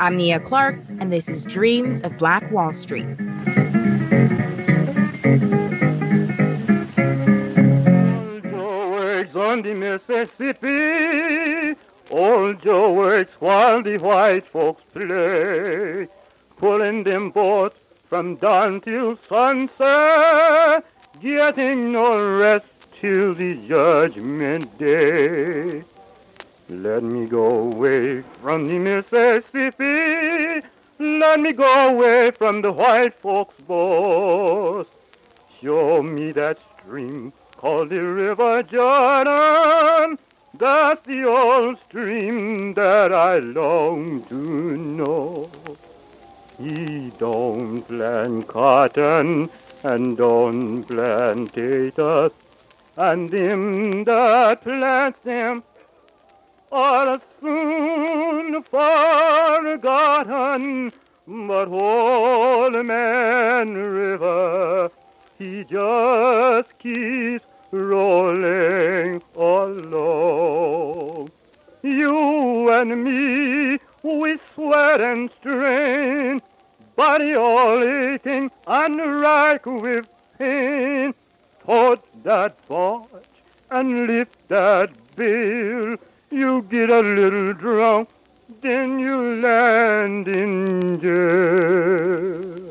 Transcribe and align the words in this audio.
I'm 0.00 0.16
Nia 0.16 0.40
Clark, 0.40 0.80
and 0.98 1.12
this 1.12 1.28
is 1.28 1.44
Dreams 1.44 2.00
of 2.00 2.18
Black 2.18 2.50
Wall 2.50 2.72
Street. 2.72 3.06
on 9.50 9.62
the 9.62 9.74
Mississippi, 9.74 11.76
old 12.10 12.62
Joe 12.62 12.92
works 12.92 13.32
while 13.40 13.82
the 13.82 13.98
white 13.98 14.46
folks 14.46 14.82
play, 14.92 16.06
pulling 16.56 17.02
them 17.02 17.30
boats 17.30 17.76
from 18.08 18.36
dawn 18.36 18.80
till 18.80 19.18
sunset, 19.28 20.84
getting 21.20 21.92
no 21.92 22.38
rest 22.38 22.66
till 23.00 23.34
the 23.34 23.54
judgment 23.66 24.78
day. 24.78 25.82
Let 26.68 27.02
me 27.02 27.26
go 27.26 27.48
away 27.72 28.22
from 28.42 28.68
the 28.68 28.78
Mississippi. 28.78 30.66
Let 30.98 31.40
me 31.40 31.52
go 31.52 31.88
away 31.88 32.30
from 32.30 32.60
the 32.62 32.72
white 32.72 33.14
folks' 33.14 33.60
boast. 33.66 34.90
Show 35.62 36.02
me 36.02 36.32
that 36.32 36.58
stream 36.78 37.32
called 37.56 37.88
the 37.88 38.02
River 38.02 38.62
Jordan. 38.62 40.18
That's 40.54 41.04
the 41.06 41.24
old 41.24 41.78
stream 41.88 42.74
that 42.74 43.12
I 43.12 43.38
long 43.38 44.22
to 44.24 44.34
know. 44.34 45.50
He 46.58 47.10
don't 47.18 47.82
plant 47.82 48.46
cotton 48.46 49.48
and 49.82 50.16
don't 50.18 50.84
plant 50.84 51.52
potatoes, 51.52 52.32
and 52.96 53.30
them 53.30 54.04
that 54.04 54.62
plants 54.62 55.20
them 55.24 55.62
are 56.72 57.20
soon 57.40 58.62
forgotten. 58.62 60.12
But 61.26 61.68
Old 61.68 62.84
Man 62.86 63.74
River, 63.74 64.90
he 65.38 65.64
just 65.64 66.78
keeps 66.78 67.44
rolling 67.70 69.22
along. 69.36 71.30
You 71.82 72.70
and 72.70 73.04
me, 73.04 73.78
we 74.02 74.38
sweat 74.54 75.00
and 75.00 75.30
strain, 75.38 76.42
body 76.96 77.34
all 77.34 77.82
aching 77.82 78.50
and 78.66 79.20
rack 79.20 79.66
with 79.66 80.08
pain. 80.38 81.14
Tote 81.64 82.04
that 82.22 82.56
barge 82.68 83.06
and 83.70 84.06
lift 84.06 84.36
that 84.48 84.90
bill 85.16 85.96
you 86.30 86.62
get 86.70 86.90
a 86.90 87.00
little 87.00 87.52
drunk, 87.52 88.08
then 88.60 88.98
you 89.00 89.40
land 89.40 90.28
in 90.28 91.00
jail. 91.00 92.70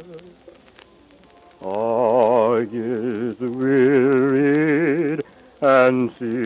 I 1.61 2.63
get 2.63 3.41
wearied 3.41 5.21
and 5.61 6.09
sick 6.17 6.38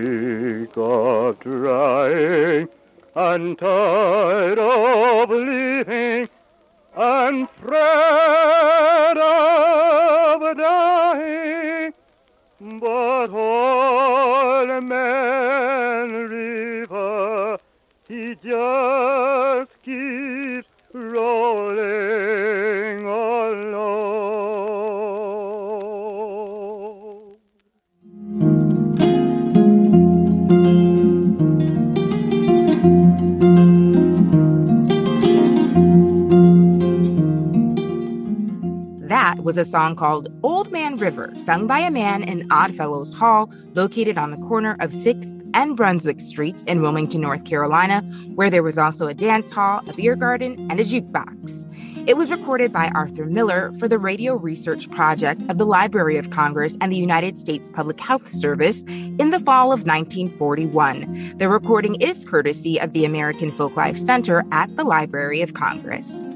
song 39.73 39.95
called 39.95 40.29
Old 40.43 40.71
Man 40.71 40.97
River, 40.97 41.33
sung 41.35 41.65
by 41.65 41.79
a 41.79 41.89
man 41.89 42.21
in 42.21 42.45
Oddfellows 42.51 43.11
Hall, 43.11 43.51
located 43.73 44.19
on 44.19 44.29
the 44.29 44.37
corner 44.37 44.77
of 44.79 44.91
6th 44.91 45.33
and 45.55 45.75
Brunswick 45.75 46.19
Streets 46.19 46.61
in 46.63 46.83
Wilmington, 46.83 47.21
North 47.21 47.43
Carolina, 47.43 48.01
where 48.35 48.51
there 48.51 48.61
was 48.61 48.77
also 48.77 49.07
a 49.07 49.15
dance 49.15 49.51
hall, 49.51 49.81
a 49.89 49.93
beer 49.93 50.15
garden, 50.15 50.67
and 50.69 50.79
a 50.79 50.83
jukebox. 50.83 51.67
It 52.07 52.17
was 52.17 52.29
recorded 52.29 52.71
by 52.71 52.91
Arthur 52.93 53.25
Miller 53.25 53.73
for 53.79 53.87
the 53.87 53.97
Radio 53.97 54.35
Research 54.35 54.91
Project 54.91 55.41
of 55.49 55.57
the 55.57 55.65
Library 55.65 56.17
of 56.17 56.29
Congress 56.29 56.77
and 56.79 56.91
the 56.91 56.95
United 56.95 57.39
States 57.39 57.71
Public 57.71 57.99
Health 57.99 58.27
Service 58.27 58.83
in 58.83 59.31
the 59.31 59.39
fall 59.39 59.71
of 59.71 59.87
1941. 59.87 61.37
The 61.39 61.49
recording 61.49 61.99
is 61.99 62.25
courtesy 62.25 62.79
of 62.79 62.93
the 62.93 63.05
American 63.05 63.51
Folklife 63.51 63.97
Center 63.97 64.43
at 64.51 64.75
the 64.75 64.83
Library 64.83 65.41
of 65.41 65.55
Congress. 65.55 66.27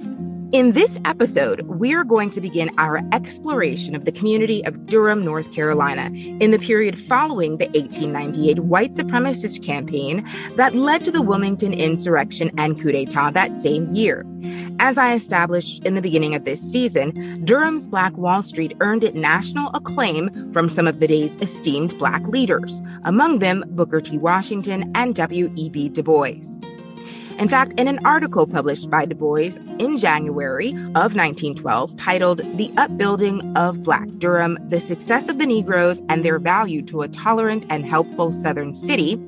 In 0.53 0.71
this 0.71 0.97
episode, 1.03 1.63
we're 1.63 2.05
going 2.05 2.29
to 2.29 2.39
begin 2.39 2.71
our 2.77 3.01
exploration 3.11 3.93
of 3.95 4.05
the 4.05 4.13
community 4.13 4.63
of 4.63 4.85
Durham, 4.85 5.25
North 5.25 5.53
Carolina, 5.53 6.09
in 6.13 6.51
the 6.51 6.57
period 6.57 6.97
following 6.97 7.57
the 7.57 7.65
1898 7.65 8.59
white 8.59 8.91
supremacist 8.91 9.61
campaign 9.61 10.25
that 10.55 10.73
led 10.73 11.03
to 11.03 11.11
the 11.11 11.21
Wilmington 11.21 11.73
insurrection 11.73 12.49
and 12.57 12.79
coup 12.79 12.93
d'etat 12.93 13.31
that 13.31 13.55
same 13.55 13.91
year. 13.91 14.25
As 14.79 14.97
I 14.97 15.13
established 15.13 15.83
in 15.83 15.95
the 15.95 16.01
beginning 16.01 16.33
of 16.33 16.45
this 16.45 16.61
season, 16.61 17.43
Durham's 17.43 17.85
Black 17.85 18.15
Wall 18.15 18.41
Street 18.41 18.73
earned 18.79 19.03
it 19.03 19.15
national 19.15 19.69
acclaim 19.73 20.53
from 20.53 20.69
some 20.69 20.87
of 20.87 21.01
the 21.01 21.07
day's 21.07 21.35
esteemed 21.41 21.97
Black 21.99 22.25
leaders, 22.25 22.81
among 23.03 23.39
them 23.39 23.65
Booker 23.71 23.99
T. 23.99 24.17
Washington 24.17 24.89
and 24.95 25.13
W.E.B. 25.13 25.89
Du 25.89 26.03
Bois. 26.03 26.35
In 27.37 27.47
fact, 27.47 27.79
in 27.79 27.87
an 27.87 27.99
article 28.03 28.47
published 28.47 28.89
by 28.89 29.05
Du 29.05 29.13
Bois 29.13 29.57
in 29.77 29.99
January 29.99 30.69
of 30.69 31.13
1912 31.13 31.95
titled 31.95 32.39
The 32.57 32.71
Upbuilding 32.77 33.55
of 33.55 33.83
Black 33.83 34.07
Durham 34.17 34.57
The 34.69 34.79
Success 34.79 35.29
of 35.29 35.37
the 35.37 35.45
Negroes 35.45 36.01
and 36.09 36.25
Their 36.25 36.39
Value 36.39 36.81
to 36.83 37.03
a 37.03 37.07
Tolerant 37.07 37.67
and 37.69 37.85
Helpful 37.85 38.31
Southern 38.31 38.73
City, 38.73 39.19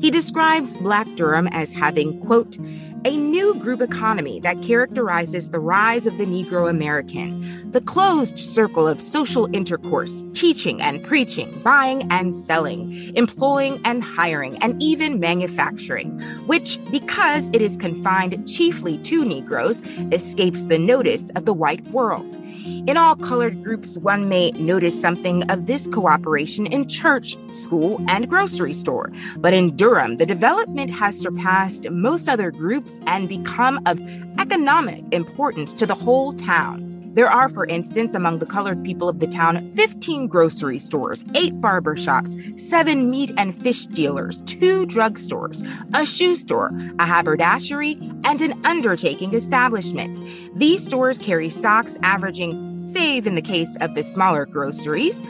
he 0.00 0.10
describes 0.10 0.74
Black 0.78 1.06
Durham 1.14 1.46
as 1.52 1.72
having, 1.72 2.18
quote, 2.18 2.58
a 3.04 3.16
new 3.16 3.54
group 3.56 3.80
economy 3.80 4.38
that 4.40 4.62
characterizes 4.62 5.50
the 5.50 5.58
rise 5.58 6.06
of 6.06 6.18
the 6.18 6.24
Negro 6.24 6.70
American, 6.70 7.70
the 7.72 7.80
closed 7.80 8.38
circle 8.38 8.86
of 8.86 9.00
social 9.00 9.48
intercourse, 9.52 10.24
teaching 10.34 10.80
and 10.80 11.02
preaching, 11.02 11.50
buying 11.64 12.06
and 12.12 12.34
selling, 12.34 13.16
employing 13.16 13.80
and 13.84 14.04
hiring, 14.04 14.56
and 14.62 14.80
even 14.80 15.18
manufacturing, 15.18 16.20
which, 16.46 16.78
because 16.90 17.50
it 17.52 17.60
is 17.60 17.76
confined 17.76 18.46
chiefly 18.48 18.98
to 18.98 19.24
Negroes, 19.24 19.80
escapes 20.12 20.64
the 20.64 20.78
notice 20.78 21.30
of 21.30 21.44
the 21.44 21.54
white 21.54 21.84
world. 21.88 22.36
In 22.64 22.96
all 22.96 23.16
colored 23.16 23.62
groups, 23.64 23.98
one 23.98 24.28
may 24.28 24.52
notice 24.52 25.00
something 25.00 25.42
of 25.50 25.66
this 25.66 25.88
cooperation 25.88 26.66
in 26.66 26.88
church, 26.88 27.36
school, 27.50 28.00
and 28.08 28.28
grocery 28.28 28.72
store. 28.72 29.10
But 29.36 29.52
in 29.52 29.74
Durham, 29.74 30.18
the 30.18 30.26
development 30.26 30.90
has 30.90 31.18
surpassed 31.18 31.90
most 31.90 32.28
other 32.28 32.52
groups 32.52 33.00
and 33.06 33.28
become 33.28 33.80
of 33.86 34.00
economic 34.38 35.04
importance 35.12 35.74
to 35.74 35.86
the 35.86 35.94
whole 35.94 36.32
town. 36.34 37.01
There 37.14 37.30
are, 37.30 37.48
for 37.50 37.66
instance, 37.66 38.14
among 38.14 38.38
the 38.38 38.46
colored 38.46 38.82
people 38.82 39.06
of 39.06 39.18
the 39.20 39.26
town, 39.26 39.68
15 39.74 40.28
grocery 40.28 40.78
stores, 40.78 41.26
eight 41.34 41.60
barber 41.60 41.94
shops, 41.94 42.36
seven 42.56 43.10
meat 43.10 43.32
and 43.36 43.54
fish 43.54 43.84
dealers, 43.84 44.40
two 44.42 44.86
drugstores, 44.86 45.62
a 45.92 46.06
shoe 46.06 46.34
store, 46.34 46.72
a 46.98 47.04
haberdashery, 47.04 47.98
and 48.24 48.40
an 48.40 48.64
undertaking 48.64 49.34
establishment. 49.34 50.56
These 50.56 50.86
stores 50.86 51.18
carry 51.18 51.50
stocks 51.50 51.98
averaging, 52.02 52.90
save 52.90 53.26
in 53.26 53.34
the 53.34 53.42
case 53.42 53.76
of 53.82 53.94
the 53.94 54.02
smaller 54.02 54.46
groceries, 54.46 55.22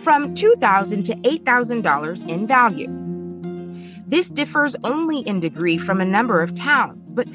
from 0.00 0.34
2,000 0.34 1.04
to 1.04 1.14
$8,000 1.16 2.28
in 2.28 2.46
value. 2.46 2.88
This 4.06 4.28
differs 4.28 4.76
only 4.84 5.20
in 5.20 5.40
degree 5.40 5.78
from 5.78 6.02
a 6.02 6.04
number 6.04 6.42
of 6.42 6.54
towns, 6.54 7.12
but 7.12 7.28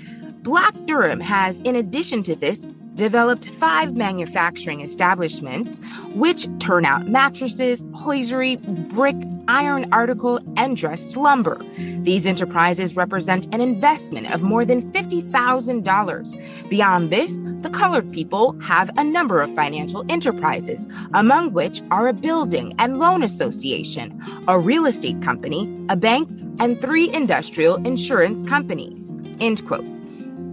Black 0.43 0.75
Durham 0.85 1.21
has, 1.21 1.59
in 1.61 1.75
addition 1.75 2.21
to 2.21 2.35
this, 2.35 2.67
developed 2.95 3.49
five 3.49 3.95
manufacturing 3.95 4.81
establishments 4.81 5.79
which 6.13 6.47
turn 6.59 6.85
out 6.85 7.07
mattresses, 7.07 7.85
hosiery, 7.93 8.55
brick, 8.55 9.15
iron 9.47 9.85
article, 9.91 10.39
and 10.57 10.75
dressed 10.77 11.15
lumber. 11.15 11.59
These 11.77 12.25
enterprises 12.25 12.95
represent 12.95 13.53
an 13.53 13.61
investment 13.61 14.33
of 14.33 14.41
more 14.41 14.65
than 14.65 14.91
$50,000. 14.91 16.69
Beyond 16.69 17.11
this, 17.11 17.37
the 17.61 17.69
colored 17.69 18.11
people 18.11 18.59
have 18.61 18.89
a 18.97 19.03
number 19.03 19.41
of 19.41 19.53
financial 19.55 20.05
enterprises, 20.09 20.87
among 21.13 21.53
which 21.53 21.81
are 21.91 22.07
a 22.07 22.13
building 22.13 22.73
and 22.79 22.99
loan 22.99 23.23
association, 23.23 24.21
a 24.47 24.57
real 24.57 24.85
estate 24.85 25.21
company, 25.21 25.85
a 25.89 25.95
bank, 25.95 26.29
and 26.59 26.79
three 26.79 27.11
industrial 27.13 27.75
insurance 27.85 28.43
companies. 28.43 29.21
End 29.39 29.65
quote. 29.67 29.94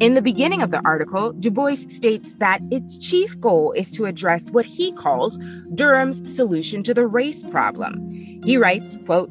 In 0.03 0.15
the 0.15 0.21
beginning 0.21 0.63
of 0.63 0.73
the 0.73 0.83
article, 0.85 1.33
Du 1.33 1.49
Bois 1.49 1.77
states 1.77 2.35
that 2.41 2.61
its 2.73 2.99
chief 2.99 3.39
goal 3.39 3.71
is 3.71 3.93
to 3.93 4.07
address 4.07 4.51
what 4.51 4.67
he 4.67 4.93
calls 4.95 5.39
Durham's 5.77 6.35
solution 6.35 6.83
to 6.83 6.93
the 6.93 7.07
race 7.07 7.45
problem. 7.45 8.11
He 8.43 8.57
writes, 8.57 8.99
quote, 9.07 9.31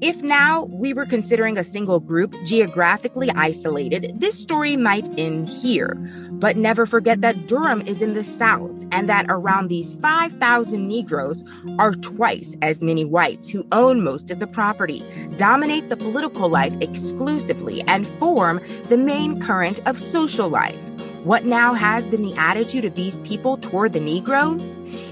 if 0.00 0.22
now 0.22 0.64
we 0.64 0.94
were 0.94 1.04
considering 1.04 1.58
a 1.58 1.64
single 1.64 2.00
group 2.00 2.34
geographically 2.44 3.30
isolated, 3.30 4.18
this 4.18 4.40
story 4.40 4.76
might 4.76 5.06
end 5.18 5.48
here. 5.48 5.94
But 6.32 6.56
never 6.56 6.86
forget 6.86 7.20
that 7.20 7.46
Durham 7.46 7.82
is 7.82 8.00
in 8.00 8.14
the 8.14 8.24
South 8.24 8.70
and 8.92 9.08
that 9.08 9.26
around 9.28 9.68
these 9.68 9.94
5,000 9.96 10.88
Negroes 10.88 11.44
are 11.78 11.92
twice 11.92 12.56
as 12.62 12.82
many 12.82 13.04
whites 13.04 13.48
who 13.48 13.66
own 13.72 14.02
most 14.02 14.30
of 14.30 14.40
the 14.40 14.46
property, 14.46 15.04
dominate 15.36 15.90
the 15.90 15.96
political 15.96 16.48
life 16.48 16.74
exclusively, 16.80 17.82
and 17.82 18.06
form 18.06 18.60
the 18.88 18.96
main 18.96 19.40
current 19.40 19.86
of 19.86 20.00
social 20.00 20.48
life. 20.48 20.90
What 21.24 21.44
now 21.44 21.74
has 21.74 22.06
been 22.06 22.22
the 22.22 22.34
attitude 22.38 22.86
of 22.86 22.94
these 22.94 23.20
people 23.20 23.58
toward 23.58 23.92
the 23.92 24.00
Negroes? 24.00 24.64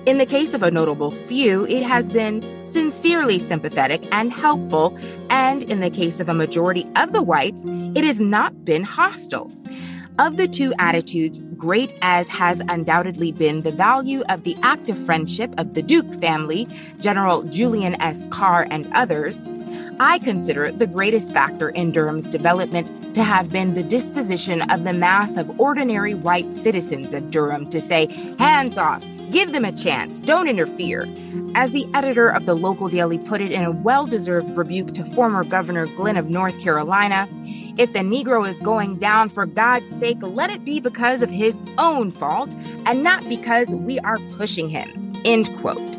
In 0.07 0.17
the 0.17 0.25
case 0.25 0.55
of 0.55 0.63
a 0.63 0.71
notable 0.71 1.11
few, 1.11 1.67
it 1.67 1.83
has 1.83 2.09
been 2.09 2.41
sincerely 2.65 3.39
sympathetic 3.39 4.09
and 4.11 4.33
helpful, 4.33 4.99
and 5.29 5.65
in 5.65 5.81
the 5.81 5.91
case 5.91 6.19
of 6.19 6.31
a 6.31 6.35
majority 6.35 6.87
of 6.97 7.13
the 7.13 7.23
whites, 7.23 7.63
it 7.95 8.05
has 8.05 8.23
not 8.23 8.65
been 8.65 8.85
hostile. 8.85 9.53
Of 10.19 10.37
the 10.37 10.49
two 10.49 10.75
attitudes, 10.81 11.41
great 11.57 11.95
as 12.03 12.27
has 12.27 12.61
undoubtedly 12.69 13.31
been 13.31 13.61
the 13.61 13.71
value 13.71 14.25
of 14.29 14.43
the 14.43 14.57
active 14.65 14.99
friendship 14.99 15.55
of 15.59 15.75
the 15.75 15.83
Duke 15.83 16.13
family, 16.15 16.67
General 16.99 17.45
Julian 17.45 17.95
S. 18.03 18.27
Carr, 18.27 18.67
and 18.69 18.91
others, 18.95 19.47
I 20.01 20.19
consider 20.19 20.73
the 20.73 20.89
greatest 20.89 21.33
factor 21.33 21.69
in 21.69 21.93
Durham's 21.93 22.27
development 22.27 23.15
to 23.15 23.23
have 23.23 23.51
been 23.51 23.75
the 23.75 23.85
disposition 23.85 24.69
of 24.73 24.83
the 24.83 24.93
mass 24.93 25.37
of 25.37 25.61
ordinary 25.61 26.15
white 26.15 26.53
citizens 26.53 27.15
of 27.15 27.31
Durham 27.31 27.71
to 27.71 27.81
say, 27.81 28.07
hands 28.41 28.77
off, 28.77 29.05
give 29.31 29.53
them 29.53 29.65
a 29.65 29.73
chance, 29.73 30.21
don't 30.21 30.49
interfere. 30.49 31.07
As 31.55 31.71
the 31.71 31.87
editor 31.95 32.29
of 32.29 32.45
the 32.45 32.55
local 32.55 32.89
daily 32.89 33.19
put 33.19 33.41
it 33.41 33.53
in 33.53 33.63
a 33.63 33.71
well 33.71 34.07
deserved 34.07 34.57
rebuke 34.57 34.95
to 34.95 35.05
former 35.05 35.45
Governor 35.45 35.87
Glenn 35.87 36.17
of 36.17 36.29
North 36.29 36.61
Carolina, 36.61 37.29
if 37.79 37.93
the 37.93 38.01
Negro 38.01 38.47
is 38.47 38.59
going 38.59 38.97
down, 38.97 39.29
for 39.29 39.47
God's 39.47 39.97
sake, 39.97 40.19
let 40.21 40.51
it 40.51 40.65
be 40.65 40.81
because 40.81 41.23
of 41.23 41.31
his 41.31 41.63
own 41.79 42.11
fault 42.11 42.55
and 42.87 43.03
not 43.03 43.29
because 43.29 43.69
we 43.69 43.99
are 44.01 44.19
pushing 44.37 44.69
him. 44.69 45.13
End 45.25 45.57
quote. 45.59 45.99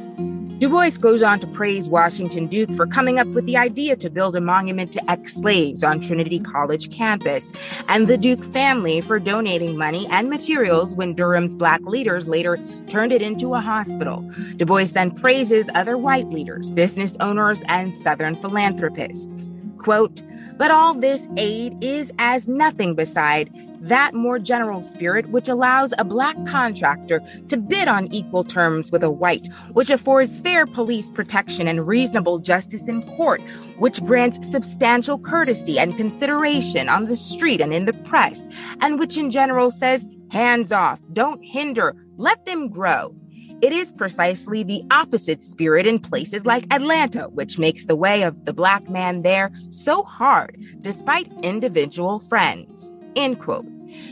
Du 0.59 0.67
Bois 0.67 0.97
goes 0.99 1.23
on 1.23 1.39
to 1.39 1.47
praise 1.47 1.87
Washington 1.87 2.47
Duke 2.47 2.69
for 2.71 2.85
coming 2.85 3.17
up 3.17 3.27
with 3.27 3.45
the 3.45 3.55
idea 3.55 3.95
to 3.95 4.09
build 4.09 4.35
a 4.35 4.41
monument 4.41 4.91
to 4.91 5.09
ex 5.09 5.35
slaves 5.35 5.85
on 5.85 6.01
Trinity 6.01 6.37
College 6.37 6.91
campus, 6.91 7.53
and 7.87 8.07
the 8.07 8.17
Duke 8.17 8.43
family 8.43 8.99
for 8.99 9.19
donating 9.19 9.77
money 9.77 10.05
and 10.11 10.29
materials 10.29 10.95
when 10.95 11.15
Durham's 11.15 11.55
black 11.55 11.79
leaders 11.85 12.27
later 12.27 12.57
turned 12.87 13.13
it 13.13 13.21
into 13.21 13.53
a 13.53 13.61
hospital. 13.61 14.29
Du 14.57 14.65
Bois 14.65 14.87
then 14.91 15.11
praises 15.11 15.69
other 15.75 15.97
white 15.97 16.27
leaders, 16.27 16.71
business 16.71 17.15
owners, 17.21 17.63
and 17.69 17.97
Southern 17.97 18.35
philanthropists. 18.35 19.49
Quote, 19.77 20.21
but 20.59 20.71
all 20.71 20.93
this 20.93 21.25
aid 21.37 21.81
is 21.81 22.11
as 22.19 22.47
nothing 22.49 22.93
beside 22.93 23.49
that 23.79 24.13
more 24.13 24.37
general 24.37 24.81
spirit 24.81 25.29
which 25.29 25.47
allows 25.47 25.93
a 25.97 26.03
black 26.03 26.35
contractor 26.45 27.21
to 27.47 27.55
bid 27.55 27.87
on 27.87 28.13
equal 28.13 28.43
terms 28.43 28.91
with 28.91 29.01
a 29.01 29.09
white, 29.09 29.47
which 29.71 29.89
affords 29.89 30.37
fair 30.37 30.65
police 30.65 31.09
protection 31.09 31.65
and 31.65 31.87
reasonable 31.87 32.39
justice 32.39 32.89
in 32.89 33.01
court, 33.03 33.41
which 33.77 34.03
grants 34.03 34.51
substantial 34.51 35.17
courtesy 35.17 35.79
and 35.79 35.95
consideration 35.95 36.89
on 36.89 37.05
the 37.05 37.15
street 37.15 37.61
and 37.61 37.73
in 37.73 37.85
the 37.85 37.93
press, 37.93 38.45
and 38.81 38.99
which 38.99 39.17
in 39.17 39.31
general 39.31 39.71
says, 39.71 40.05
hands 40.29 40.73
off, 40.73 40.99
don't 41.13 41.41
hinder, 41.41 41.95
let 42.17 42.45
them 42.45 42.67
grow. 42.67 43.15
It 43.61 43.73
is 43.73 43.91
precisely 43.91 44.63
the 44.63 44.83
opposite 44.89 45.43
spirit 45.43 45.85
in 45.85 45.99
places 45.99 46.45
like 46.45 46.65
Atlanta, 46.71 47.23
which 47.29 47.59
makes 47.59 47.83
the 47.83 47.95
way 47.95 48.23
of 48.23 48.45
the 48.45 48.53
black 48.53 48.89
man 48.89 49.21
there 49.21 49.51
so 49.69 50.03
hard, 50.03 50.57
despite 50.79 51.29
individual 51.43 52.19
friends. 52.19 52.89
End 53.17 53.39
quote. 53.39 53.67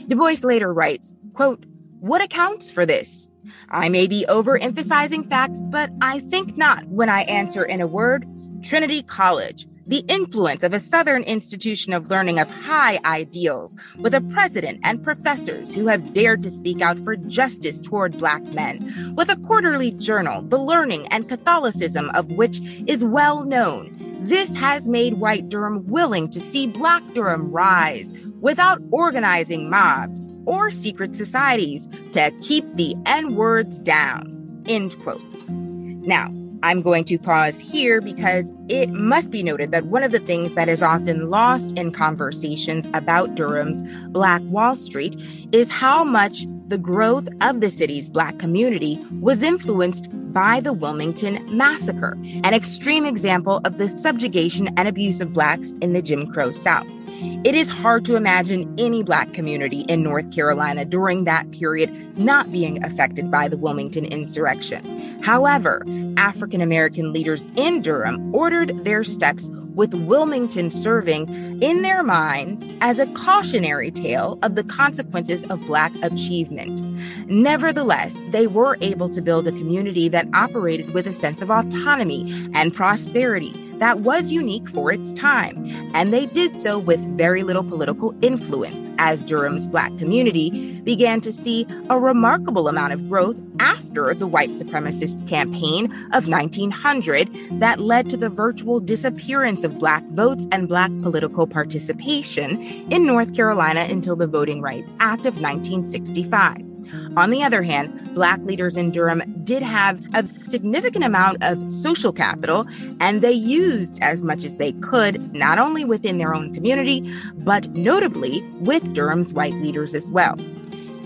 Du 0.10 0.18
Bois 0.18 0.44
later 0.44 0.74
writes, 0.74 1.16
quote, 1.34 1.66
What 2.02 2.22
accounts 2.22 2.72
for 2.72 2.86
this? 2.86 3.30
I 3.70 3.88
may 3.88 4.08
be 4.08 4.26
overemphasizing 4.28 5.30
facts, 5.30 5.62
but 5.62 5.92
I 6.02 6.20
think 6.20 6.58
not 6.58 6.86
when 6.88 7.08
I 7.08 7.22
answer 7.22 7.64
in 7.64 7.80
a 7.80 7.88
word 7.88 8.26
Trinity 8.64 9.02
College 9.02 9.66
the 9.88 10.04
influence 10.08 10.64
of 10.64 10.74
a 10.74 10.80
Southern 10.80 11.24
institution 11.24 11.94
of 11.94 12.10
learning 12.10 12.40
of 12.40 12.52
high 12.52 13.00
ideals, 13.06 13.76
with 13.98 14.14
a 14.14 14.22
president 14.22 14.80
and 14.84 15.04
professors 15.04 15.74
who 15.74 15.88
have 15.88 16.14
dared 16.14 16.44
to 16.44 16.50
speak 16.50 16.82
out 16.82 17.00
for 17.00 17.16
justice 17.16 17.80
toward 17.80 18.18
Black 18.18 18.44
men, 18.54 19.14
with 19.16 19.30
a 19.30 19.38
quarterly 19.38 19.92
journal, 19.92 20.42
the 20.42 20.60
learning 20.60 21.08
and 21.08 21.30
Catholicism 21.30 22.10
of 22.12 22.34
which 22.34 22.60
is 22.86 23.04
well 23.06 23.44
known. 23.46 23.96
This 24.22 24.54
has 24.56 24.90
made 24.90 25.16
white 25.16 25.48
Durham 25.48 25.88
willing 25.88 26.30
to 26.32 26.40
see 26.40 26.68
Black 26.68 27.04
Durham 27.14 27.52
rise 27.52 28.10
without 28.42 28.82
organizing 28.92 29.70
mobs 29.70 30.20
or 30.46 30.72
secret 30.72 31.16
societies 31.16 31.88
to 32.12 32.32
keep 32.42 32.66
the 32.74 32.96
N 33.06 33.36
words 33.36 33.80
down. 33.80 34.64
End 34.68 34.98
quote. 35.00 35.24
Now, 35.50 36.32
I'm 36.64 36.82
going 36.82 37.06
to 37.06 37.18
pause 37.18 37.60
here 37.60 38.02
because 38.02 38.54
it 38.70 38.90
must 38.90 39.32
be 39.32 39.44
noted 39.44 39.72
that 39.72 39.86
one 39.86 40.04
of 40.04 40.12
the 40.12 40.20
things 40.20 40.54
that 40.56 40.70
is 40.70 40.82
often 40.82 41.30
lost 41.30 41.78
in 41.78 41.92
conversations 41.92 42.88
about 42.94 43.36
Durham's 43.36 43.84
Black 44.10 44.42
Wall 44.46 44.76
Street 44.76 45.16
is 45.52 45.70
how 45.70 46.04
much 46.04 46.46
the 46.68 46.78
growth 46.78 47.28
of 47.42 47.62
the 47.62 47.70
city's 47.70 48.10
Black 48.10 48.40
community 48.40 49.00
was 49.20 49.44
influenced 49.44 50.10
by 50.34 50.60
the 50.60 50.74
Wilmington 50.74 51.44
Massacre, 51.56 52.18
an 52.44 52.54
extreme 52.54 53.06
example 53.06 53.62
of 53.64 53.78
the 53.78 53.88
subjugation 53.88 54.68
and 54.78 54.88
abuse 54.88 55.22
of 55.22 55.34
Blacks 55.34 55.74
in 55.82 55.94
the 55.94 56.02
Jim 56.02 56.32
Crow 56.32 56.52
South. 56.52 56.88
It 57.20 57.56
is 57.56 57.68
hard 57.68 58.06
to 58.06 58.16
imagine 58.16 58.72
any 58.78 59.02
Black 59.02 59.34
community 59.34 59.82
in 59.82 60.04
North 60.04 60.32
Carolina 60.34 60.86
during 60.86 61.24
that 61.24 61.50
period 61.52 62.16
not 62.18 62.52
being 62.52 62.84
affected 62.84 63.32
by 63.32 63.48
the 63.48 63.58
Wilmington 63.58 64.06
insurrection. 64.06 65.20
However, 65.24 65.84
African 66.18 66.62
American 66.62 67.12
leaders 67.14 67.48
in 67.56 67.82
Durham 67.82 68.36
ordered 68.36 68.84
their 68.84 69.04
steps 69.04 69.50
with 69.74 69.94
Wilmington 69.94 70.70
serving 70.70 71.28
in 71.62 71.82
their 71.82 72.04
minds 72.04 72.68
as 72.82 73.00
a 73.00 73.08
cautionary 73.08 73.90
tale 73.90 74.38
of 74.44 74.56
the 74.56 74.64
consequences 74.64 75.44
of 75.46 75.60
Black 75.62 75.94
achievement. 76.04 76.82
Nevertheless, 77.28 78.22
they 78.30 78.46
were 78.46 78.78
able 78.82 79.10
to 79.10 79.22
build 79.22 79.48
a 79.48 79.52
community 79.52 80.08
that 80.10 80.28
operated 80.34 80.94
with 80.94 81.08
a 81.08 81.14
sense 81.14 81.42
of 81.42 81.50
autonomy 81.50 82.50
and 82.54 82.74
prosperity 82.74 83.67
that 83.80 84.00
was 84.00 84.32
unique 84.32 84.68
for 84.70 84.92
its 84.92 85.14
time, 85.14 85.66
and 85.94 86.14
they 86.14 86.26
did 86.26 86.58
so 86.58 86.78
with 86.80 87.00
very 87.18 87.44
little 87.44 87.64
political 87.64 88.16
influence 88.22 88.92
as 88.98 89.24
Durham's 89.24 89.68
Black 89.68 89.96
community 89.98 90.80
began 90.82 91.22
to 91.22 91.32
see 91.32 91.68
a 91.90 92.00
remarkable 92.00 92.68
amount 92.68 92.94
of 92.94 93.10
growth 93.10 93.40
after 93.60 94.14
the 94.14 94.28
white 94.28 94.52
supremacist 94.52 95.28
campaign 95.28 95.92
of 96.14 96.28
1900 96.28 97.30
that 97.60 97.80
led 97.80 98.10
to 98.10 98.18
the 98.18 98.30
virtual 98.30 98.80
disappearance 98.80 99.64
of 99.64 99.80
Black 99.80 100.06
votes 100.10 100.48
and 100.52 100.68
Black 100.68 100.92
political 101.02 101.48
participation 101.48 102.62
in 102.92 103.06
North 103.06 103.36
Carolina 103.36 103.82
until 103.82 104.16
the 104.16 104.28
Voting 104.28 104.62
Rights 104.62 104.96
Act 105.00 105.26
of 105.26 105.42
1965. 105.42 106.67
On 107.16 107.30
the 107.30 107.44
other 107.44 107.64
hand, 107.64 108.14
Black 108.14 108.40
leaders 108.42 108.78
in 108.78 108.92
Durham 108.92 109.24
did 109.44 109.64
have 109.64 110.02
a 110.14 110.28
significant 110.46 111.04
amount 111.04 111.44
of 111.44 111.72
social 111.72 112.12
capital, 112.12 112.66
and 113.00 113.22
they 113.22 113.32
used 113.32 114.02
as 114.02 114.24
much 114.24 114.44
as 114.44 114.56
they 114.56 114.74
could, 114.74 115.34
not 115.34 115.60
only 115.60 115.84
within 115.86 116.18
their 116.18 116.34
own 116.34 116.54
community, 116.54 117.12
but 117.36 117.70
notably 117.70 118.42
with 118.60 118.94
Durham's 118.94 119.34
white 119.34 119.56
leaders 119.56 119.96
as 119.96 120.12
well. 120.12 120.38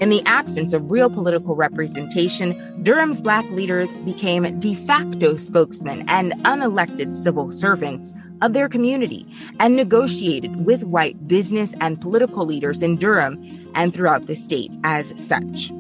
In 0.02 0.10
the 0.10 0.24
absence 0.26 0.74
of 0.74 0.90
real 0.90 1.12
political 1.12 1.56
representation, 1.56 2.82
Durham's 2.82 3.22
Black 3.22 3.46
leaders 3.52 3.94
became 4.04 4.60
de 4.60 4.74
facto 4.74 5.36
spokesmen 5.36 6.04
and 6.08 6.34
unelected 6.44 7.16
civil 7.16 7.52
servants 7.52 8.16
of 8.42 8.54
their 8.54 8.68
mm-hmm. 8.68 8.72
community 8.72 9.28
and 9.60 9.76
negotiated 9.76 10.66
with 10.66 10.84
white 10.84 11.28
business 11.28 11.74
and 11.82 12.02
political 12.02 12.46
leaders 12.46 12.82
in 12.82 12.98
Durham 12.98 13.40
and 13.76 13.94
throughout 13.94 14.26
the 14.26 14.36
state 14.36 14.72
as 14.84 15.14
such. 15.22 15.72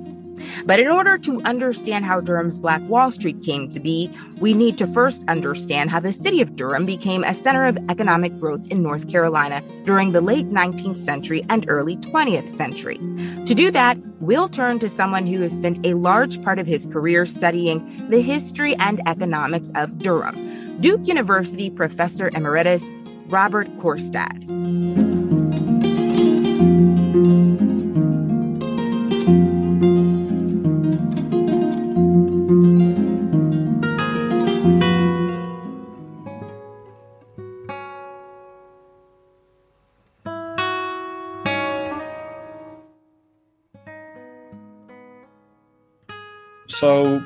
But 0.65 0.79
in 0.79 0.87
order 0.87 1.17
to 1.19 1.41
understand 1.43 2.05
how 2.05 2.21
Durham's 2.21 2.57
Black 2.57 2.81
Wall 2.87 3.11
Street 3.11 3.43
came 3.43 3.67
to 3.69 3.79
be, 3.79 4.11
we 4.39 4.53
need 4.53 4.77
to 4.79 4.87
first 4.87 5.23
understand 5.27 5.89
how 5.89 5.99
the 5.99 6.11
city 6.11 6.41
of 6.41 6.55
Durham 6.55 6.85
became 6.85 7.23
a 7.23 7.33
center 7.33 7.65
of 7.65 7.77
economic 7.89 8.37
growth 8.39 8.67
in 8.67 8.83
North 8.83 9.09
Carolina 9.09 9.63
during 9.85 10.11
the 10.11 10.21
late 10.21 10.49
19th 10.49 10.97
century 10.97 11.45
and 11.49 11.65
early 11.67 11.95
20th 11.97 12.49
century. 12.49 12.97
To 13.45 13.55
do 13.55 13.71
that, 13.71 13.97
we'll 14.19 14.49
turn 14.49 14.79
to 14.79 14.89
someone 14.89 15.25
who 15.25 15.41
has 15.41 15.53
spent 15.53 15.85
a 15.85 15.93
large 15.93 16.41
part 16.43 16.59
of 16.59 16.67
his 16.67 16.85
career 16.87 17.25
studying 17.25 18.09
the 18.09 18.21
history 18.21 18.75
and 18.75 19.01
economics 19.07 19.71
of 19.75 19.97
Durham. 19.99 20.70
Duke 20.81 21.07
University 21.07 21.69
professor 21.69 22.31
emeritus 22.33 22.83
Robert 23.27 23.67
Korstad. 23.75 25.00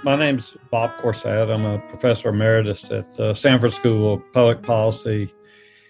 My 0.05 0.15
name's 0.15 0.55
Bob 0.69 0.95
Korstad. 0.97 1.51
I'm 1.51 1.65
a 1.65 1.79
professor 1.79 2.29
emeritus 2.29 2.91
at 2.91 3.11
the 3.15 3.33
Sanford 3.33 3.73
School 3.73 4.13
of 4.13 4.33
Public 4.33 4.61
Policy 4.61 5.33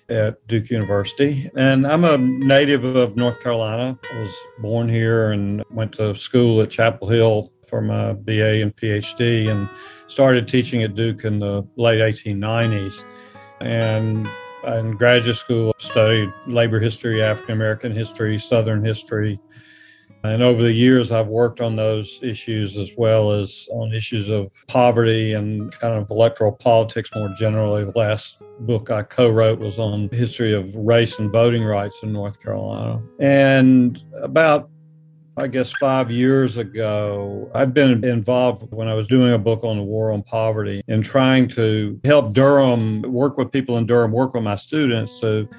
at 0.07 0.47
Duke 0.47 0.69
University. 0.69 1.51
And 1.57 1.85
I'm 1.85 2.05
a 2.05 2.17
native 2.17 2.85
of 2.85 3.17
North 3.17 3.43
Carolina. 3.43 3.99
I 4.09 4.19
was 4.21 4.33
born 4.59 4.87
here 4.87 5.33
and 5.33 5.65
went 5.69 5.91
to 5.95 6.15
school 6.15 6.61
at 6.61 6.69
Chapel 6.69 7.09
Hill 7.09 7.51
for 7.67 7.81
my 7.81 8.13
BA 8.13 8.61
and 8.61 8.73
PhD 8.77 9.49
and 9.49 9.69
started 10.07 10.47
teaching 10.47 10.81
at 10.83 10.95
Duke 10.95 11.25
in 11.25 11.39
the 11.39 11.67
late 11.75 11.99
1890s. 11.99 13.03
And 13.59 14.29
in 14.65 14.95
graduate 14.95 15.35
school, 15.35 15.75
studied 15.77 16.31
labor 16.47 16.79
history, 16.79 17.21
African 17.21 17.51
American 17.51 17.91
history, 17.91 18.37
Southern 18.37 18.85
history, 18.85 19.41
and 20.29 20.43
over 20.43 20.61
the 20.61 20.73
years, 20.73 21.11
I've 21.11 21.27
worked 21.27 21.61
on 21.61 21.75
those 21.75 22.19
issues 22.21 22.77
as 22.77 22.91
well 22.97 23.31
as 23.31 23.67
on 23.71 23.93
issues 23.93 24.29
of 24.29 24.51
poverty 24.67 25.33
and 25.33 25.71
kind 25.79 25.93
of 25.93 26.09
electoral 26.09 26.51
politics 26.51 27.09
more 27.15 27.29
generally. 27.37 27.85
The 27.85 27.97
last 27.97 28.37
book 28.61 28.89
I 28.89 29.03
co 29.03 29.29
wrote 29.29 29.59
was 29.59 29.79
on 29.79 30.09
history 30.09 30.53
of 30.53 30.75
race 30.75 31.19
and 31.19 31.31
voting 31.31 31.63
rights 31.63 31.99
in 32.03 32.13
North 32.13 32.41
Carolina. 32.41 33.01
And 33.19 34.01
about 34.21 34.69
I 35.37 35.47
guess 35.47 35.73
five 35.81 36.11
years 36.11 36.55
ago, 36.55 37.51
I've 37.53 37.73
been 37.73 38.05
involved 38.05 38.71
when 38.71 38.87
I 38.87 38.93
was 38.93 39.05
doing 39.05 39.33
a 39.33 39.37
book 39.37 39.65
on 39.65 39.75
the 39.75 39.83
war 39.83 40.13
on 40.13 40.23
poverty 40.23 40.81
and 40.87 41.03
trying 41.03 41.49
to 41.49 41.99
help 42.05 42.31
Durham 42.31 43.01
work 43.01 43.37
with 43.37 43.51
people 43.51 43.77
in 43.77 43.85
Durham, 43.85 44.13
work 44.13 44.33
with 44.33 44.43
my 44.43 44.55
students 44.55 45.19
to 45.19 45.49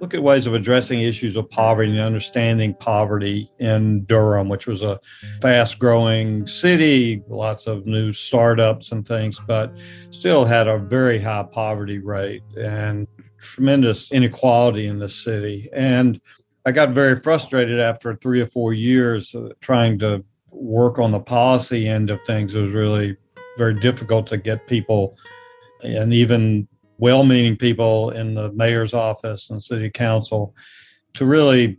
look 0.00 0.14
at 0.14 0.22
ways 0.22 0.46
of 0.46 0.54
addressing 0.54 1.00
issues 1.00 1.36
of 1.36 1.48
poverty 1.50 1.90
and 1.90 2.00
understanding 2.00 2.74
poverty 2.74 3.50
in 3.58 4.04
Durham, 4.04 4.48
which 4.48 4.66
was 4.66 4.82
a 4.82 4.98
fast 5.42 5.78
growing 5.78 6.46
city, 6.46 7.22
lots 7.28 7.66
of 7.66 7.86
new 7.86 8.12
startups 8.12 8.92
and 8.92 9.06
things, 9.06 9.38
but 9.46 9.72
still 10.10 10.46
had 10.46 10.68
a 10.68 10.78
very 10.78 11.18
high 11.18 11.42
poverty 11.42 11.98
rate 11.98 12.42
and 12.58 13.06
tremendous 13.38 14.10
inequality 14.10 14.86
in 14.86 14.98
the 14.98 15.08
city. 15.08 15.68
And 15.72 16.20
I 16.64 16.72
got 16.72 16.90
very 16.90 17.16
frustrated 17.16 17.78
after 17.78 18.16
three 18.16 18.40
or 18.40 18.46
four 18.46 18.72
years 18.72 19.34
trying 19.60 19.98
to 20.00 20.24
work 20.50 20.98
on 20.98 21.10
the 21.10 21.20
policy 21.20 21.88
end 21.88 22.10
of 22.10 22.22
things. 22.22 22.54
It 22.54 22.62
was 22.62 22.72
really 22.72 23.16
very 23.58 23.78
difficult 23.80 24.26
to 24.28 24.38
get 24.38 24.66
people 24.66 25.16
and 25.82 26.12
even 26.12 26.68
well 27.00 27.24
meaning 27.24 27.56
people 27.56 28.10
in 28.10 28.34
the 28.34 28.52
mayor's 28.52 28.94
office 28.94 29.50
and 29.50 29.62
city 29.62 29.90
council 29.90 30.54
to 31.14 31.24
really 31.24 31.78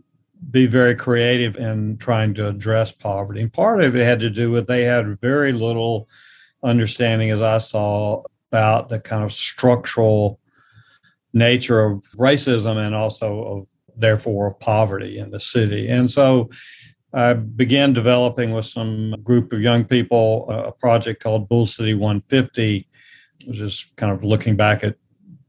be 0.50 0.66
very 0.66 0.94
creative 0.94 1.56
in 1.56 1.96
trying 1.98 2.34
to 2.34 2.48
address 2.48 2.90
poverty. 2.90 3.40
And 3.40 3.52
part 3.52 3.82
of 3.82 3.94
it 3.94 4.04
had 4.04 4.20
to 4.20 4.30
do 4.30 4.50
with 4.50 4.66
they 4.66 4.82
had 4.82 5.20
very 5.20 5.52
little 5.52 6.08
understanding, 6.62 7.30
as 7.30 7.40
I 7.40 7.58
saw, 7.58 8.22
about 8.50 8.88
the 8.88 8.98
kind 8.98 9.24
of 9.24 9.32
structural 9.32 10.40
nature 11.32 11.80
of 11.80 12.02
racism 12.16 12.84
and 12.84 12.94
also 12.94 13.44
of 13.44 13.66
therefore 13.96 14.48
of 14.48 14.58
poverty 14.58 15.18
in 15.18 15.30
the 15.30 15.40
city. 15.40 15.88
And 15.88 16.10
so 16.10 16.50
I 17.14 17.34
began 17.34 17.92
developing 17.92 18.52
with 18.52 18.66
some 18.66 19.14
group 19.22 19.52
of 19.52 19.62
young 19.62 19.84
people 19.84 20.50
a 20.50 20.72
project 20.72 21.22
called 21.22 21.48
Bull 21.48 21.66
City 21.66 21.94
150, 21.94 22.88
which 23.46 23.60
is 23.60 23.90
kind 23.96 24.12
of 24.12 24.24
looking 24.24 24.56
back 24.56 24.82
at 24.82 24.96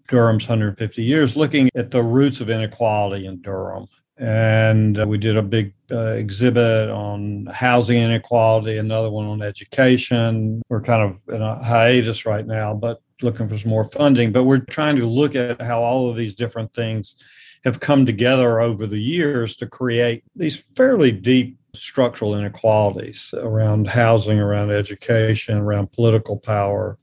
Durham's 0.07 0.47
150 0.47 1.03
years, 1.03 1.35
looking 1.35 1.69
at 1.75 1.91
the 1.91 2.03
roots 2.03 2.41
of 2.41 2.49
inequality 2.49 3.25
in 3.25 3.41
Durham. 3.41 3.87
And 4.17 4.99
uh, 4.99 5.07
we 5.07 5.17
did 5.17 5.37
a 5.37 5.41
big 5.41 5.73
uh, 5.91 6.11
exhibit 6.11 6.89
on 6.89 7.47
housing 7.47 7.99
inequality, 7.99 8.77
another 8.77 9.09
one 9.09 9.25
on 9.25 9.41
education. 9.41 10.61
We're 10.69 10.81
kind 10.81 11.01
of 11.01 11.33
in 11.33 11.41
a 11.41 11.63
hiatus 11.63 12.25
right 12.25 12.45
now, 12.45 12.75
but 12.75 13.01
looking 13.21 13.47
for 13.47 13.57
some 13.57 13.71
more 13.71 13.85
funding. 13.85 14.31
But 14.31 14.43
we're 14.43 14.59
trying 14.59 14.97
to 14.97 15.07
look 15.07 15.35
at 15.35 15.61
how 15.61 15.81
all 15.81 16.09
of 16.09 16.15
these 16.15 16.35
different 16.35 16.73
things 16.73 17.15
have 17.63 17.79
come 17.79 18.05
together 18.05 18.59
over 18.59 18.85
the 18.85 18.99
years 18.99 19.55
to 19.55 19.67
create 19.67 20.23
these 20.35 20.57
fairly 20.75 21.11
deep 21.11 21.57
structural 21.73 22.35
inequalities 22.35 23.33
around 23.37 23.87
housing, 23.87 24.39
around 24.39 24.71
education, 24.71 25.57
around 25.57 25.91
political 25.91 26.37
power, 26.37 26.97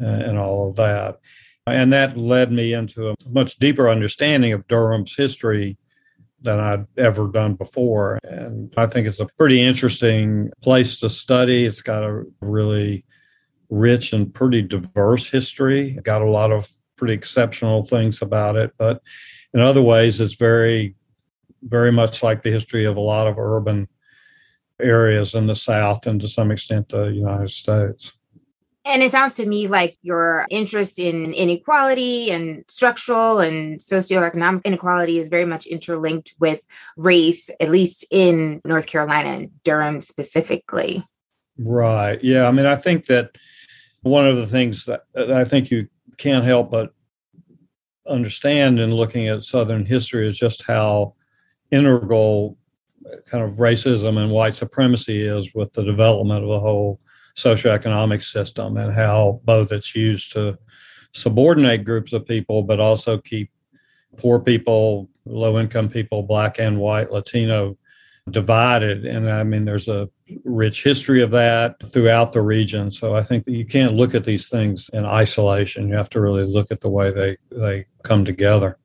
uh, 0.00 0.06
and 0.06 0.38
all 0.38 0.70
of 0.70 0.76
that. 0.76 1.18
And 1.66 1.92
that 1.92 2.16
led 2.16 2.52
me 2.52 2.72
into 2.72 3.10
a 3.10 3.14
much 3.28 3.56
deeper 3.56 3.88
understanding 3.88 4.52
of 4.52 4.66
Durham's 4.66 5.14
history 5.14 5.76
than 6.42 6.58
I'd 6.58 6.86
ever 6.96 7.28
done 7.28 7.54
before. 7.54 8.18
And 8.24 8.72
I 8.76 8.86
think 8.86 9.06
it's 9.06 9.20
a 9.20 9.26
pretty 9.38 9.60
interesting 9.60 10.50
place 10.62 10.98
to 11.00 11.10
study. 11.10 11.66
It's 11.66 11.82
got 11.82 12.02
a 12.02 12.24
really 12.40 13.04
rich 13.68 14.12
and 14.12 14.32
pretty 14.32 14.62
diverse 14.62 15.28
history, 15.28 15.98
got 16.02 16.22
a 16.22 16.30
lot 16.30 16.50
of 16.50 16.70
pretty 16.96 17.14
exceptional 17.14 17.84
things 17.84 18.22
about 18.22 18.56
it. 18.56 18.72
But 18.78 19.02
in 19.54 19.60
other 19.60 19.82
ways, 19.82 20.20
it's 20.20 20.34
very, 20.34 20.94
very 21.62 21.92
much 21.92 22.22
like 22.22 22.42
the 22.42 22.50
history 22.50 22.84
of 22.84 22.96
a 22.96 23.00
lot 23.00 23.26
of 23.26 23.38
urban 23.38 23.88
areas 24.80 25.34
in 25.34 25.46
the 25.46 25.54
South 25.54 26.06
and 26.06 26.20
to 26.20 26.28
some 26.28 26.50
extent 26.50 26.88
the 26.88 27.06
United 27.06 27.50
States. 27.50 28.12
And 28.90 29.04
it 29.04 29.12
sounds 29.12 29.36
to 29.36 29.46
me 29.46 29.68
like 29.68 29.94
your 30.02 30.46
interest 30.50 30.98
in 30.98 31.32
inequality 31.32 32.32
and 32.32 32.64
structural 32.66 33.38
and 33.38 33.78
socioeconomic 33.78 34.64
inequality 34.64 35.18
is 35.18 35.28
very 35.28 35.44
much 35.44 35.66
interlinked 35.66 36.34
with 36.40 36.66
race, 36.96 37.50
at 37.60 37.70
least 37.70 38.04
in 38.10 38.60
North 38.64 38.86
Carolina 38.86 39.28
and 39.28 39.62
Durham 39.62 40.00
specifically. 40.00 41.04
Right. 41.56 42.22
Yeah. 42.24 42.48
I 42.48 42.50
mean, 42.50 42.66
I 42.66 42.74
think 42.74 43.06
that 43.06 43.30
one 44.02 44.26
of 44.26 44.36
the 44.36 44.46
things 44.46 44.86
that 44.86 45.02
I 45.16 45.44
think 45.44 45.70
you 45.70 45.86
can't 46.16 46.44
help 46.44 46.72
but 46.72 46.92
understand 48.08 48.80
in 48.80 48.92
looking 48.92 49.28
at 49.28 49.44
Southern 49.44 49.86
history 49.86 50.26
is 50.26 50.36
just 50.36 50.64
how 50.64 51.14
integral 51.70 52.58
kind 53.26 53.44
of 53.44 53.58
racism 53.58 54.18
and 54.18 54.32
white 54.32 54.54
supremacy 54.54 55.22
is 55.22 55.54
with 55.54 55.72
the 55.74 55.84
development 55.84 56.42
of 56.42 56.50
the 56.50 56.58
whole 56.58 56.98
socioeconomic 57.42 58.22
system 58.22 58.76
and 58.76 58.92
how 58.92 59.40
both 59.44 59.72
it's 59.72 59.94
used 59.94 60.32
to 60.32 60.58
subordinate 61.12 61.84
groups 61.84 62.12
of 62.12 62.26
people, 62.26 62.62
but 62.62 62.80
also 62.80 63.18
keep 63.18 63.50
poor 64.16 64.38
people, 64.38 65.08
low 65.24 65.58
income 65.58 65.88
people, 65.88 66.22
black 66.22 66.58
and 66.58 66.78
white, 66.78 67.10
Latino 67.10 67.76
divided. 68.30 69.04
And 69.04 69.30
I 69.30 69.42
mean, 69.44 69.64
there's 69.64 69.88
a 69.88 70.08
rich 70.44 70.82
history 70.84 71.22
of 71.22 71.30
that 71.32 71.76
throughout 71.92 72.32
the 72.32 72.42
region. 72.42 72.90
So 72.90 73.14
I 73.16 73.22
think 73.22 73.44
that 73.44 73.52
you 73.52 73.64
can't 73.64 73.94
look 73.94 74.14
at 74.14 74.24
these 74.24 74.48
things 74.48 74.88
in 74.92 75.04
isolation. 75.04 75.88
You 75.88 75.96
have 75.96 76.10
to 76.10 76.20
really 76.20 76.44
look 76.44 76.70
at 76.70 76.80
the 76.80 76.90
way 76.90 77.10
they, 77.10 77.36
they 77.50 77.86
come 78.02 78.24
together. 78.24 78.78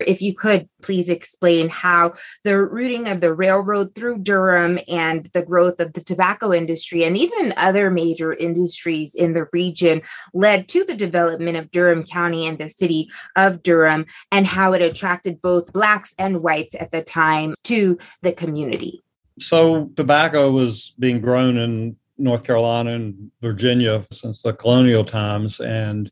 If 0.00 0.22
you 0.22 0.34
could 0.34 0.68
please 0.82 1.08
explain 1.08 1.68
how 1.68 2.14
the 2.44 2.56
routing 2.56 3.08
of 3.08 3.20
the 3.20 3.34
railroad 3.34 3.94
through 3.94 4.18
Durham 4.18 4.78
and 4.88 5.26
the 5.32 5.44
growth 5.44 5.80
of 5.80 5.92
the 5.92 6.02
tobacco 6.02 6.52
industry 6.52 7.04
and 7.04 7.16
even 7.16 7.52
other 7.56 7.90
major 7.90 8.32
industries 8.32 9.14
in 9.14 9.32
the 9.32 9.46
region 9.52 10.02
led 10.32 10.68
to 10.68 10.84
the 10.84 10.94
development 10.94 11.56
of 11.56 11.70
Durham 11.70 12.04
County 12.04 12.46
and 12.46 12.58
the 12.58 12.68
city 12.68 13.10
of 13.36 13.62
Durham, 13.62 14.06
and 14.30 14.46
how 14.46 14.72
it 14.72 14.82
attracted 14.82 15.42
both 15.42 15.72
Blacks 15.72 16.14
and 16.18 16.42
whites 16.42 16.74
at 16.78 16.90
the 16.90 17.02
time 17.02 17.54
to 17.64 17.98
the 18.22 18.32
community. 18.32 19.02
So, 19.40 19.86
tobacco 19.96 20.50
was 20.50 20.94
being 20.98 21.20
grown 21.20 21.56
in 21.56 21.96
North 22.18 22.44
Carolina 22.44 22.92
and 22.92 23.30
Virginia 23.40 24.04
since 24.12 24.42
the 24.42 24.52
colonial 24.52 25.04
times. 25.04 25.60
And 25.60 26.10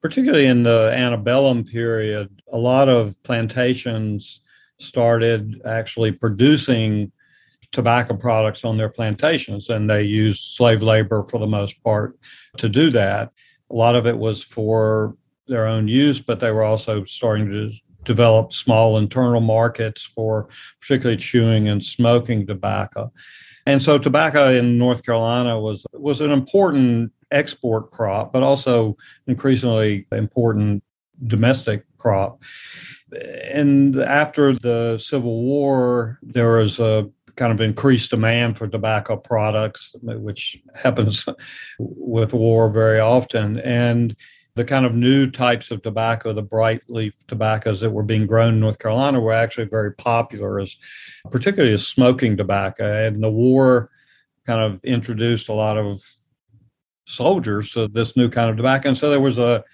particularly 0.00 0.46
in 0.46 0.62
the 0.62 0.92
antebellum 0.94 1.64
period, 1.64 2.42
a 2.52 2.58
lot 2.58 2.88
of 2.88 3.20
plantations 3.22 4.40
started 4.78 5.60
actually 5.64 6.12
producing 6.12 7.12
tobacco 7.72 8.16
products 8.16 8.64
on 8.64 8.76
their 8.76 8.88
plantations, 8.88 9.70
and 9.70 9.88
they 9.88 10.02
used 10.02 10.56
slave 10.56 10.82
labor 10.82 11.22
for 11.24 11.38
the 11.38 11.46
most 11.46 11.82
part 11.84 12.18
to 12.56 12.68
do 12.68 12.90
that. 12.90 13.30
A 13.70 13.74
lot 13.74 13.94
of 13.94 14.06
it 14.06 14.18
was 14.18 14.42
for 14.42 15.16
their 15.46 15.66
own 15.66 15.86
use, 15.86 16.20
but 16.20 16.40
they 16.40 16.50
were 16.50 16.64
also 16.64 17.04
starting 17.04 17.50
to 17.50 17.70
develop 18.04 18.52
small 18.52 18.96
internal 18.96 19.40
markets 19.40 20.02
for 20.02 20.48
particularly 20.80 21.16
chewing 21.16 21.68
and 21.68 21.84
smoking 21.84 22.46
tobacco. 22.46 23.12
And 23.66 23.82
so 23.82 23.98
tobacco 23.98 24.50
in 24.50 24.78
North 24.78 25.04
Carolina 25.04 25.60
was 25.60 25.86
was 25.92 26.20
an 26.20 26.30
important 26.30 27.12
export 27.30 27.90
crop, 27.90 28.32
but 28.32 28.42
also 28.42 28.96
increasingly 29.26 30.06
important 30.12 30.82
domestic 31.26 31.84
crop. 31.98 32.42
And 33.52 33.96
after 33.96 34.52
the 34.52 34.98
Civil 34.98 35.42
War, 35.42 36.18
there 36.22 36.52
was 36.58 36.78
a 36.78 37.10
kind 37.36 37.52
of 37.52 37.60
increased 37.60 38.10
demand 38.10 38.58
for 38.58 38.68
tobacco 38.68 39.16
products, 39.16 39.94
which 40.02 40.60
happens 40.74 41.26
with 41.78 42.32
war 42.32 42.70
very 42.70 43.00
often. 43.00 43.58
And 43.60 44.16
the 44.56 44.64
kind 44.64 44.84
of 44.84 44.94
new 44.94 45.30
types 45.30 45.70
of 45.70 45.80
tobacco, 45.82 46.32
the 46.32 46.42
bright 46.42 46.82
leaf 46.88 47.14
tobaccos 47.28 47.80
that 47.80 47.90
were 47.90 48.02
being 48.02 48.26
grown 48.26 48.54
in 48.54 48.60
North 48.60 48.78
Carolina, 48.78 49.20
were 49.20 49.32
actually 49.32 49.66
very 49.66 49.94
popular 49.94 50.60
as, 50.60 50.76
particularly 51.30 51.72
as 51.72 51.86
smoking 51.86 52.36
tobacco. 52.36 53.06
And 53.06 53.22
the 53.22 53.30
war 53.30 53.90
kind 54.46 54.60
of 54.60 54.84
introduced 54.84 55.48
a 55.48 55.54
lot 55.54 55.78
of 55.78 56.02
soldiers 57.10 57.72
to 57.72 57.88
this 57.88 58.16
new 58.16 58.28
kind 58.28 58.50
of 58.50 58.56
tobacco. 58.56 58.88
And 58.88 58.98
so 58.98 59.10
there 59.10 59.20
was 59.20 59.38
a 59.38 59.64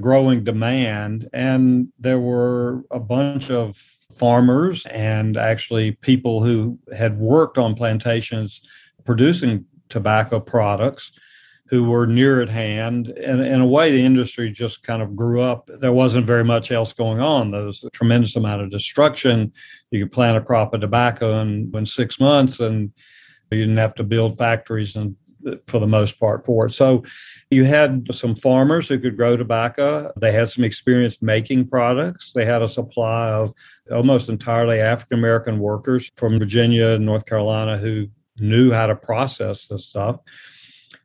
growing 0.00 0.44
demand, 0.44 1.28
and 1.32 1.88
there 1.98 2.18
were 2.18 2.84
a 2.90 3.00
bunch 3.00 3.50
of 3.50 3.76
farmers 4.18 4.86
and 4.86 5.36
actually 5.36 5.92
people 5.92 6.42
who 6.42 6.78
had 6.96 7.18
worked 7.18 7.58
on 7.58 7.74
plantations 7.74 8.62
producing 9.04 9.64
tobacco 9.88 10.40
products 10.40 11.12
who 11.68 11.84
were 11.84 12.06
near 12.06 12.40
at 12.40 12.48
hand. 12.48 13.08
And 13.08 13.40
in 13.40 13.60
a 13.60 13.66
way, 13.66 13.90
the 13.90 14.04
industry 14.04 14.50
just 14.50 14.82
kind 14.82 15.02
of 15.02 15.16
grew 15.16 15.40
up. 15.40 15.68
There 15.80 15.92
wasn't 15.92 16.26
very 16.26 16.44
much 16.44 16.70
else 16.70 16.92
going 16.92 17.20
on. 17.20 17.50
There 17.50 17.64
was 17.64 17.82
a 17.82 17.90
tremendous 17.90 18.36
amount 18.36 18.62
of 18.62 18.70
destruction. 18.70 19.52
You 19.90 20.04
could 20.04 20.12
plant 20.12 20.36
a 20.36 20.42
crop 20.42 20.74
of 20.74 20.82
tobacco 20.82 21.40
in, 21.40 21.72
in 21.74 21.86
six 21.86 22.20
months 22.20 22.60
and 22.60 22.92
you 23.50 23.60
didn't 23.60 23.78
have 23.78 23.94
to 23.94 24.04
build 24.04 24.38
factories 24.38 24.96
and 24.96 25.16
for 25.66 25.78
the 25.78 25.86
most 25.86 26.18
part 26.18 26.44
for 26.44 26.66
it. 26.66 26.70
So 26.70 27.02
you 27.50 27.64
had 27.64 28.06
some 28.12 28.34
farmers 28.34 28.88
who 28.88 28.98
could 28.98 29.16
grow 29.16 29.36
tobacco. 29.36 30.12
They 30.16 30.32
had 30.32 30.48
some 30.50 30.64
experience 30.64 31.20
making 31.20 31.68
products. 31.68 32.32
They 32.32 32.44
had 32.44 32.62
a 32.62 32.68
supply 32.68 33.30
of 33.30 33.52
almost 33.90 34.28
entirely 34.28 34.80
African 34.80 35.18
American 35.18 35.58
workers 35.58 36.10
from 36.16 36.38
Virginia 36.38 36.88
and 36.88 37.06
North 37.06 37.26
Carolina 37.26 37.76
who 37.76 38.08
knew 38.38 38.72
how 38.72 38.86
to 38.86 38.96
process 38.96 39.68
this 39.68 39.86
stuff. 39.86 40.20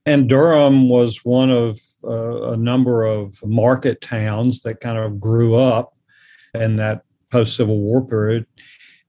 And 0.05 0.29
Durham 0.29 0.89
was 0.89 1.23
one 1.23 1.51
of 1.51 1.79
uh, 2.03 2.53
a 2.53 2.57
number 2.57 3.03
of 3.03 3.45
market 3.45 4.01
towns 4.01 4.61
that 4.61 4.79
kind 4.79 4.97
of 4.97 5.19
grew 5.19 5.55
up 5.55 5.93
in 6.53 6.77
that 6.77 7.03
post 7.29 7.55
Civil 7.55 7.77
War 7.77 8.05
period 8.05 8.45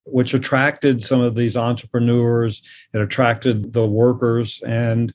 which 0.04 0.35
attracted 0.35 1.04
some 1.04 1.21
of 1.21 1.35
these 1.35 1.57
entrepreneurs. 1.57 2.62
It 2.92 3.00
attracted 3.00 3.73
the 3.73 3.87
workers, 3.87 4.62
and 4.66 5.12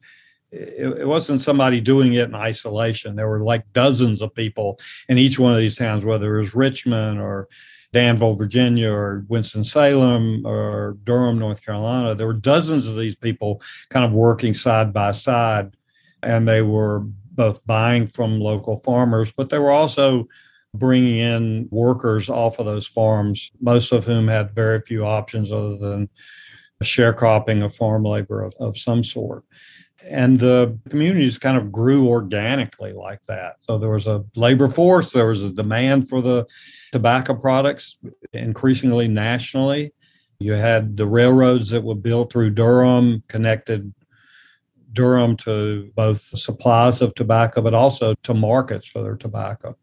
it, 0.51 0.99
it, 0.99 1.07
wasn't 1.07 1.41
somebody 1.41 1.81
doing 1.81 2.13
it 2.13 2.29
in 2.29 2.35
isolation. 2.35 3.15
There 3.15 3.27
were 3.27 3.43
like 3.43 3.71
dozens 3.73 4.21
of 4.21 4.33
people 4.33 4.79
in 5.09 5.17
each 5.17 5.39
one 5.39 5.51
of 5.51 5.57
these 5.57 5.75
towns, 5.75 6.05
whether 6.05 6.35
it 6.35 6.39
was 6.39 6.55
Richmond 6.55 7.19
or 7.19 7.47
Danville, 7.93 8.33
Virginia, 8.33 8.91
or 8.91 9.25
Winston-Salem, 9.29 10.45
or 10.45 10.97
Durham, 11.03 11.39
North 11.39 11.65
Carolina. 11.65 12.13
There 12.13 12.27
were 12.27 12.33
dozens 12.33 12.87
of 12.87 12.97
these 12.97 13.15
people 13.15 13.61
kind 13.89 14.05
of 14.05 14.11
working 14.11 14.53
side 14.53 14.91
by 14.91 15.13
side, 15.13 15.75
and 16.21 16.47
they 16.47 16.61
were 16.61 17.03
both 17.31 17.65
buying 17.65 18.07
from 18.07 18.39
local 18.39 18.77
farmers, 18.79 19.31
but 19.31 19.49
they 19.49 19.59
were 19.59 19.71
also 19.71 20.27
bringing 20.79 21.17
in 21.17 21.67
workers 21.71 22.29
off 22.29 22.59
of 22.59 22.65
those 22.65 22.87
farms, 22.87 23.51
most 23.61 23.91
of 23.91 24.05
whom 24.05 24.27
had 24.27 24.55
very 24.55 24.81
few 24.81 25.05
options 25.05 25.51
other 25.51 25.77
than 25.77 26.09
sharecropping 26.85 27.63
of 27.63 27.75
farm 27.75 28.03
labor 28.03 28.43
of, 28.43 28.53
of 28.59 28.77
some 28.77 29.03
sort. 29.03 29.43
And 30.07 30.39
the 30.39 30.77
communities 30.89 31.37
kind 31.37 31.57
of 31.57 31.71
grew 31.71 32.07
organically 32.07 32.93
like 32.93 33.23
that. 33.27 33.55
So 33.61 33.77
there 33.77 33.89
was 33.89 34.07
a 34.07 34.23
labor 34.35 34.67
force, 34.67 35.11
there 35.11 35.27
was 35.27 35.43
a 35.43 35.51
demand 35.51 36.09
for 36.09 36.21
the 36.21 36.45
tobacco 36.91 37.33
products 37.33 37.97
increasingly 38.31 39.07
nationally. 39.07 39.93
You 40.39 40.53
had 40.53 40.97
the 40.97 41.07
railroads 41.07 41.69
that 41.69 41.83
were 41.83 41.95
built 41.95 42.31
through 42.31 42.51
Durham, 42.51 43.23
connected 43.27 43.93
Durham 44.93 45.37
to 45.37 45.91
both 45.95 46.21
supplies 46.21 47.01
of 47.01 47.15
tobacco, 47.15 47.61
but 47.61 47.73
also 47.73 48.13
to 48.23 48.33
markets 48.33 48.87
for 48.87 49.01
their 49.01 49.15
tobacco 49.15 49.75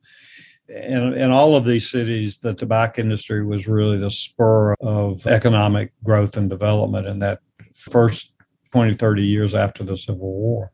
in, 0.73 1.15
in 1.15 1.31
all 1.31 1.55
of 1.55 1.65
these 1.65 1.91
cities, 1.91 2.39
the 2.39 2.55
tobacco 2.55 3.03
industry 3.03 3.45
was 3.45 3.69
really 3.69 3.99
the 3.99 4.11
spur 4.11 4.75
of 4.81 5.27
economic 5.27 5.93
growth 6.03 6.37
and 6.37 6.49
development 6.49 7.07
in 7.07 7.19
that 7.19 7.41
first 7.75 8.33
20, 8.73 8.95
30 8.95 9.23
years 9.23 9.55
after 9.55 9.85
the 9.85 9.97
Civil 9.97 10.33
War. 10.33 10.73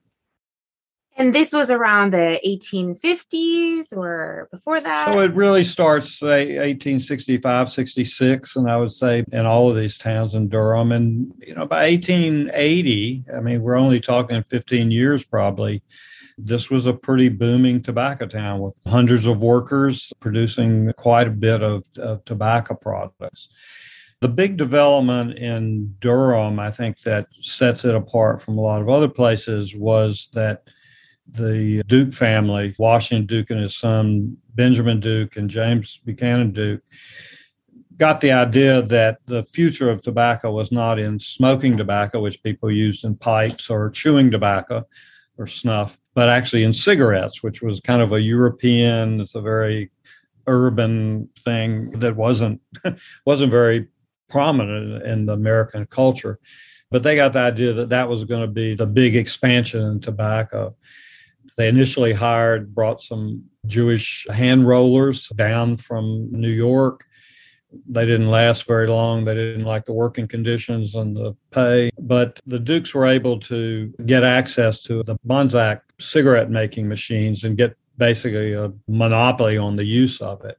And 1.16 1.34
this 1.34 1.52
was 1.52 1.68
around 1.68 2.12
the 2.12 2.38
1850s 2.46 3.86
or 3.96 4.48
before 4.52 4.80
that? 4.80 5.12
So 5.12 5.18
it 5.18 5.34
really 5.34 5.64
starts, 5.64 6.20
say, 6.20 6.58
1865, 6.58 7.68
66. 7.68 8.54
And 8.54 8.70
I 8.70 8.76
would 8.76 8.92
say 8.92 9.24
in 9.32 9.44
all 9.44 9.68
of 9.68 9.74
these 9.74 9.98
towns 9.98 10.36
in 10.36 10.48
Durham. 10.48 10.92
And, 10.92 11.32
you 11.40 11.56
know, 11.56 11.66
by 11.66 11.88
1880, 11.90 13.24
I 13.34 13.40
mean, 13.40 13.62
we're 13.62 13.74
only 13.74 13.98
talking 13.98 14.40
15 14.44 14.92
years 14.92 15.24
probably, 15.24 15.82
this 16.38 16.70
was 16.70 16.86
a 16.86 16.92
pretty 16.92 17.28
booming 17.28 17.82
tobacco 17.82 18.26
town 18.26 18.60
with 18.60 18.80
hundreds 18.86 19.26
of 19.26 19.42
workers 19.42 20.12
producing 20.20 20.92
quite 20.96 21.26
a 21.26 21.30
bit 21.30 21.62
of, 21.62 21.84
of 21.98 22.24
tobacco 22.24 22.74
products. 22.74 23.48
The 24.20 24.28
big 24.28 24.56
development 24.56 25.38
in 25.38 25.94
Durham, 26.00 26.58
I 26.58 26.70
think, 26.70 27.00
that 27.00 27.26
sets 27.40 27.84
it 27.84 27.94
apart 27.94 28.40
from 28.40 28.56
a 28.56 28.60
lot 28.60 28.80
of 28.80 28.88
other 28.88 29.08
places 29.08 29.76
was 29.76 30.30
that 30.34 30.62
the 31.26 31.82
Duke 31.86 32.12
family, 32.12 32.74
Washington 32.78 33.26
Duke 33.26 33.50
and 33.50 33.60
his 33.60 33.76
son 33.76 34.36
Benjamin 34.54 35.00
Duke 35.00 35.36
and 35.36 35.50
James 35.50 36.00
Buchanan 36.04 36.52
Duke, 36.52 36.82
got 37.96 38.20
the 38.20 38.32
idea 38.32 38.82
that 38.82 39.18
the 39.26 39.44
future 39.44 39.90
of 39.90 40.02
tobacco 40.02 40.52
was 40.52 40.72
not 40.72 40.98
in 40.98 41.18
smoking 41.18 41.76
tobacco, 41.76 42.20
which 42.20 42.42
people 42.42 42.70
used 42.70 43.04
in 43.04 43.16
pipes, 43.16 43.68
or 43.68 43.90
chewing 43.90 44.30
tobacco 44.30 44.86
or 45.38 45.46
snuff, 45.46 45.98
but 46.14 46.28
actually 46.28 46.64
in 46.64 46.72
cigarettes, 46.72 47.42
which 47.42 47.62
was 47.62 47.80
kind 47.80 48.02
of 48.02 48.12
a 48.12 48.20
European, 48.20 49.20
it's 49.20 49.34
a 49.34 49.40
very 49.40 49.90
urban 50.46 51.28
thing 51.44 51.90
that 51.90 52.16
wasn't 52.16 52.60
wasn't 53.26 53.50
very 53.50 53.86
prominent 54.28 55.02
in 55.04 55.26
the 55.26 55.32
American 55.32 55.86
culture. 55.86 56.38
But 56.90 57.02
they 57.02 57.16
got 57.16 57.34
the 57.34 57.40
idea 57.40 57.72
that 57.74 57.90
that 57.90 58.08
was 58.08 58.24
going 58.24 58.40
to 58.40 58.52
be 58.52 58.74
the 58.74 58.86
big 58.86 59.14
expansion 59.14 59.82
in 59.82 60.00
tobacco. 60.00 60.74
They 61.56 61.68
initially 61.68 62.14
hired, 62.14 62.74
brought 62.74 63.02
some 63.02 63.44
Jewish 63.66 64.26
hand 64.30 64.66
rollers 64.66 65.28
down 65.28 65.76
from 65.76 66.28
New 66.30 66.50
York 66.50 67.04
they 67.88 68.06
didn't 68.06 68.28
last 68.28 68.66
very 68.66 68.86
long. 68.86 69.24
They 69.24 69.34
didn't 69.34 69.64
like 69.64 69.84
the 69.84 69.92
working 69.92 70.26
conditions 70.26 70.94
and 70.94 71.16
the 71.16 71.36
pay. 71.50 71.90
But 71.98 72.40
the 72.46 72.58
Dukes 72.58 72.94
were 72.94 73.06
able 73.06 73.38
to 73.40 73.92
get 74.06 74.24
access 74.24 74.82
to 74.84 75.02
the 75.02 75.16
Bonsack 75.26 75.80
cigarette 76.00 76.50
making 76.50 76.88
machines 76.88 77.44
and 77.44 77.56
get 77.56 77.76
basically 77.96 78.52
a 78.54 78.72
monopoly 78.86 79.58
on 79.58 79.76
the 79.76 79.84
use 79.84 80.20
of 80.20 80.44
it. 80.44 80.58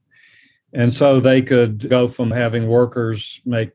And 0.73 0.93
so 0.93 1.19
they 1.19 1.41
could 1.41 1.89
go 1.89 2.07
from 2.07 2.31
having 2.31 2.67
workers 2.67 3.41
make 3.45 3.71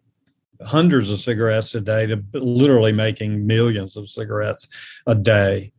hundreds 0.65 1.11
of 1.11 1.19
cigarettes 1.19 1.75
a 1.75 1.81
day 1.81 2.07
to 2.07 2.23
literally 2.33 2.93
making 2.93 3.47
millions 3.47 3.97
of 3.97 4.09
cigarettes 4.09 4.69
a 5.07 5.15
day 5.15 5.73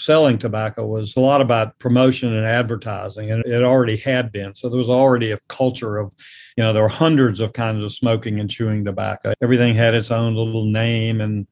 selling 0.00 0.38
tobacco 0.38 0.86
was 0.86 1.16
a 1.16 1.20
lot 1.20 1.40
about 1.40 1.78
promotion 1.78 2.34
and 2.34 2.46
advertising, 2.46 3.30
and 3.30 3.44
it 3.46 3.62
already 3.62 3.96
had 3.96 4.32
been. 4.32 4.54
So 4.54 4.68
there 4.68 4.78
was 4.78 4.88
already 4.88 5.30
a 5.30 5.38
culture 5.48 5.98
of, 5.98 6.12
you 6.56 6.64
know, 6.64 6.72
there 6.72 6.82
were 6.82 6.88
hundreds 6.88 7.40
of 7.40 7.52
kinds 7.52 7.84
of 7.84 7.92
smoking 7.92 8.40
and 8.40 8.50
chewing 8.50 8.84
tobacco. 8.84 9.34
Everything 9.42 9.74
had 9.74 9.94
its 9.94 10.10
own 10.10 10.34
little 10.34 10.64
name 10.64 11.20
and 11.20 11.46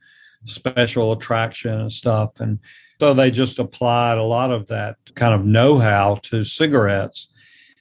special 0.44 1.12
attraction 1.12 1.72
and 1.72 1.92
stuff. 1.92 2.40
And 2.40 2.58
so 3.00 3.14
they 3.14 3.30
just 3.30 3.58
applied 3.58 4.18
a 4.18 4.22
lot 4.22 4.50
of 4.50 4.66
that 4.68 4.96
kind 5.14 5.34
of 5.34 5.44
know 5.44 5.78
how 5.78 6.16
to 6.24 6.44
cigarettes 6.44 7.28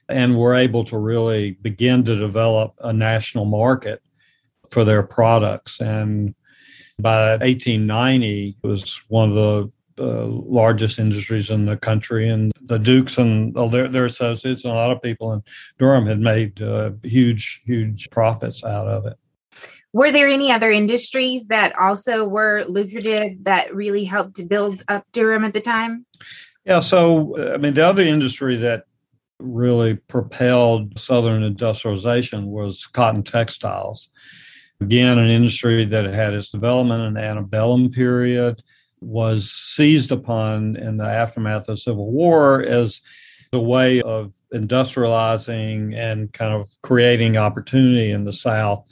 and 0.08 0.38
were 0.38 0.54
able 0.54 0.84
to 0.84 0.98
really 0.98 1.52
begin 1.52 2.04
to 2.04 2.16
develop 2.16 2.74
a 2.80 2.92
national 2.92 3.44
market 3.44 4.00
for 4.70 4.84
their 4.84 5.02
products. 5.02 5.80
And 5.80 6.34
by 7.00 7.32
1890, 7.32 8.56
it 8.62 8.66
was 8.66 9.02
one 9.08 9.28
of 9.28 9.34
the 9.34 9.70
the 9.98 10.26
largest 10.26 10.98
industries 10.98 11.50
in 11.50 11.66
the 11.66 11.76
country, 11.76 12.28
and 12.28 12.52
the 12.62 12.78
Dukes 12.78 13.18
and 13.18 13.54
their, 13.72 13.88
their 13.88 14.06
associates 14.06 14.64
and 14.64 14.72
a 14.72 14.76
lot 14.76 14.92
of 14.92 15.02
people 15.02 15.32
in 15.32 15.42
Durham 15.78 16.06
had 16.06 16.20
made 16.20 16.62
uh, 16.62 16.92
huge, 17.02 17.62
huge 17.66 18.08
profits 18.10 18.64
out 18.64 18.88
of 18.88 19.06
it. 19.06 19.18
Were 19.92 20.12
there 20.12 20.28
any 20.28 20.52
other 20.52 20.70
industries 20.70 21.48
that 21.48 21.78
also 21.78 22.24
were 22.24 22.64
lucrative 22.68 23.44
that 23.44 23.74
really 23.74 24.04
helped 24.04 24.36
to 24.36 24.44
build 24.44 24.82
up 24.88 25.04
Durham 25.12 25.44
at 25.44 25.52
the 25.52 25.60
time? 25.60 26.06
Yeah, 26.64 26.80
so 26.80 27.54
I 27.54 27.56
mean, 27.56 27.74
the 27.74 27.86
other 27.86 28.02
industry 28.02 28.56
that 28.56 28.84
really 29.40 29.94
propelled 29.94 30.98
Southern 30.98 31.42
industrialization 31.42 32.46
was 32.46 32.86
cotton 32.86 33.22
textiles. 33.22 34.10
Again, 34.80 35.18
an 35.18 35.28
industry 35.28 35.84
that 35.86 36.04
had 36.04 36.34
its 36.34 36.50
development 36.50 37.02
in 37.02 37.14
the 37.14 37.20
antebellum 37.20 37.90
period 37.90 38.62
was 39.00 39.50
seized 39.50 40.12
upon 40.12 40.76
in 40.76 40.96
the 40.96 41.04
aftermath 41.04 41.68
of 41.68 41.80
Civil 41.80 42.10
War 42.10 42.62
as 42.62 43.00
a 43.52 43.60
way 43.60 44.02
of 44.02 44.34
industrializing 44.52 45.94
and 45.94 46.32
kind 46.32 46.52
of 46.52 46.68
creating 46.82 47.36
opportunity 47.36 48.10
in 48.10 48.24
the 48.24 48.32
South. 48.32 48.84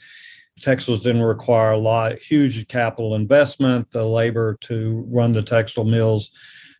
Textiles 0.60 1.02
didn't 1.02 1.22
require 1.22 1.72
a 1.72 1.78
lot, 1.78 2.18
huge 2.18 2.66
capital 2.68 3.14
investment. 3.14 3.90
The 3.90 4.06
labor 4.06 4.56
to 4.62 5.04
run 5.08 5.32
the 5.32 5.42
textile 5.42 5.84
mills 5.84 6.30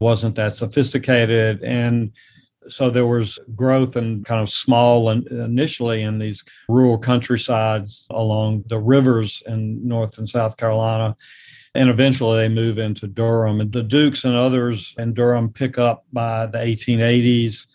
wasn't 0.00 0.34
that 0.36 0.54
sophisticated. 0.54 1.62
And 1.62 2.12
so 2.68 2.90
there 2.90 3.06
was 3.06 3.38
growth 3.54 3.96
and 3.96 4.24
kind 4.24 4.40
of 4.40 4.48
small 4.48 5.08
and 5.10 5.26
initially 5.28 6.02
in 6.02 6.18
these 6.18 6.42
rural 6.68 6.98
countrysides 6.98 8.06
along 8.10 8.64
the 8.66 8.78
rivers 8.78 9.42
in 9.46 9.86
North 9.86 10.18
and 10.18 10.28
South 10.28 10.56
Carolina. 10.56 11.16
And 11.76 11.90
eventually 11.90 12.38
they 12.38 12.48
move 12.48 12.78
into 12.78 13.06
Durham. 13.06 13.60
And 13.60 13.72
the 13.72 13.82
Dukes 13.82 14.24
and 14.24 14.34
others 14.34 14.94
in 14.98 15.14
Durham 15.14 15.52
pick 15.52 15.78
up 15.78 16.04
by 16.12 16.46
the 16.46 16.58
1880s, 16.58 17.66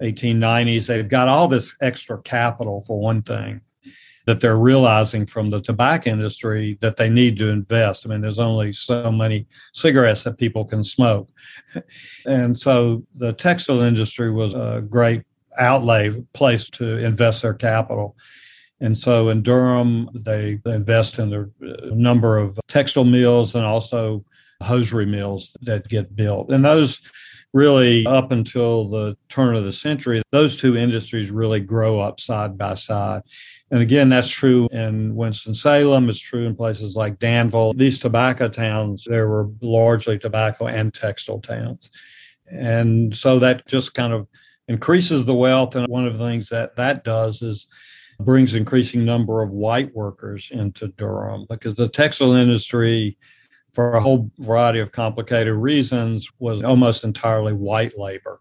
1890s. 0.00 0.86
They've 0.86 1.08
got 1.08 1.28
all 1.28 1.48
this 1.48 1.76
extra 1.80 2.20
capital 2.22 2.80
for 2.80 2.98
one 2.98 3.22
thing 3.22 3.60
that 4.26 4.40
they're 4.40 4.56
realizing 4.56 5.26
from 5.26 5.50
the 5.50 5.60
tobacco 5.60 6.10
industry 6.10 6.78
that 6.80 6.96
they 6.96 7.08
need 7.08 7.36
to 7.38 7.48
invest. 7.48 8.06
I 8.06 8.10
mean, 8.10 8.20
there's 8.20 8.38
only 8.38 8.72
so 8.72 9.10
many 9.10 9.46
cigarettes 9.72 10.24
that 10.24 10.38
people 10.38 10.64
can 10.64 10.84
smoke. 10.84 11.28
and 12.26 12.56
so 12.56 13.04
the 13.16 13.32
textile 13.32 13.80
industry 13.80 14.30
was 14.30 14.54
a 14.54 14.84
great 14.88 15.22
outlay 15.58 16.10
place 16.32 16.70
to 16.70 16.98
invest 16.98 17.42
their 17.42 17.54
capital. 17.54 18.16
And 18.80 18.96
so 18.96 19.28
in 19.28 19.42
Durham, 19.42 20.08
they 20.14 20.58
invest 20.64 21.18
in 21.18 21.32
a 21.32 21.42
uh, 21.42 21.94
number 21.94 22.38
of 22.38 22.58
textile 22.68 23.04
mills 23.04 23.54
and 23.54 23.64
also 23.64 24.24
hosiery 24.62 25.06
mills 25.06 25.56
that 25.62 25.88
get 25.88 26.16
built. 26.16 26.50
And 26.50 26.64
those 26.64 27.00
really, 27.52 28.06
up 28.06 28.30
until 28.30 28.88
the 28.88 29.16
turn 29.28 29.56
of 29.56 29.64
the 29.64 29.72
century, 29.72 30.22
those 30.30 30.56
two 30.56 30.76
industries 30.76 31.30
really 31.30 31.60
grow 31.60 32.00
up 32.00 32.20
side 32.20 32.56
by 32.56 32.74
side. 32.74 33.22
And 33.70 33.82
again, 33.82 34.08
that's 34.08 34.28
true 34.28 34.68
in 34.72 35.14
Winston-Salem. 35.14 36.08
It's 36.08 36.18
true 36.18 36.46
in 36.46 36.56
places 36.56 36.96
like 36.96 37.18
Danville. 37.18 37.72
These 37.74 38.00
tobacco 38.00 38.48
towns, 38.48 39.04
there 39.04 39.28
were 39.28 39.48
largely 39.60 40.18
tobacco 40.18 40.66
and 40.66 40.92
textile 40.92 41.40
towns. 41.40 41.90
And 42.50 43.14
so 43.16 43.38
that 43.40 43.66
just 43.66 43.94
kind 43.94 44.12
of 44.12 44.28
increases 44.68 45.24
the 45.24 45.34
wealth. 45.34 45.76
And 45.76 45.86
one 45.88 46.06
of 46.06 46.18
the 46.18 46.24
things 46.24 46.48
that 46.48 46.76
that 46.76 47.04
does 47.04 47.42
is 47.42 47.66
brings 48.24 48.54
increasing 48.54 49.04
number 49.04 49.42
of 49.42 49.50
white 49.50 49.94
workers 49.94 50.50
into 50.50 50.88
Durham 50.88 51.46
because 51.48 51.74
the 51.74 51.88
textile 51.88 52.32
industry 52.32 53.16
for 53.72 53.92
a 53.92 54.00
whole 54.00 54.30
variety 54.38 54.80
of 54.80 54.92
complicated 54.92 55.54
reasons 55.54 56.30
was 56.38 56.62
almost 56.62 57.04
entirely 57.04 57.52
white 57.52 57.96
labor. 57.98 58.40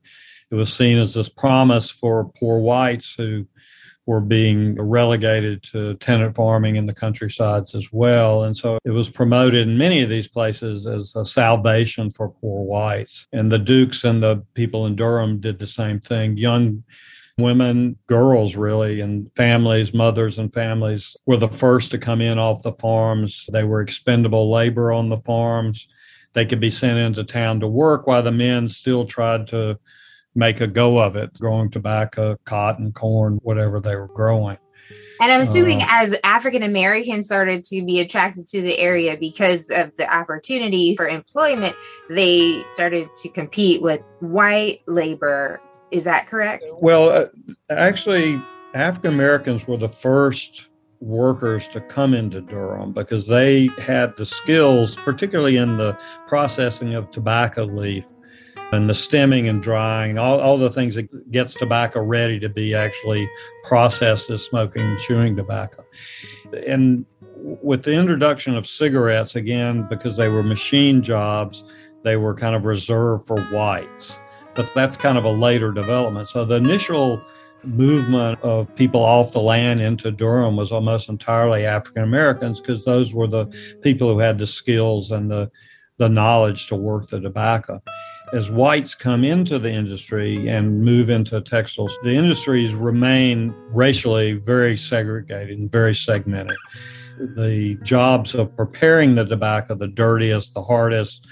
It 0.51 0.55
was 0.55 0.73
seen 0.73 0.97
as 0.97 1.13
this 1.13 1.29
promise 1.29 1.91
for 1.91 2.31
poor 2.39 2.59
whites 2.59 3.13
who 3.15 3.45
were 4.09 4.19
being 4.19 4.73
relegated 4.81 5.61
to 5.61 5.93
tenant 5.95 6.35
farming 6.35 6.77
in 6.77 6.87
the 6.87 6.93
countrysides 6.93 7.75
as 7.75 7.93
well. 7.93 8.43
And 8.43 8.57
so 8.57 8.79
it 8.83 8.89
was 8.89 9.07
promoted 9.07 9.67
in 9.67 9.77
many 9.77 10.01
of 10.01 10.09
these 10.09 10.27
places 10.27 10.87
as 10.87 11.15
a 11.15 11.23
salvation 11.23 12.09
for 12.09 12.29
poor 12.29 12.63
whites. 12.63 13.27
And 13.31 13.51
the 13.51 13.59
Dukes 13.59 14.03
and 14.03 14.23
the 14.23 14.43
people 14.55 14.87
in 14.87 14.95
Durham 14.95 15.39
did 15.39 15.59
the 15.59 15.67
same 15.67 15.99
thing. 15.99 16.37
Young 16.37 16.83
women, 17.39 17.97
girls 18.07 18.55
really, 18.55 19.01
and 19.01 19.33
families, 19.35 19.93
mothers 19.93 20.39
and 20.39 20.53
families 20.53 21.15
were 21.25 21.37
the 21.37 21.47
first 21.47 21.91
to 21.91 21.97
come 21.97 22.21
in 22.21 22.37
off 22.37 22.63
the 22.63 22.73
farms. 22.73 23.45
They 23.51 23.63
were 23.63 23.81
expendable 23.81 24.49
labor 24.51 24.91
on 24.91 25.09
the 25.09 25.17
farms. 25.17 25.87
They 26.33 26.45
could 26.45 26.59
be 26.59 26.69
sent 26.69 26.99
into 26.99 27.23
town 27.23 27.59
to 27.61 27.67
work 27.67 28.07
while 28.07 28.23
the 28.23 28.31
men 28.31 28.69
still 28.69 29.05
tried 29.05 29.47
to 29.47 29.79
make 30.35 30.61
a 30.61 30.67
go 30.67 30.99
of 30.99 31.15
it, 31.15 31.33
growing 31.33 31.71
tobacco, 31.71 32.37
cotton, 32.45 32.91
corn, 32.91 33.39
whatever 33.41 33.79
they 33.79 33.95
were 33.95 34.07
growing. 34.07 34.57
And 35.21 35.31
I'm 35.31 35.41
assuming 35.41 35.81
uh, 35.81 35.87
as 35.89 36.17
African 36.23 36.63
Americans 36.63 37.27
started 37.27 37.65
to 37.65 37.83
be 37.83 37.99
attracted 37.99 38.47
to 38.47 38.61
the 38.61 38.77
area 38.79 39.17
because 39.17 39.69
of 39.69 39.95
the 39.97 40.11
opportunity 40.11 40.95
for 40.95 41.07
employment, 41.07 41.75
they 42.09 42.63
started 42.71 43.09
to 43.17 43.29
compete 43.29 43.81
with 43.81 44.01
white 44.21 44.81
labor. 44.87 45.61
Is 45.91 46.03
that 46.03 46.27
correct? 46.27 46.65
Well, 46.81 47.09
uh, 47.09 47.27
actually, 47.69 48.41
African 48.73 49.13
Americans 49.13 49.67
were 49.67 49.77
the 49.77 49.89
first 49.89 50.67
workers 51.01 51.67
to 51.69 51.81
come 51.81 52.13
into 52.13 52.41
Durham 52.41 52.91
because 52.91 53.25
they 53.25 53.67
had 53.77 54.15
the 54.15 54.25
skills, 54.25 54.95
particularly 54.97 55.57
in 55.57 55.77
the 55.77 55.97
processing 56.27 56.93
of 56.93 57.09
tobacco 57.09 57.63
leaf, 57.65 58.05
and 58.71 58.85
the 58.85 58.93
stemming 58.93 59.47
and 59.47 59.61
drying, 59.61 60.17
all, 60.17 60.39
all 60.39 60.57
the 60.57 60.69
things 60.69 60.93
that 60.95 61.31
gets 61.31 61.55
tobacco 61.55 62.01
ready 62.01 62.39
to 62.39 62.49
be 62.49 62.75
actually 62.75 63.27
processed 63.63 64.29
as 64.29 64.43
smoking 64.43 64.83
and 64.83 64.99
chewing 64.99 65.35
tobacco. 65.35 65.83
And 66.67 67.05
with 67.35 67.83
the 67.83 67.93
introduction 67.93 68.55
of 68.55 68.67
cigarettes, 68.67 69.35
again, 69.35 69.87
because 69.89 70.17
they 70.17 70.29
were 70.29 70.43
machine 70.43 71.01
jobs, 71.01 71.63
they 72.03 72.15
were 72.15 72.35
kind 72.35 72.55
of 72.55 72.65
reserved 72.65 73.25
for 73.25 73.41
whites. 73.45 74.19
But 74.59 74.73
that's 74.75 74.97
kind 74.97 75.17
of 75.17 75.23
a 75.23 75.31
later 75.31 75.71
development. 75.71 76.27
So 76.27 76.43
the 76.43 76.55
initial 76.55 77.21
movement 77.63 78.41
of 78.41 78.73
people 78.75 79.01
off 79.01 79.31
the 79.31 79.39
land 79.39 79.81
into 79.81 80.11
Durham 80.11 80.57
was 80.57 80.71
almost 80.71 81.07
entirely 81.07 81.65
African 81.65 82.03
Americans 82.03 82.59
because 82.59 82.83
those 82.83 83.13
were 83.13 83.27
the 83.27 83.45
people 83.81 84.11
who 84.11 84.19
had 84.19 84.37
the 84.37 84.47
skills 84.47 85.11
and 85.11 85.31
the 85.31 85.49
the 85.97 86.09
knowledge 86.09 86.67
to 86.67 86.75
work 86.75 87.09
the 87.09 87.19
tobacco 87.19 87.81
as 88.33 88.51
whites 88.51 88.95
come 88.95 89.23
into 89.23 89.57
the 89.59 89.71
industry 89.71 90.47
and 90.47 90.81
move 90.81 91.09
into 91.09 91.41
textiles, 91.41 91.97
the 92.03 92.13
industries 92.13 92.73
remain 92.73 93.53
racially 93.69 94.33
very 94.33 94.77
segregated 94.77 95.57
and 95.57 95.71
very 95.71 95.95
segmented. 95.95 96.57
The 97.17 97.75
jobs 97.83 98.35
of 98.35 98.55
preparing 98.55 99.15
the 99.15 99.25
tobacco, 99.25 99.75
the 99.75 99.87
dirtiest, 99.87 100.53
the 100.53 100.63
hardest 100.63 101.27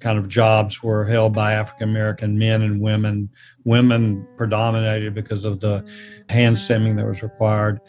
kind 0.00 0.18
of 0.18 0.28
jobs 0.28 0.82
were 0.82 1.04
held 1.04 1.32
by 1.32 1.52
African 1.52 1.88
American 1.88 2.38
men 2.38 2.62
and 2.62 2.80
women. 2.80 3.30
Women 3.64 4.26
predominated 4.36 5.14
because 5.14 5.44
of 5.44 5.60
the 5.60 5.88
hand 6.28 6.58
stemming 6.58 6.96
that 6.96 7.06
was 7.06 7.22
required. 7.22 7.80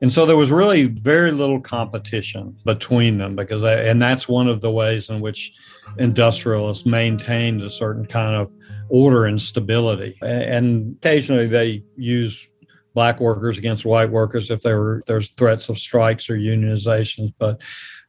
And 0.00 0.12
so 0.12 0.26
there 0.26 0.36
was 0.36 0.50
really 0.50 0.84
very 0.86 1.32
little 1.32 1.60
competition 1.60 2.56
between 2.64 3.18
them 3.18 3.34
because, 3.34 3.64
and 3.64 4.00
that's 4.00 4.28
one 4.28 4.48
of 4.48 4.60
the 4.60 4.70
ways 4.70 5.10
in 5.10 5.20
which 5.20 5.52
industrialists 5.98 6.86
maintained 6.86 7.62
a 7.62 7.70
certain 7.70 8.06
kind 8.06 8.36
of 8.36 8.54
order 8.88 9.24
and 9.24 9.40
stability. 9.40 10.16
And 10.22 10.96
occasionally 10.98 11.48
they 11.48 11.82
use 11.96 12.48
black 12.94 13.18
workers 13.20 13.58
against 13.58 13.84
white 13.84 14.10
workers 14.10 14.50
if 14.50 14.62
there 14.62 14.78
were 14.78 15.02
there's 15.06 15.30
threats 15.30 15.68
of 15.68 15.78
strikes 15.78 16.30
or 16.30 16.36
unionizations. 16.36 17.32
But 17.38 17.60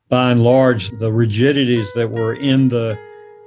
by 0.09 0.31
and 0.31 0.43
large, 0.43 0.91
the 0.99 1.11
rigidities 1.11 1.91
that 1.93 2.09
were 2.09 2.33
in 2.35 2.69
the 2.69 2.99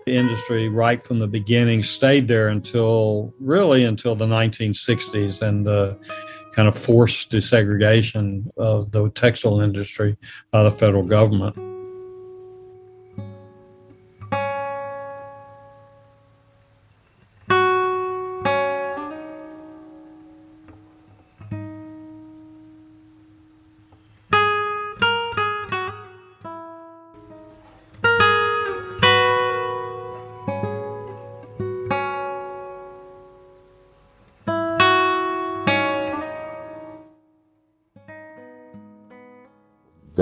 industry 0.07 0.69
right 0.69 1.03
from 1.03 1.19
the 1.19 1.29
beginning 1.29 1.83
stayed 1.83 2.29
there 2.29 2.49
until 2.49 3.35
really 3.41 3.85
until 3.85 4.15
the 4.15 4.27
1960s 4.27 5.43
and 5.43 5.67
the 5.67 5.99
kind 6.53 6.69
of 6.69 6.79
forced 6.79 7.31
desegregation 7.31 8.47
of 8.57 8.91
the 8.93 9.09
textile 9.11 9.61
industry 9.61 10.17
by 10.51 10.62
the 10.62 10.71
federal 10.71 11.03
government. 11.03 11.72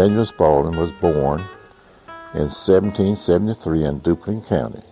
Daniel 0.01 0.25
Spaulding 0.25 0.81
was 0.81 0.93
born 0.93 1.41
in 2.33 2.49
1773 2.49 3.85
in 3.85 4.01
Duplin 4.01 4.41
County. 4.49 4.83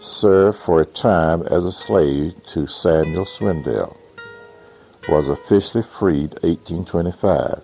Served 0.00 0.58
for 0.60 0.80
a 0.80 0.86
time 0.86 1.42
as 1.42 1.66
a 1.66 1.70
slave 1.70 2.32
to 2.46 2.66
Samuel 2.66 3.26
Swindell. 3.26 3.94
Was 5.10 5.28
officially 5.28 5.84
freed 5.98 6.32
1825. 6.40 7.62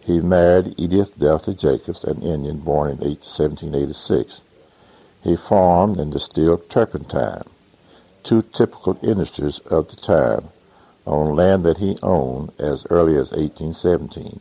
He 0.00 0.20
married 0.20 0.74
Edith 0.76 1.18
Delta 1.18 1.54
Jacobs, 1.54 2.04
an 2.04 2.20
Indian 2.20 2.58
born 2.58 2.90
in 2.90 2.98
1786. 2.98 4.42
He 5.22 5.36
farmed 5.36 5.98
and 5.98 6.12
distilled 6.12 6.68
turpentine, 6.68 7.44
two 8.24 8.42
typical 8.42 8.98
industries 9.02 9.58
of 9.70 9.88
the 9.88 9.96
time, 9.96 10.50
on 11.06 11.34
land 11.34 11.64
that 11.64 11.78
he 11.78 11.96
owned 12.02 12.52
as 12.58 12.84
early 12.90 13.14
as 13.14 13.30
1817 13.30 14.38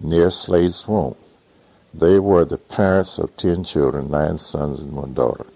near 0.00 0.30
Slade 0.30 0.74
Swamp. 0.74 1.16
They 1.92 2.18
were 2.18 2.44
the 2.44 2.58
parents 2.58 3.18
of 3.18 3.36
ten 3.36 3.64
children, 3.64 4.10
nine 4.10 4.38
sons 4.38 4.80
and 4.80 4.92
one 4.92 5.14
daughter. 5.14 5.46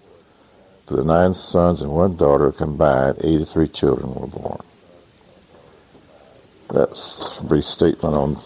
To 0.87 0.95
the 0.95 1.03
nine 1.03 1.33
sons 1.35 1.81
and 1.81 1.91
one 1.91 2.15
daughter 2.15 2.51
combined, 2.51 3.19
83 3.21 3.67
children 3.67 4.15
were 4.15 4.25
born. 4.25 4.61
That's 6.73 7.37
a 7.39 7.43
brief 7.43 7.65
statement 7.65 8.15
on 8.15 8.37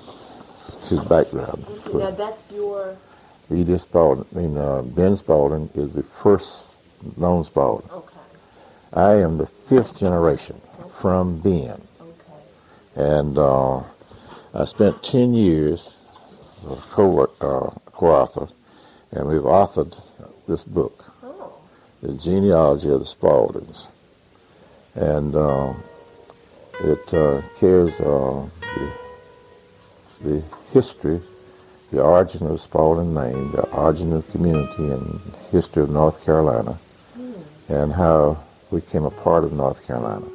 his 0.89 0.99
background. 0.99 1.65
Now 1.93 2.12
that's 2.12 2.51
your. 2.51 2.97
Edith 3.51 3.82
Spalding, 3.82 4.25
I 4.34 4.39
mean, 4.39 4.58
uh, 4.58 4.82
Ben 4.82 5.15
Spalding 5.15 5.69
is 5.75 5.93
the 5.93 6.03
first 6.21 6.63
known 7.17 7.43
Spalding. 7.43 7.89
Okay. 7.91 8.15
I 8.93 9.15
am 9.15 9.38
the 9.38 9.47
fifth 9.69 9.97
generation 9.97 10.60
from 11.01 11.39
Ben. 11.39 11.82
Okay. 12.01 12.41
And 12.95 13.38
uh, 13.38 13.84
I 14.56 14.66
spent 14.66 15.02
10 15.04 15.34
years 15.34 15.96
as 16.66 16.78
a 16.78 16.82
co- 16.92 17.24
uh, 17.42 17.72
co-author, 17.92 18.48
and 19.12 19.28
we've 19.28 19.42
authored 19.42 20.00
this 20.48 20.63
book, 20.63 21.04
Oh. 21.24 21.54
The 22.02 22.13
Genealogy 22.13 22.89
of 22.89 23.00
the 23.00 23.06
Spaldings. 23.06 23.88
And 24.94 25.36
uh, 25.36 25.74
it 26.82 27.13
uh, 27.13 27.42
carries 27.60 27.94
uh, 28.00 28.48
the, 28.62 28.92
the 30.22 30.44
history, 30.72 31.20
the 31.92 32.04
origin 32.04 32.44
of 32.44 32.50
the 32.50 32.60
Spalding 32.60 33.12
name, 33.13 33.52
the 33.54 33.63
origin 33.72 34.13
of 34.13 34.24
the 34.26 34.32
community 34.34 34.84
and 34.92 35.20
history 35.52 35.82
of 35.82 35.89
North 35.89 36.24
Carolina, 36.24 36.78
and 37.70 37.92
how 37.92 38.38
we 38.70 38.82
came 38.82 39.06
a 39.06 39.10
part 39.10 39.44
of 39.44 39.54
North 39.54 39.84
Carolina. 39.88 40.26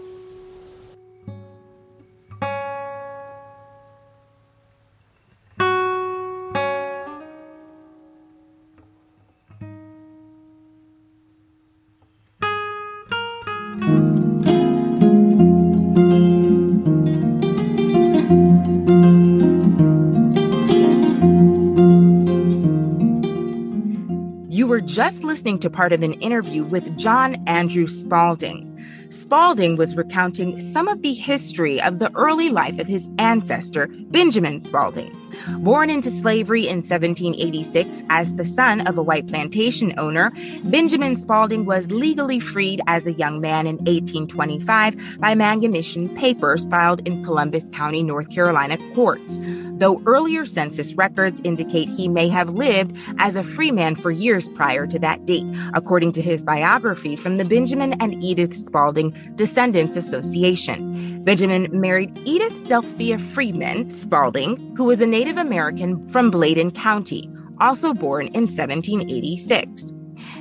Just 24.99 25.23
listening 25.23 25.61
to 25.61 25.71
part 25.71 25.93
of 25.93 26.03
an 26.03 26.15
interview 26.15 26.65
with 26.65 26.99
John 26.99 27.37
Andrew 27.47 27.87
Spalding. 27.87 28.65
Spalding 29.11 29.77
was 29.77 29.97
recounting 29.97 30.61
some 30.61 30.89
of 30.89 31.03
the 31.03 31.15
history 31.15 31.81
of 31.81 32.01
the 32.01 32.11
early 32.17 32.51
life 32.51 32.81
of 32.81 32.89
his 32.89 33.09
ancestor, 33.17 33.87
Benjamin 33.87 34.59
Spalding. 34.59 35.15
Born 35.59 35.89
into 35.89 36.11
slavery 36.11 36.67
in 36.67 36.79
1786 36.79 38.03
as 38.11 38.35
the 38.35 38.45
son 38.45 38.89
of 38.89 38.99
a 38.99 39.03
white 39.03 39.29
plantation 39.29 39.95
owner, 40.01 40.33
Benjamin 40.65 41.15
Spalding 41.15 41.65
was 41.65 41.93
legally 41.93 42.41
freed 42.41 42.81
as 42.89 43.07
a 43.07 43.13
young 43.13 43.41
man 43.41 43.69
in 43.69 43.77
1825 43.77 45.21
by 45.21 45.33
manumission 45.37 46.13
papers 46.17 46.67
filed 46.67 47.07
in 47.07 47.23
Columbus 47.23 47.69
County, 47.69 48.03
North 48.03 48.35
Carolina 48.35 48.77
courts 48.95 49.39
though 49.79 50.03
earlier 50.07 50.45
census 50.45 50.95
records 50.95 51.41
indicate 51.45 51.88
he 51.88 52.09
may 52.09 52.29
have 52.29 52.51
lived 52.51 52.97
as 53.19 53.37
a 53.37 53.43
freeman 53.43 53.95
for 53.95 54.11
years 54.11 54.49
prior 54.51 54.87
to 54.87 54.99
that 54.99 55.27
date, 55.27 55.47
according 55.75 56.12
to 56.12 56.23
his 56.23 56.43
biography 56.43 57.17
from 57.17 57.37
the 57.37 57.45
Benjamin 57.45 57.95
and 58.01 58.23
Edith 58.23 58.55
Spalding 58.55 59.11
Descendants 59.37 59.97
Association. 59.97 61.23
Benjamin 61.25 61.69
married 61.73 62.19
Edith 62.25 62.55
Delphia 62.69 63.19
Freeman 63.19 63.91
Spalding, 63.91 64.75
who 64.77 64.85
was 64.85 65.01
a 65.01 65.07
Native 65.07 65.37
American 65.37 66.07
from 66.09 66.31
Bladen 66.31 66.71
County, 66.71 67.31
also 67.61 67.93
born 67.93 68.27
in 68.29 68.47
1786. 68.47 69.95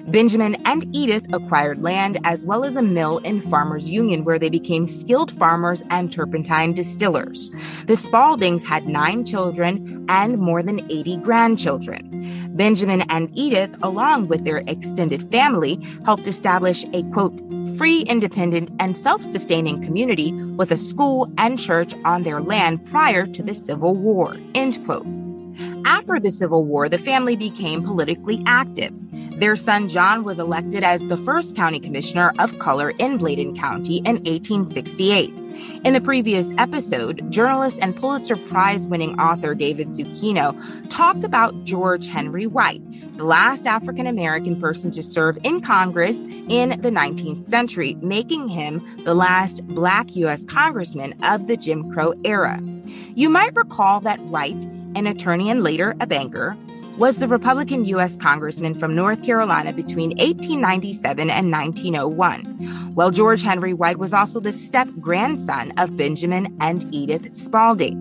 Benjamin 0.07 0.55
and 0.65 0.87
Edith 0.95 1.33
acquired 1.33 1.81
land 1.81 2.19
as 2.23 2.45
well 2.45 2.63
as 2.63 2.75
a 2.75 2.81
mill 2.81 3.17
in 3.19 3.41
Farmers 3.41 3.89
Union 3.89 4.23
where 4.23 4.39
they 4.39 4.49
became 4.49 4.87
skilled 4.87 5.31
farmers 5.31 5.83
and 5.89 6.11
turpentine 6.11 6.73
distillers. 6.73 7.49
The 7.85 7.97
Spaldings 7.97 8.63
had 8.63 8.87
nine 8.87 9.25
children 9.25 10.05
and 10.09 10.37
more 10.37 10.63
than 10.63 10.89
80 10.91 11.17
grandchildren. 11.17 12.53
Benjamin 12.55 13.01
and 13.09 13.29
Edith, 13.37 13.75
along 13.83 14.27
with 14.27 14.43
their 14.43 14.63
extended 14.67 15.29
family, 15.29 15.79
helped 16.05 16.27
establish 16.27 16.85
a 16.93 17.03
quote, 17.11 17.37
free, 17.77 18.01
independent, 18.01 18.71
and 18.79 18.97
self 18.97 19.21
sustaining 19.21 19.81
community 19.83 20.33
with 20.33 20.71
a 20.71 20.77
school 20.77 21.31
and 21.37 21.59
church 21.59 21.93
on 22.03 22.23
their 22.23 22.41
land 22.41 22.83
prior 22.85 23.27
to 23.27 23.43
the 23.43 23.53
Civil 23.53 23.95
War, 23.95 24.35
end 24.55 24.83
quote. 24.85 25.26
After 25.85 26.19
the 26.19 26.31
Civil 26.31 26.65
War, 26.65 26.89
the 26.89 26.97
family 26.97 27.35
became 27.35 27.83
politically 27.83 28.41
active. 28.45 28.93
Their 29.39 29.55
son 29.55 29.87
John 29.87 30.23
was 30.23 30.39
elected 30.39 30.83
as 30.83 31.05
the 31.05 31.17
first 31.17 31.55
county 31.55 31.79
commissioner 31.79 32.33
of 32.39 32.57
color 32.57 32.91
in 32.97 33.17
Bladen 33.17 33.55
County 33.55 33.97
in 33.97 34.15
1868. 34.23 35.31
In 35.83 35.93
the 35.93 36.01
previous 36.01 36.51
episode, 36.57 37.31
journalist 37.31 37.77
and 37.81 37.95
Pulitzer 37.95 38.35
Prize 38.35 38.87
winning 38.87 39.19
author 39.19 39.53
David 39.53 39.89
Zucchino 39.89 40.55
talked 40.89 41.23
about 41.23 41.63
George 41.63 42.07
Henry 42.07 42.47
White, 42.47 42.81
the 43.15 43.23
last 43.23 43.67
African 43.67 44.07
American 44.07 44.59
person 44.59 44.91
to 44.91 45.03
serve 45.03 45.37
in 45.43 45.61
Congress 45.61 46.17
in 46.49 46.81
the 46.81 46.89
19th 46.89 47.43
century, 47.43 47.95
making 48.01 48.47
him 48.47 49.03
the 49.03 49.13
last 49.13 49.65
Black 49.67 50.15
U.S. 50.15 50.45
congressman 50.45 51.13
of 51.23 51.47
the 51.47 51.57
Jim 51.57 51.91
Crow 51.91 52.13
era. 52.25 52.59
You 53.15 53.29
might 53.29 53.55
recall 53.55 53.99
that 54.01 54.19
White, 54.21 54.65
an 54.97 55.07
attorney 55.07 55.49
and 55.49 55.63
later 55.63 55.95
a 55.99 56.07
banker, 56.07 56.57
was 56.97 57.19
the 57.19 57.27
Republican 57.27 57.85
U.S. 57.85 58.17
Congressman 58.17 58.73
from 58.73 58.95
North 58.95 59.23
Carolina 59.23 59.71
between 59.71 60.09
1897 60.17 61.29
and 61.29 61.51
1901, 61.51 62.43
while 62.95 63.11
George 63.11 63.43
Henry 63.43 63.73
White 63.73 63.99
was 63.99 64.13
also 64.13 64.39
the 64.39 64.51
step 64.51 64.89
grandson 64.99 65.71
of 65.77 65.95
Benjamin 65.95 66.57
and 66.59 66.91
Edith 66.91 67.35
Spalding. 67.35 67.95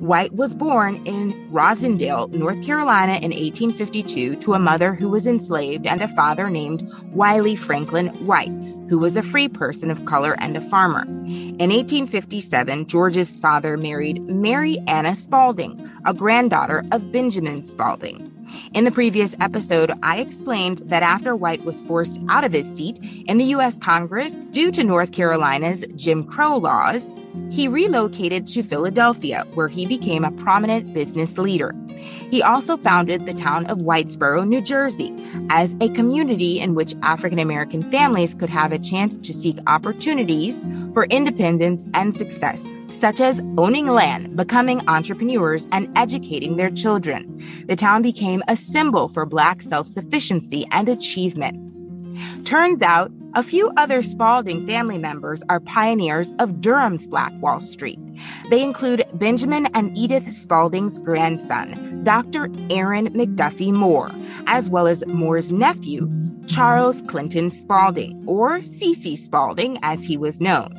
White 0.00 0.32
was 0.32 0.54
born 0.54 1.04
in 1.04 1.32
Rosindale, 1.50 2.32
North 2.32 2.64
Carolina 2.64 3.14
in 3.14 3.32
1852 3.32 4.36
to 4.36 4.54
a 4.54 4.58
mother 4.58 4.94
who 4.94 5.10
was 5.10 5.26
enslaved 5.26 5.86
and 5.86 6.00
a 6.00 6.08
father 6.08 6.48
named 6.48 6.88
Wiley 7.12 7.56
Franklin 7.56 8.08
White, 8.24 8.52
who 8.90 8.98
was 8.98 9.16
a 9.16 9.22
free 9.22 9.48
person 9.48 9.88
of 9.88 10.04
color 10.04 10.34
and 10.40 10.56
a 10.56 10.60
farmer. 10.60 11.04
In 11.24 11.70
1857, 11.70 12.88
George's 12.88 13.36
father 13.36 13.76
married 13.76 14.20
Mary 14.24 14.78
Anna 14.88 15.14
Spalding, 15.14 15.88
a 16.04 16.12
granddaughter 16.12 16.84
of 16.90 17.12
Benjamin 17.12 17.64
Spalding. 17.64 18.26
In 18.74 18.82
the 18.82 18.90
previous 18.90 19.36
episode, 19.40 19.92
I 20.02 20.18
explained 20.18 20.80
that 20.86 21.04
after 21.04 21.36
White 21.36 21.64
was 21.64 21.82
forced 21.82 22.20
out 22.28 22.42
of 22.42 22.52
his 22.52 22.66
seat 22.74 22.98
in 23.28 23.38
the 23.38 23.44
U.S. 23.44 23.78
Congress 23.78 24.34
due 24.50 24.72
to 24.72 24.82
North 24.82 25.12
Carolina's 25.12 25.84
Jim 25.94 26.24
Crow 26.24 26.56
laws, 26.56 27.14
he 27.50 27.68
relocated 27.68 28.46
to 28.46 28.62
Philadelphia, 28.62 29.44
where 29.54 29.68
he 29.68 29.86
became 29.86 30.24
a 30.24 30.32
prominent 30.32 30.92
business 30.94 31.38
leader. 31.38 31.74
He 32.30 32.42
also 32.42 32.76
founded 32.76 33.26
the 33.26 33.34
town 33.34 33.66
of 33.66 33.78
Whitesboro, 33.78 34.46
New 34.46 34.60
Jersey, 34.60 35.12
as 35.50 35.74
a 35.80 35.88
community 35.90 36.60
in 36.60 36.74
which 36.74 36.94
African 37.02 37.38
American 37.38 37.88
families 37.90 38.34
could 38.34 38.50
have 38.50 38.72
a 38.72 38.78
chance 38.78 39.16
to 39.18 39.34
seek 39.34 39.58
opportunities 39.66 40.66
for 40.92 41.04
independence 41.06 41.86
and 41.94 42.14
success, 42.14 42.70
such 42.88 43.20
as 43.20 43.42
owning 43.58 43.88
land, 43.88 44.36
becoming 44.36 44.86
entrepreneurs, 44.88 45.68
and 45.72 45.90
educating 45.96 46.56
their 46.56 46.70
children. 46.70 47.42
The 47.66 47.76
town 47.76 48.02
became 48.02 48.42
a 48.48 48.56
symbol 48.56 49.08
for 49.08 49.26
Black 49.26 49.60
self 49.60 49.88
sufficiency 49.88 50.66
and 50.70 50.88
achievement. 50.88 51.66
Turns 52.46 52.82
out, 52.82 53.10
a 53.34 53.42
few 53.42 53.70
other 53.76 54.02
Spalding 54.02 54.66
family 54.66 54.98
members 54.98 55.42
are 55.48 55.60
pioneers 55.60 56.34
of 56.38 56.60
Durham's 56.60 57.06
Black 57.06 57.32
Wall 57.40 57.60
Street. 57.60 57.98
They 58.50 58.62
include 58.62 59.04
Benjamin 59.14 59.66
and 59.74 59.96
Edith 59.96 60.32
Spalding's 60.32 60.98
grandson, 60.98 62.02
Dr. 62.02 62.48
Aaron 62.70 63.08
McDuffie 63.10 63.72
Moore, 63.72 64.10
as 64.46 64.68
well 64.68 64.86
as 64.86 65.06
Moore's 65.06 65.52
nephew, 65.52 66.10
Charles 66.46 67.02
Clinton 67.02 67.50
Spalding, 67.50 68.22
or 68.26 68.62
C.C. 68.62 69.16
Spalding 69.16 69.78
as 69.82 70.04
he 70.04 70.16
was 70.16 70.40
known. 70.40 70.76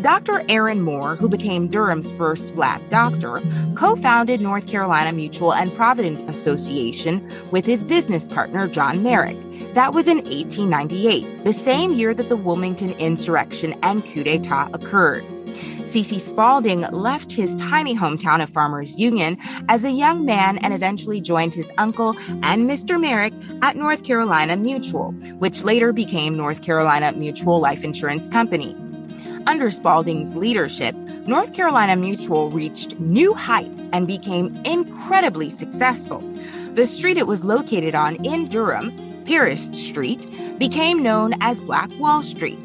Dr. 0.00 0.44
Aaron 0.48 0.82
Moore, 0.82 1.16
who 1.16 1.28
became 1.28 1.68
Durham's 1.68 2.12
first 2.12 2.54
black 2.54 2.86
doctor, 2.88 3.42
co 3.74 3.96
founded 3.96 4.40
North 4.40 4.66
Carolina 4.66 5.12
Mutual 5.12 5.52
and 5.54 5.74
Provident 5.74 6.28
Association 6.28 7.32
with 7.50 7.64
his 7.64 7.84
business 7.84 8.26
partner, 8.28 8.68
John 8.68 9.02
Merrick. 9.02 9.36
That 9.74 9.92
was 9.92 10.08
in 10.08 10.18
1898, 10.18 11.44
the 11.44 11.52
same 11.52 11.92
year 11.92 12.14
that 12.14 12.28
the 12.28 12.36
Wilmington 12.36 12.92
insurrection 12.92 13.74
and 13.82 14.04
coup 14.04 14.24
d'etat 14.24 14.70
occurred. 14.72 15.24
C.C. 15.86 16.18
Spaulding 16.18 16.80
left 16.90 17.32
his 17.32 17.54
tiny 17.54 17.96
hometown 17.96 18.42
of 18.42 18.50
Farmers 18.50 18.98
Union 18.98 19.38
as 19.68 19.84
a 19.84 19.90
young 19.90 20.24
man 20.24 20.58
and 20.58 20.74
eventually 20.74 21.20
joined 21.20 21.54
his 21.54 21.70
uncle 21.78 22.16
and 22.42 22.68
Mr. 22.68 23.00
Merrick 23.00 23.32
at 23.62 23.76
North 23.76 24.02
Carolina 24.02 24.56
Mutual, 24.56 25.12
which 25.38 25.62
later 25.62 25.92
became 25.92 26.36
North 26.36 26.62
Carolina 26.62 27.12
Mutual 27.12 27.60
Life 27.60 27.84
Insurance 27.84 28.28
Company. 28.28 28.76
Under 29.46 29.70
Spalding's 29.70 30.34
leadership, 30.34 30.94
North 31.26 31.52
Carolina 31.54 31.96
Mutual 31.96 32.50
reached 32.50 32.98
new 32.98 33.34
heights 33.34 33.88
and 33.92 34.06
became 34.06 34.56
incredibly 34.64 35.50
successful. 35.50 36.20
The 36.72 36.86
street 36.86 37.16
it 37.16 37.26
was 37.26 37.44
located 37.44 37.94
on 37.94 38.16
in 38.24 38.48
Durham 38.48 38.92
Parrish 39.26 39.62
Street, 39.72 40.26
became 40.58 41.02
known 41.02 41.34
as 41.40 41.60
Black 41.60 41.90
Wall 41.98 42.22
Street. 42.22 42.58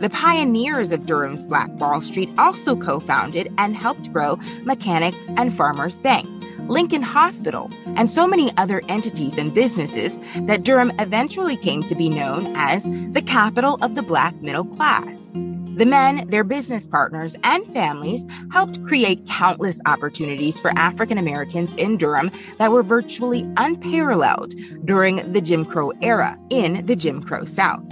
The 0.00 0.10
pioneers 0.10 0.92
of 0.92 1.06
Durham's 1.06 1.44
Black 1.44 1.68
Wall 1.80 2.00
Street 2.00 2.30
also 2.38 2.76
co 2.76 3.00
founded 3.00 3.52
and 3.58 3.76
helped 3.76 4.12
grow 4.12 4.36
Mechanics 4.62 5.30
and 5.36 5.52
Farmers 5.52 5.96
Bank, 5.96 6.28
Lincoln 6.68 7.02
Hospital, 7.02 7.70
and 7.96 8.10
so 8.10 8.26
many 8.26 8.56
other 8.56 8.80
entities 8.88 9.38
and 9.38 9.52
businesses 9.54 10.18
that 10.42 10.62
Durham 10.62 10.92
eventually 10.98 11.56
came 11.56 11.82
to 11.82 11.94
be 11.94 12.08
known 12.08 12.54
as 12.56 12.84
the 12.84 13.22
capital 13.22 13.78
of 13.82 13.94
the 13.94 14.02
black 14.02 14.34
middle 14.36 14.64
class. 14.64 15.34
The 15.76 15.86
men, 15.86 16.28
their 16.30 16.44
business 16.44 16.86
partners, 16.86 17.34
and 17.42 17.66
families 17.72 18.24
helped 18.52 18.84
create 18.86 19.26
countless 19.26 19.80
opportunities 19.86 20.60
for 20.60 20.70
African 20.76 21.18
Americans 21.18 21.74
in 21.74 21.96
Durham 21.96 22.30
that 22.58 22.70
were 22.70 22.84
virtually 22.84 23.44
unparalleled 23.56 24.54
during 24.84 25.32
the 25.32 25.40
Jim 25.40 25.64
Crow 25.64 25.92
era 26.00 26.38
in 26.50 26.86
the 26.86 26.94
Jim 26.94 27.20
Crow 27.20 27.44
South. 27.44 27.82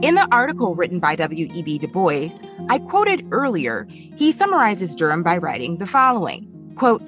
In 0.00 0.14
the 0.14 0.28
article 0.30 0.76
written 0.76 1.00
by 1.00 1.16
W.E.B. 1.16 1.78
Du 1.78 1.88
Bois, 1.88 2.30
I 2.68 2.78
quoted 2.78 3.26
earlier, 3.32 3.86
he 3.90 4.30
summarizes 4.30 4.94
Durham 4.94 5.24
by 5.24 5.38
writing 5.38 5.78
the 5.78 5.86
following 5.86 6.48
quote, 6.76 7.02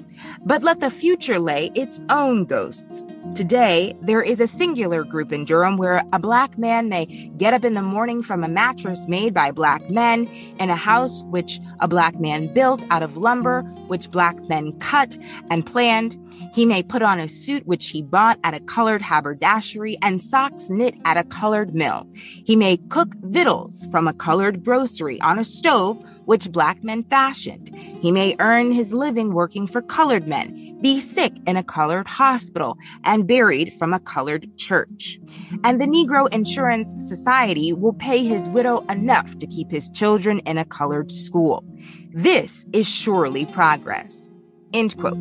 but 0.45 0.63
let 0.63 0.79
the 0.79 0.89
future 0.89 1.39
lay 1.39 1.71
its 1.75 2.01
own 2.09 2.45
ghosts. 2.45 3.05
Today, 3.33 3.95
there 4.01 4.21
is 4.21 4.39
a 4.39 4.47
singular 4.47 5.03
group 5.03 5.31
in 5.31 5.45
Durham 5.45 5.77
where 5.77 6.03
a 6.13 6.19
black 6.19 6.57
man 6.57 6.89
may 6.89 7.05
get 7.37 7.53
up 7.53 7.63
in 7.63 7.73
the 7.73 7.81
morning 7.81 8.21
from 8.21 8.43
a 8.43 8.49
mattress 8.49 9.07
made 9.07 9.33
by 9.33 9.51
black 9.51 9.89
men 9.89 10.27
in 10.59 10.69
a 10.69 10.75
house 10.75 11.23
which 11.23 11.59
a 11.79 11.87
black 11.87 12.19
man 12.19 12.53
built 12.53 12.85
out 12.91 13.03
of 13.03 13.17
lumber, 13.17 13.61
which 13.87 14.11
black 14.11 14.37
men 14.47 14.71
cut 14.79 15.17
and 15.49 15.65
planned. 15.65 16.17
He 16.53 16.65
may 16.65 16.83
put 16.83 17.01
on 17.01 17.19
a 17.19 17.27
suit 17.27 17.65
which 17.65 17.89
he 17.89 18.01
bought 18.01 18.39
at 18.43 18.53
a 18.53 18.59
colored 18.59 19.01
haberdashery 19.01 19.97
and 20.01 20.21
socks 20.21 20.69
knit 20.69 20.95
at 21.05 21.17
a 21.17 21.23
colored 21.23 21.73
mill. 21.73 22.07
He 22.13 22.55
may 22.55 22.77
cook 22.77 23.13
victuals 23.15 23.85
from 23.91 24.07
a 24.07 24.13
colored 24.13 24.63
grocery 24.63 25.19
on 25.21 25.39
a 25.39 25.43
stove 25.43 25.97
which 26.25 26.51
black 26.51 26.83
men 26.83 27.03
fashioned. 27.03 27.73
He 27.75 28.11
may 28.11 28.35
earn 28.39 28.71
his 28.71 28.93
living 28.93 29.33
working 29.33 29.67
for 29.67 29.81
colored 30.05 30.27
men, 30.27 30.77
be 30.81 30.99
sick 30.99 31.33
in 31.47 31.57
a 31.57 31.63
colored 31.63 32.07
hospital, 32.07 32.77
and 33.05 33.27
buried 33.27 33.73
from 33.73 33.91
a 33.91 33.99
colored 33.99 34.55
church. 34.55 35.19
And 35.63 35.81
the 35.81 35.87
Negro 35.87 36.31
Insurance 36.31 36.93
Society 37.09 37.73
will 37.73 37.93
pay 37.93 38.23
his 38.23 38.47
widow 38.49 38.81
enough 38.81 39.35
to 39.39 39.47
keep 39.47 39.71
his 39.71 39.89
children 39.89 40.41
in 40.45 40.59
a 40.59 40.65
colored 40.65 41.11
school. 41.11 41.65
This 42.13 42.67
is 42.71 42.87
surely 42.87 43.47
progress. 43.47 44.31
End 44.75 44.95
quote. 44.95 45.17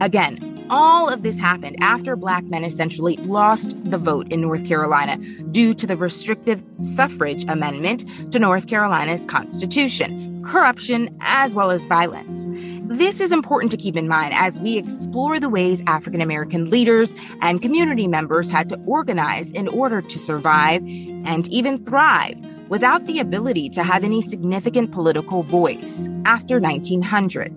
Again, 0.00 0.66
all 0.70 1.08
of 1.08 1.22
this 1.22 1.38
happened 1.38 1.76
after 1.80 2.16
black 2.16 2.42
men 2.42 2.64
essentially 2.64 3.16
lost 3.18 3.76
the 3.84 3.98
vote 3.98 4.32
in 4.32 4.40
North 4.40 4.66
Carolina 4.66 5.18
due 5.52 5.72
to 5.74 5.86
the 5.86 5.96
restrictive 5.96 6.60
suffrage 6.82 7.44
amendment 7.44 8.32
to 8.32 8.40
North 8.40 8.66
Carolina's 8.66 9.24
constitution, 9.26 10.29
corruption, 10.42 11.16
as 11.20 11.54
well 11.54 11.70
as 11.70 11.84
violence. 11.84 12.46
This 12.84 13.20
is 13.20 13.32
important 13.32 13.70
to 13.70 13.76
keep 13.76 13.96
in 13.96 14.08
mind 14.08 14.34
as 14.34 14.58
we 14.58 14.76
explore 14.76 15.38
the 15.38 15.48
ways 15.48 15.82
African 15.86 16.20
American 16.20 16.70
leaders 16.70 17.14
and 17.40 17.62
community 17.62 18.06
members 18.06 18.50
had 18.50 18.68
to 18.70 18.80
organize 18.86 19.50
in 19.52 19.68
order 19.68 20.02
to 20.02 20.18
survive 20.18 20.82
and 20.82 21.48
even 21.48 21.78
thrive 21.78 22.40
without 22.68 23.06
the 23.06 23.18
ability 23.18 23.68
to 23.68 23.82
have 23.82 24.04
any 24.04 24.22
significant 24.22 24.92
political 24.92 25.42
voice 25.42 26.08
after 26.24 26.60
1900. 26.60 27.54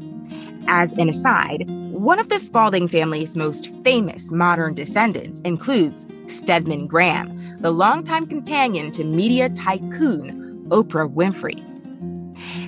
As 0.68 0.94
an 0.94 1.10
aside, 1.10 1.70
one 1.92 2.20
of 2.20 2.30
the 2.30 2.40
Spaulding 2.40 2.88
family's 2.88 3.36
most 3.36 3.74
famous 3.84 4.32
modern 4.32 4.74
descendants 4.74 5.40
includes 5.42 6.08
Stedman 6.28 6.88
Graham, 6.88 7.58
the 7.62 7.72
longtime 7.72 8.26
companion 8.26 8.92
to 8.92 9.04
media 9.04 9.50
tycoon 9.50 10.66
Oprah 10.70 11.12
Winfrey. 11.14 11.73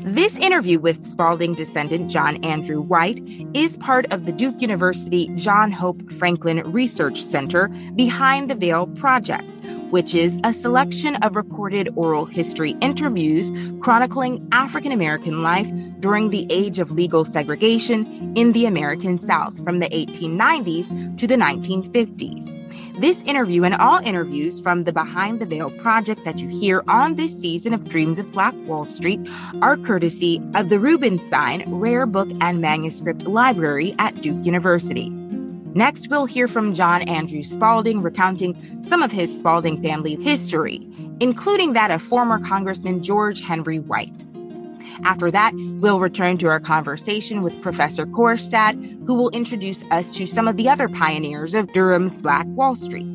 This 0.02 0.38
interview 0.38 0.80
with 0.80 1.04
Spaulding 1.04 1.54
descendant 1.54 2.10
John 2.10 2.44
Andrew 2.44 2.82
White 2.82 3.22
is 3.54 3.78
part 3.78 4.12
of 4.14 4.26
the 4.26 4.32
Duke 4.32 4.62
University 4.62 5.30
John 5.36 5.72
Hope 5.72 6.12
Franklin 6.12 6.60
Research 6.72 7.22
Center 7.22 7.68
Behind 7.96 8.50
the 8.50 8.56
Veil 8.56 8.88
project 8.88 9.46
which 9.90 10.16
is 10.16 10.40
a 10.44 10.52
selection 10.52 11.16
of 11.18 11.36
recorded 11.36 11.90
oral 11.96 12.26
history 12.26 12.76
interviews 12.82 13.52
chronicling 13.80 14.46
African 14.52 14.92
American 14.92 15.44
life 15.44 15.72
during 16.00 16.30
the 16.30 16.48
age 16.50 16.80
of 16.80 16.92
legal 16.92 17.24
segregation 17.24 18.34
in 18.36 18.52
the 18.52 18.66
American 18.66 19.18
South 19.18 19.64
from 19.64 19.80
the 19.80 19.88
1890s 19.90 21.18
to 21.18 21.28
the 21.28 21.36
1950s. 21.36 22.65
This 22.98 23.22
interview 23.24 23.66
and 23.66 23.76
all 23.76 24.00
interviews 24.00 24.62
from 24.62 24.84
the 24.84 24.94
Behind 24.94 25.42
the 25.42 25.46
Veil 25.46 25.70
project 25.70 26.24
that 26.24 26.40
you 26.40 26.48
hear 26.48 26.82
on 26.88 27.16
this 27.16 27.38
season 27.38 27.74
of 27.74 27.90
Dreams 27.90 28.20
of 28.20 28.32
Black 28.32 28.54
Wall 28.60 28.86
Street 28.86 29.20
are 29.62 29.76
courtesy 29.76 30.42
of 30.56 30.70
the 30.70 30.80
Rubenstein 30.80 31.66
Rare 31.68 32.06
Book 32.06 32.30
and 32.40 32.62
Manuscript 32.62 33.24
Library 33.24 33.94
at 34.00 34.22
Duke 34.22 34.46
University. 34.46 35.10
Next, 35.10 36.10
we'll 36.10 36.26
hear 36.26 36.48
from 36.48 36.74
John 36.74 37.02
Andrew 37.02 37.44
Spaulding 37.44 38.02
recounting 38.02 38.82
some 38.82 39.04
of 39.04 39.12
his 39.12 39.38
Spaulding 39.38 39.82
family 39.82 40.16
history, 40.16 40.88
including 41.20 41.74
that 41.74 41.92
of 41.92 42.02
former 42.02 42.40
Congressman 42.40 43.04
George 43.04 43.42
Henry 43.42 43.80
White. 43.80 44.24
After 45.04 45.30
that, 45.32 45.54
we'll 45.56 46.00
return 46.00 46.38
to 46.40 46.48
our 46.48 46.60
conversation 46.60 47.42
with 47.42 47.62
Professor 47.62 48.06
Korstad, 48.06 49.06
who 49.06 49.16
will 49.16 49.30
introduce 49.32 49.84
us 49.92 50.14
to 50.16 50.26
some 50.26 50.48
of 50.48 50.58
the 50.58 50.70
other 50.70 50.88
pioneers 50.88 51.54
of 51.54 51.72
Durham's 51.74 52.18
Black 52.18 52.46
Wall 52.48 52.76
Street. 52.76 53.08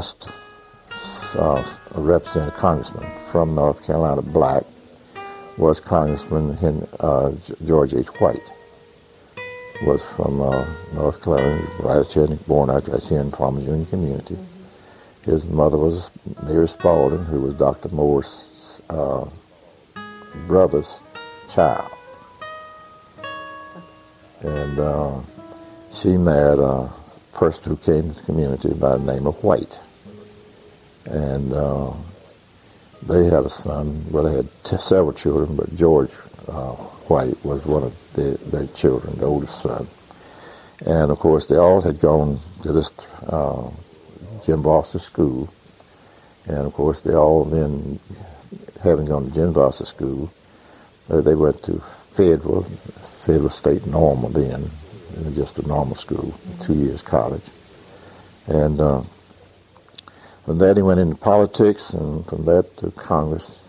The 0.00 0.28
last 1.36 1.36
uh, 1.36 1.64
representative 1.94 2.58
congressman 2.58 3.10
from 3.30 3.54
North 3.54 3.84
Carolina, 3.84 4.22
black, 4.22 4.64
was 5.58 5.80
Congressman 5.80 6.56
uh, 7.00 7.32
George 7.66 7.94
H. 7.94 8.06
White. 8.20 8.42
Was 9.82 10.02
from 10.14 10.42
uh, 10.42 10.66
North 10.92 11.22
Carolina, 11.22 11.66
right 11.80 12.46
born 12.46 12.68
out 12.68 12.86
in 12.86 13.30
Farmers 13.30 13.64
Union 13.64 13.86
community. 13.86 14.36
His 15.24 15.44
mother 15.44 15.78
was 15.78 16.10
Mary 16.42 16.68
Spaulding, 16.68 17.24
who 17.24 17.40
was 17.40 17.54
Dr. 17.54 17.88
Moore's 17.88 18.44
uh, 18.90 19.26
brother's 20.46 21.00
child. 21.48 21.90
And 24.42 24.78
uh, 24.78 25.20
she 25.94 26.16
married 26.16 26.58
a 26.58 26.90
person 27.32 27.62
who 27.64 27.76
came 27.76 28.10
to 28.10 28.18
the 28.18 28.22
community 28.26 28.74
by 28.74 28.98
the 28.98 29.12
name 29.12 29.26
of 29.26 29.42
White. 29.42 29.78
And 31.06 31.52
uh, 31.52 31.92
they 33.02 33.24
had 33.24 33.44
a 33.44 33.50
son, 33.50 34.04
well, 34.10 34.24
they 34.24 34.34
had 34.34 34.48
t- 34.64 34.78
several 34.78 35.12
children, 35.12 35.56
but 35.56 35.74
George 35.74 36.12
uh, 36.48 36.74
White 37.08 37.42
was 37.44 37.64
one 37.64 37.82
of 37.82 38.12
the, 38.14 38.38
their 38.50 38.66
children, 38.68 39.18
the 39.18 39.24
oldest 39.24 39.62
son. 39.62 39.86
And 40.86 41.10
of 41.10 41.18
course, 41.18 41.46
they 41.46 41.56
all 41.56 41.80
had 41.80 42.00
gone 42.00 42.40
to 42.62 42.72
this 42.72 42.90
uh, 43.26 43.70
Jim 44.44 44.62
Foster 44.62 44.98
school. 44.98 45.52
And 46.46 46.58
of 46.58 46.72
course, 46.72 47.02
they 47.02 47.14
all 47.14 47.44
then, 47.44 47.98
having 48.82 49.06
gone 49.06 49.28
to 49.28 49.34
Jim 49.34 49.54
Foster 49.54 49.86
school, 49.86 50.30
uh, 51.08 51.20
they 51.20 51.34
went 51.34 51.62
to 51.64 51.82
Fayetteville, 52.14 52.62
Fayetteville 53.24 53.50
State 53.50 53.86
Normal 53.86 54.30
then, 54.30 54.70
just 55.34 55.58
a 55.58 55.66
normal 55.66 55.96
school, 55.96 56.34
two 56.62 56.74
years 56.74 57.02
college. 57.02 57.44
And 58.46 58.80
uh, 58.80 59.02
from 60.50 60.58
that 60.58 60.76
he 60.76 60.82
went 60.82 60.98
into 60.98 61.14
politics, 61.14 61.90
and 61.90 62.26
from 62.26 62.44
that 62.44 62.76
to 62.76 62.90
Congress. 62.90 63.60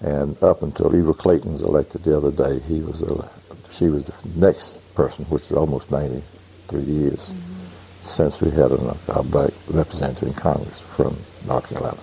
And 0.00 0.40
up 0.40 0.62
until 0.62 0.94
Eva 0.94 1.12
Clayton 1.12 1.54
was 1.54 1.62
elected 1.62 2.04
the 2.04 2.16
other 2.16 2.30
day, 2.30 2.60
he 2.68 2.82
was 2.82 3.02
a, 3.02 3.28
she 3.72 3.88
was 3.88 4.04
the 4.04 4.14
next 4.36 4.76
person, 4.94 5.24
which 5.24 5.42
is 5.42 5.52
almost 5.54 5.90
93 5.90 6.82
years 6.82 7.18
mm-hmm. 7.18 8.06
since 8.06 8.40
we 8.40 8.48
had 8.48 8.70
a, 8.70 8.96
a 9.08 9.24
black 9.24 9.50
representative 9.72 10.28
in 10.28 10.34
Congress 10.34 10.78
from 10.78 11.16
North 11.48 11.68
Carolina. 11.68 11.98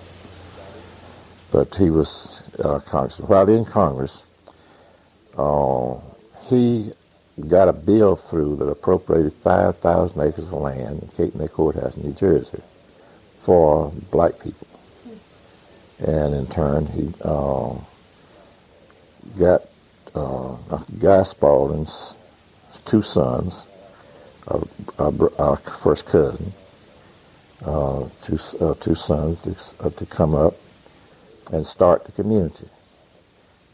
But 1.50 1.74
he 1.74 1.88
was 1.88 2.42
uh, 2.62 2.80
congressman. 2.80 3.28
While 3.28 3.48
in 3.48 3.64
Congress, 3.64 4.24
uh, 5.38 5.94
he 6.50 6.92
got 7.48 7.70
a 7.70 7.72
bill 7.72 8.16
through 8.16 8.56
that 8.56 8.68
appropriated 8.68 9.32
5,000 9.42 10.20
acres 10.20 10.44
of 10.44 10.52
land 10.52 11.02
in 11.02 11.08
Cape 11.16 11.34
May 11.34 11.48
Courthouse 11.48 11.96
in 11.96 12.02
New 12.02 12.12
Jersey 12.12 12.60
for 13.46 13.92
black 14.10 14.32
people. 14.40 14.66
And 16.04 16.34
in 16.34 16.48
turn, 16.48 16.86
he 16.86 17.14
uh, 17.22 17.74
got 19.38 19.62
uh, 20.16 20.56
Guy 20.98 21.22
Spaulding's 21.22 22.14
two 22.86 23.02
sons, 23.02 23.62
our 24.98 25.56
first 25.58 26.06
cousin, 26.06 26.52
uh, 27.64 28.08
two, 28.20 28.38
uh, 28.60 28.74
two 28.74 28.96
sons 28.96 29.40
to, 29.42 29.86
uh, 29.86 29.90
to 29.90 30.06
come 30.06 30.34
up 30.34 30.54
and 31.52 31.64
start 31.64 32.04
the 32.04 32.12
community. 32.12 32.68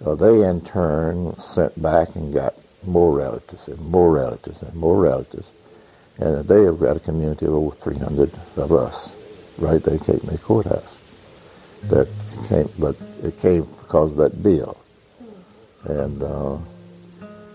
Uh, 0.04 0.14
they 0.14 0.42
in 0.42 0.60
turn 0.60 1.34
sent 1.40 1.80
back 1.80 2.14
and 2.14 2.34
got 2.34 2.54
more 2.84 3.16
relatives 3.16 3.68
and 3.68 3.80
more 3.80 4.12
relatives 4.12 4.60
and 4.60 4.74
more 4.74 5.00
relatives. 5.00 5.48
And 6.18 6.46
they 6.46 6.64
have 6.64 6.78
got 6.78 6.98
a 6.98 7.00
community 7.00 7.46
of 7.46 7.54
over 7.54 7.74
300 7.76 8.30
of 8.58 8.72
us 8.72 9.10
right 9.62 9.82
there 9.82 9.94
at 9.94 10.04
Cape 10.04 10.24
May 10.24 10.36
Courthouse. 10.38 10.98
That 11.84 12.08
came, 12.48 12.68
but 12.78 12.96
it 13.22 13.40
came 13.40 13.62
because 13.62 14.12
of 14.12 14.18
that 14.18 14.42
bill. 14.42 14.76
And 15.84 16.22
uh, 16.22 16.58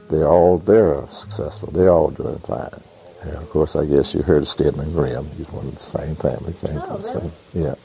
they're 0.10 0.28
all, 0.28 0.58
they're 0.58 1.06
successful. 1.08 1.72
They're 1.72 1.90
all 1.90 2.12
doing 2.12 2.40
fine. 2.40 2.82
And 3.22 3.36
of 3.36 3.50
course, 3.50 3.76
I 3.76 3.86
guess 3.86 4.14
you 4.14 4.22
heard 4.22 4.44
of 4.44 4.50
Stedman 4.50 4.92
Graham. 4.94 5.30
He's 5.38 5.50
one 5.52 5.68
of 5.68 5.76
the 5.76 5.82
same 5.82 6.16
family. 6.16 6.54
Came 6.54 6.78
oh, 6.78 6.98
from 6.98 7.02
the 7.02 7.20
same, 7.20 7.32
yeah. 7.54 7.76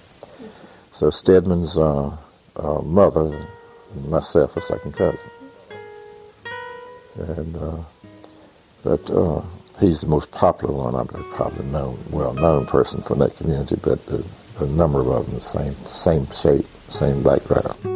So 0.92 1.10
Stedman's 1.10 1.76
uh, 1.76 2.16
uh, 2.56 2.80
mother 2.82 3.46
and 3.94 4.08
myself 4.08 4.56
a 4.56 4.60
second 4.62 4.92
cousin. 4.94 5.18
And, 7.16 7.56
uh, 7.56 7.78
but 8.82 9.10
uh, 9.10 9.42
he's 9.80 10.00
the 10.00 10.06
most 10.06 10.30
popular 10.30 10.74
one 10.74 10.94
I've 10.94 11.08
probably 11.32 11.66
known, 11.66 11.98
well-known 12.10 12.66
person 12.66 13.02
from 13.02 13.18
that 13.20 13.36
community, 13.36 13.76
but 13.82 14.04
the 14.06 14.24
number 14.66 15.00
of 15.00 15.26
them 15.26 15.34
the 15.34 15.40
same, 15.40 15.74
same 15.86 16.26
shape, 16.30 16.66
same 16.88 17.22
background. 17.22 17.91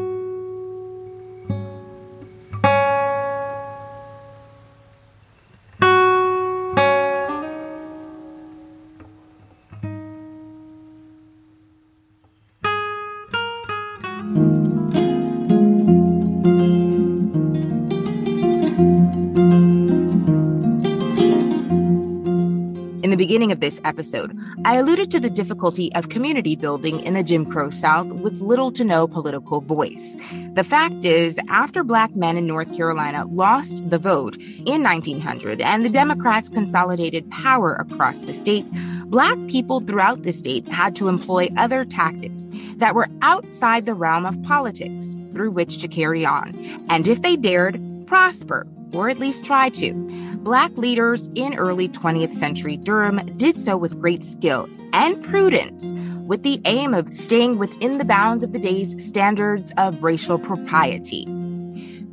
Of 23.56 23.60
this 23.60 23.80
episode, 23.84 24.38
I 24.66 24.76
alluded 24.76 25.10
to 25.12 25.20
the 25.20 25.30
difficulty 25.30 25.90
of 25.94 26.10
community 26.10 26.56
building 26.56 27.00
in 27.00 27.14
the 27.14 27.22
Jim 27.22 27.46
Crow 27.46 27.70
South 27.70 28.06
with 28.08 28.42
little 28.42 28.70
to 28.72 28.84
no 28.84 29.06
political 29.06 29.62
voice. 29.62 30.14
The 30.52 30.62
fact 30.62 31.06
is, 31.06 31.40
after 31.48 31.82
black 31.82 32.14
men 32.14 32.36
in 32.36 32.46
North 32.46 32.76
Carolina 32.76 33.24
lost 33.24 33.88
the 33.88 33.98
vote 33.98 34.36
in 34.36 34.82
1900 34.82 35.62
and 35.62 35.84
the 35.84 35.88
Democrats 35.88 36.50
consolidated 36.50 37.30
power 37.30 37.74
across 37.76 38.18
the 38.18 38.34
state, 38.34 38.66
black 39.06 39.38
people 39.48 39.80
throughout 39.80 40.22
the 40.22 40.32
state 40.32 40.68
had 40.68 40.94
to 40.96 41.08
employ 41.08 41.48
other 41.56 41.86
tactics 41.86 42.44
that 42.76 42.94
were 42.94 43.08
outside 43.22 43.86
the 43.86 43.94
realm 43.94 44.26
of 44.26 44.42
politics 44.42 45.06
through 45.32 45.50
which 45.50 45.78
to 45.78 45.88
carry 45.88 46.26
on, 46.26 46.54
and 46.90 47.08
if 47.08 47.22
they 47.22 47.36
dared, 47.36 47.80
prosper, 48.06 48.66
or 48.92 49.08
at 49.08 49.18
least 49.18 49.44
try 49.44 49.68
to. 49.70 49.92
Black 50.38 50.76
leaders 50.76 51.28
in 51.34 51.54
early 51.54 51.88
20th 51.88 52.34
century 52.34 52.76
Durham 52.76 53.24
did 53.36 53.56
so 53.56 53.76
with 53.76 54.00
great 54.00 54.24
skill 54.24 54.68
and 54.92 55.22
prudence, 55.24 55.92
with 56.26 56.42
the 56.42 56.60
aim 56.64 56.94
of 56.94 57.12
staying 57.12 57.58
within 57.58 57.98
the 57.98 58.04
bounds 58.04 58.44
of 58.44 58.52
the 58.52 58.58
day's 58.58 59.04
standards 59.04 59.72
of 59.76 60.02
racial 60.02 60.38
propriety. 60.38 61.26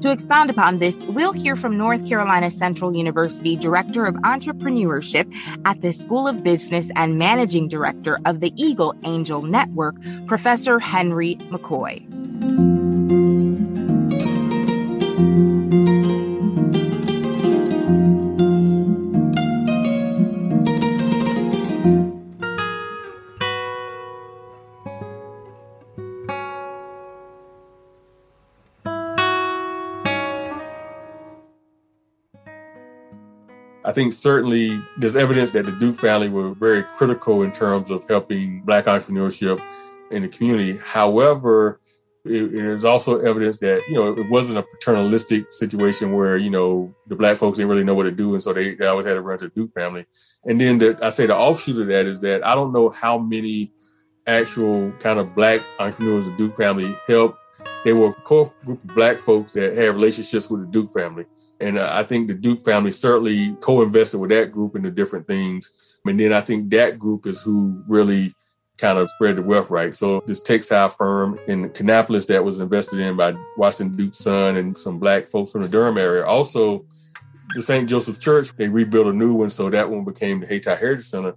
To 0.03 0.11
expound 0.11 0.49
upon 0.49 0.79
this, 0.79 1.01
we'll 1.03 1.31
hear 1.31 1.55
from 1.55 1.77
North 1.77 2.05
Carolina 2.09 2.51
Central 2.51 2.93
University 2.93 3.55
Director 3.55 4.05
of 4.05 4.15
Entrepreneurship 4.15 5.33
at 5.63 5.79
the 5.79 5.93
School 5.93 6.27
of 6.27 6.43
Business 6.43 6.91
and 6.97 7.17
Managing 7.17 7.69
Director 7.69 8.19
of 8.25 8.41
the 8.41 8.51
Eagle 8.61 8.95
Angel 9.05 9.41
Network, 9.41 9.95
Professor 10.27 10.77
Henry 10.77 11.35
McCoy. 11.49 12.82
Think 33.93 34.13
certainly 34.13 34.81
there's 34.97 35.15
evidence 35.15 35.51
that 35.51 35.65
the 35.65 35.71
Duke 35.71 35.97
family 35.97 36.29
were 36.29 36.53
very 36.53 36.83
critical 36.83 37.43
in 37.43 37.51
terms 37.51 37.89
of 37.89 38.05
helping 38.09 38.61
Black 38.63 38.85
entrepreneurship 38.85 39.61
in 40.11 40.23
the 40.23 40.27
community. 40.27 40.77
However, 40.83 41.79
there's 42.25 42.85
also 42.85 43.19
evidence 43.19 43.59
that 43.59 43.81
you 43.89 43.95
know 43.95 44.13
it 44.13 44.29
wasn't 44.29 44.57
a 44.57 44.63
paternalistic 44.63 45.51
situation 45.51 46.13
where 46.13 46.37
you 46.37 46.49
know 46.49 46.95
the 47.07 47.15
black 47.15 47.37
folks 47.37 47.57
didn't 47.57 47.69
really 47.69 47.83
know 47.83 47.95
what 47.95 48.03
to 48.03 48.11
do, 48.11 48.33
and 48.33 48.41
so 48.41 48.53
they, 48.53 48.75
they 48.75 48.85
always 48.85 49.05
had 49.05 49.13
to 49.13 49.21
run 49.21 49.37
to 49.39 49.45
the 49.45 49.51
Duke 49.51 49.73
family. 49.73 50.05
And 50.45 50.59
then 50.59 50.77
the, 50.77 50.97
I 51.01 51.09
say 51.09 51.25
the 51.25 51.35
offshoot 51.35 51.81
of 51.81 51.87
that 51.87 52.05
is 52.05 52.21
that 52.21 52.45
I 52.45 52.55
don't 52.55 52.71
know 52.71 52.89
how 52.89 53.17
many 53.17 53.73
actual 54.25 54.91
kind 54.99 55.19
of 55.19 55.35
black 55.35 55.61
entrepreneurs 55.79 56.29
the 56.29 56.37
Duke 56.37 56.55
family 56.55 56.95
helped. 57.07 57.37
They 57.83 57.91
were 57.91 58.11
a 58.11 58.13
core 58.13 58.53
group 58.63 58.81
of 58.81 58.95
black 58.95 59.17
folks 59.17 59.51
that 59.53 59.75
had 59.75 59.93
relationships 59.93 60.49
with 60.49 60.61
the 60.61 60.67
Duke 60.67 60.93
family. 60.93 61.25
And 61.63 61.79
uh, 61.79 61.89
I 61.91 62.03
think 62.03 62.27
the 62.27 62.33
Duke 62.33 62.63
family 62.63 62.91
certainly 62.91 63.55
co-invested 63.61 64.19
with 64.19 64.31
that 64.31 64.51
group 64.51 64.75
into 64.75 64.91
different 64.91 65.27
things. 65.27 65.97
And 66.05 66.19
then 66.19 66.33
I 66.33 66.41
think 66.41 66.69
that 66.71 66.99
group 66.99 67.25
is 67.25 67.41
who 67.41 67.81
really 67.87 68.33
kind 68.77 68.97
of 68.99 69.09
spread 69.11 69.37
the 69.37 69.41
wealth, 69.41 69.69
right? 69.69 69.95
So 69.95 70.19
this 70.21 70.41
textile 70.41 70.89
firm 70.89 71.39
in 71.47 71.69
Kannapolis 71.69 72.27
that 72.27 72.43
was 72.43 72.59
invested 72.59 72.99
in 72.99 73.15
by 73.15 73.33
Washington 73.55 73.97
Duke's 73.97 74.17
son 74.17 74.57
and 74.57 74.77
some 74.77 74.99
black 74.99 75.31
folks 75.31 75.51
from 75.51 75.61
the 75.61 75.69
Durham 75.69 75.97
area. 75.97 76.25
Also, 76.25 76.85
the 77.55 77.61
St. 77.61 77.87
Joseph 77.87 78.19
Church, 78.19 78.53
they 78.57 78.67
rebuilt 78.67 79.07
a 79.07 79.13
new 79.13 79.33
one. 79.35 79.49
So 79.49 79.69
that 79.69 79.89
one 79.89 80.03
became 80.03 80.41
the 80.41 80.47
Hayti 80.47 80.69
Heritage 80.71 81.05
Center. 81.05 81.35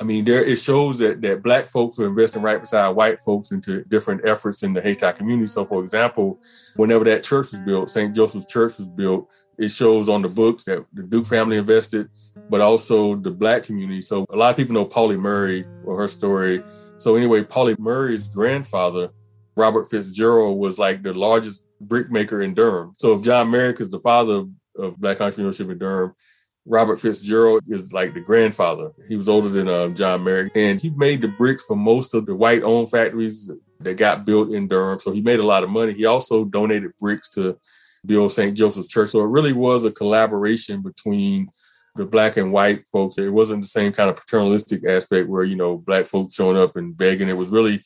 I 0.00 0.04
mean, 0.04 0.24
there 0.24 0.44
it 0.44 0.56
shows 0.56 0.98
that 1.00 1.20
that 1.22 1.42
black 1.42 1.66
folks 1.66 1.98
are 1.98 2.06
investing 2.06 2.42
right 2.42 2.60
beside 2.60 2.90
white 2.90 3.18
folks 3.20 3.50
into 3.50 3.82
different 3.84 4.26
efforts 4.26 4.62
in 4.62 4.72
the 4.72 4.80
Hayti 4.80 5.12
community. 5.12 5.46
So, 5.46 5.64
for 5.64 5.82
example, 5.82 6.40
whenever 6.76 7.04
that 7.04 7.24
church 7.24 7.52
was 7.52 7.60
built, 7.60 7.90
St. 7.90 8.14
Joseph's 8.14 8.46
Church 8.46 8.78
was 8.78 8.88
built, 8.88 9.28
it 9.58 9.70
shows 9.70 10.08
on 10.08 10.22
the 10.22 10.28
books 10.28 10.64
that 10.64 10.84
the 10.92 11.02
Duke 11.02 11.26
family 11.26 11.56
invested, 11.56 12.08
but 12.48 12.60
also 12.60 13.16
the 13.16 13.30
black 13.30 13.64
community. 13.64 14.00
So 14.00 14.24
a 14.30 14.36
lot 14.36 14.50
of 14.50 14.56
people 14.56 14.74
know 14.74 14.84
Pauli 14.84 15.16
Murray 15.16 15.66
or 15.84 15.98
her 15.98 16.08
story. 16.08 16.62
So 16.96 17.16
anyway, 17.16 17.42
Pauli 17.42 17.74
Murray's 17.78 18.28
grandfather, 18.28 19.10
Robert 19.56 19.90
Fitzgerald, 19.90 20.58
was 20.58 20.78
like 20.78 21.02
the 21.02 21.12
largest 21.12 21.66
brickmaker 21.80 22.42
in 22.42 22.54
Durham. 22.54 22.94
So 22.98 23.14
if 23.14 23.22
John 23.22 23.50
Merrick 23.50 23.80
is 23.80 23.90
the 23.90 24.00
father 24.00 24.44
of, 24.76 25.00
black 25.00 25.18
entrepreneurship 25.18 25.70
in 25.70 25.78
Durham, 25.78 26.14
Robert 26.64 27.00
Fitzgerald 27.00 27.62
is 27.66 27.92
like 27.92 28.14
the 28.14 28.20
grandfather. 28.20 28.92
He 29.08 29.16
was 29.16 29.28
older 29.28 29.48
than 29.48 29.68
uh, 29.68 29.88
John 29.88 30.22
Merrick, 30.22 30.52
and 30.54 30.80
he 30.80 30.90
made 30.90 31.22
the 31.22 31.28
bricks 31.28 31.64
for 31.64 31.76
most 31.76 32.14
of 32.14 32.26
the 32.26 32.34
white-owned 32.34 32.90
factories 32.90 33.50
that 33.80 33.94
got 33.96 34.26
built 34.26 34.50
in 34.50 34.68
Durham. 34.68 34.98
So 34.98 35.12
he 35.12 35.22
made 35.22 35.40
a 35.40 35.46
lot 35.46 35.64
of 35.64 35.70
money. 35.70 35.94
He 35.94 36.04
also 36.04 36.44
donated 36.44 36.92
bricks 37.00 37.30
to 37.30 37.58
the 38.08 38.16
old 38.16 38.32
St. 38.32 38.56
Joseph's 38.56 38.88
Church. 38.88 39.10
So 39.10 39.20
it 39.20 39.28
really 39.28 39.52
was 39.52 39.84
a 39.84 39.92
collaboration 39.92 40.82
between 40.82 41.48
the 41.94 42.06
black 42.06 42.36
and 42.38 42.52
white 42.52 42.86
folks. 42.90 43.18
It 43.18 43.28
wasn't 43.28 43.62
the 43.62 43.68
same 43.68 43.92
kind 43.92 44.08
of 44.08 44.16
paternalistic 44.16 44.84
aspect 44.86 45.28
where, 45.28 45.44
you 45.44 45.56
know, 45.56 45.76
black 45.76 46.06
folks 46.06 46.34
showing 46.34 46.56
up 46.56 46.76
and 46.76 46.96
begging. 46.96 47.28
It 47.28 47.36
was 47.36 47.50
really 47.50 47.84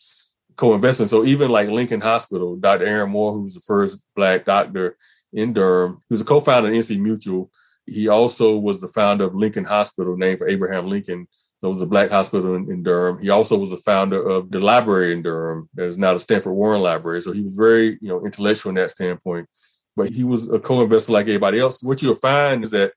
co-investment. 0.57 1.11
So 1.11 1.25
even 1.25 1.51
like 1.51 1.68
Lincoln 1.68 2.01
Hospital, 2.01 2.57
Dr. 2.57 2.87
Aaron 2.87 3.11
Moore, 3.11 3.33
who 3.33 3.43
was 3.43 3.55
the 3.55 3.61
first 3.61 4.03
black 4.14 4.45
doctor 4.45 4.97
in 5.33 5.53
Durham, 5.53 6.01
he 6.09 6.14
was 6.14 6.20
a 6.20 6.27
co-founder 6.27 6.70
of 6.70 6.75
NC 6.75 7.01
Mutual. 7.01 7.51
He 7.85 8.07
also 8.07 8.59
was 8.59 8.81
the 8.81 8.89
founder 8.89 9.25
of 9.25 9.35
Lincoln 9.35 9.64
Hospital, 9.64 10.16
named 10.16 10.39
for 10.39 10.49
Abraham 10.49 10.89
Lincoln. 10.89 11.27
So 11.59 11.68
it 11.68 11.75
was 11.75 11.83
a 11.83 11.87
black 11.87 12.11
hospital 12.11 12.55
in, 12.55 12.70
in 12.70 12.83
Durham. 12.85 13.20
He 13.20 13.31
also 13.31 13.59
was 13.59 13.73
a 13.73 13.77
founder 13.79 14.23
of 14.23 14.53
the 14.53 14.61
library 14.61 15.12
in 15.12 15.23
Durham 15.23 15.68
that 15.75 15.87
is 15.87 15.99
now 15.99 16.12
the 16.12 16.20
Stanford 16.20 16.53
Warren 16.53 16.81
Library. 16.81 17.23
So 17.23 17.33
he 17.33 17.43
was 17.43 17.57
very, 17.57 17.99
you 18.01 18.09
know, 18.09 18.25
intellectual 18.25 18.70
in 18.70 18.77
that 18.77 18.91
standpoint 18.91 19.49
but 19.97 20.09
he 20.09 20.24
was 20.24 20.49
a 20.51 20.59
co-investor 20.59 21.12
like 21.12 21.26
everybody 21.26 21.61
else. 21.61 21.82
What 21.82 22.03
you'll 22.03 22.14
find 22.14 22.64
is 22.64 22.70
that 22.70 22.93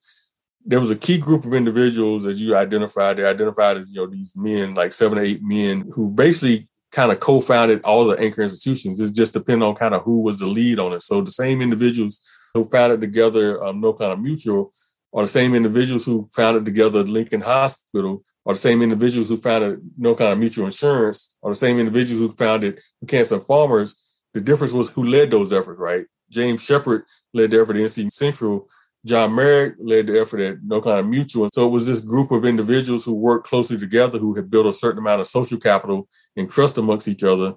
there 0.66 0.80
was 0.80 0.92
a 0.92 0.98
key 0.98 1.20
group 1.20 1.46
of 1.46 1.54
individuals 1.54 2.24
that 2.24 2.38
you 2.38 2.56
identified. 2.56 3.18
They 3.18 3.26
identified 3.26 3.78
as 3.78 3.94
you 3.94 4.02
know 4.02 4.08
these 4.08 4.34
men, 4.36 4.74
like 4.74 4.94
seven 4.94 5.18
or 5.18 5.24
eight 5.24 5.44
men, 5.44 5.90
who 5.94 6.12
basically 6.12 6.68
kind 6.92 7.12
of 7.12 7.20
co-founded 7.20 7.82
all 7.84 8.06
the 8.06 8.18
anchor 8.18 8.42
institutions. 8.42 9.00
It 9.00 9.14
just 9.14 9.34
depended 9.34 9.68
on 9.68 9.76
kind 9.76 9.94
of 9.94 10.04
who 10.04 10.22
was 10.22 10.40
the 10.40 10.48
lead 10.48 10.80
on 10.80 10.94
it. 10.94 11.04
So 11.04 11.22
the 11.22 11.32
same 11.32 11.62
individuals 11.62 12.20
who 12.54 12.66
founded 12.66 13.02
together 13.02 13.64
um, 13.64 13.82
kind 13.82 14.14
of 14.14 14.20
Mutual 14.20 14.72
are 15.16 15.24
the 15.24 15.28
same 15.28 15.56
individuals 15.56 16.06
who 16.06 16.28
founded 16.34 16.66
together 16.66 17.04
Lincoln 17.04 17.42
Hospital, 17.42 18.22
are 18.46 18.54
the 18.54 18.60
same 18.60 18.82
individuals 18.82 19.30
who 19.30 19.38
founded 19.38 19.80
No 19.98 20.14
Kind 20.14 20.34
of 20.34 20.40
Mutual 20.40 20.66
Insurance, 20.66 21.38
are 21.42 21.52
the 21.52 21.56
same 21.56 21.80
individuals 21.80 22.20
who 22.20 22.36
founded 22.36 22.82
Cancer 23.08 23.40
Farmers. 23.40 24.18
The 24.34 24.42
difference 24.42 24.74
was 24.74 24.90
who 24.90 25.06
led 25.06 25.32
those 25.32 25.54
efforts, 25.54 25.80
right? 25.80 26.06
James 26.30 26.64
Shepard 26.64 27.06
led 27.34 27.52
the 27.52 27.62
effort 27.62 27.76
at 27.78 27.84
NC 27.84 28.12
Central. 28.12 28.68
John 29.06 29.36
Merrick 29.36 29.76
led 29.80 30.08
the 30.08 30.20
effort 30.20 30.40
at 30.40 30.64
No 30.64 30.82
Kind 30.82 31.00
of 31.00 31.06
Mutual. 31.06 31.44
And 31.44 31.54
So 31.54 31.68
it 31.68 31.72
was 31.72 31.86
this 31.86 32.02
group 32.02 32.32
of 32.32 32.44
individuals 32.44 33.06
who 33.06 33.14
worked 33.14 33.48
closely 33.48 33.78
together, 33.78 34.18
who 34.18 34.34
had 34.34 34.50
built 34.50 34.66
a 34.66 34.74
certain 34.74 35.00
amount 35.00 35.22
of 35.22 35.28
social 35.28 35.60
capital 35.60 36.08
and 36.36 36.50
trust 36.50 36.78
amongst 36.78 37.08
each 37.08 37.24
other 37.24 37.54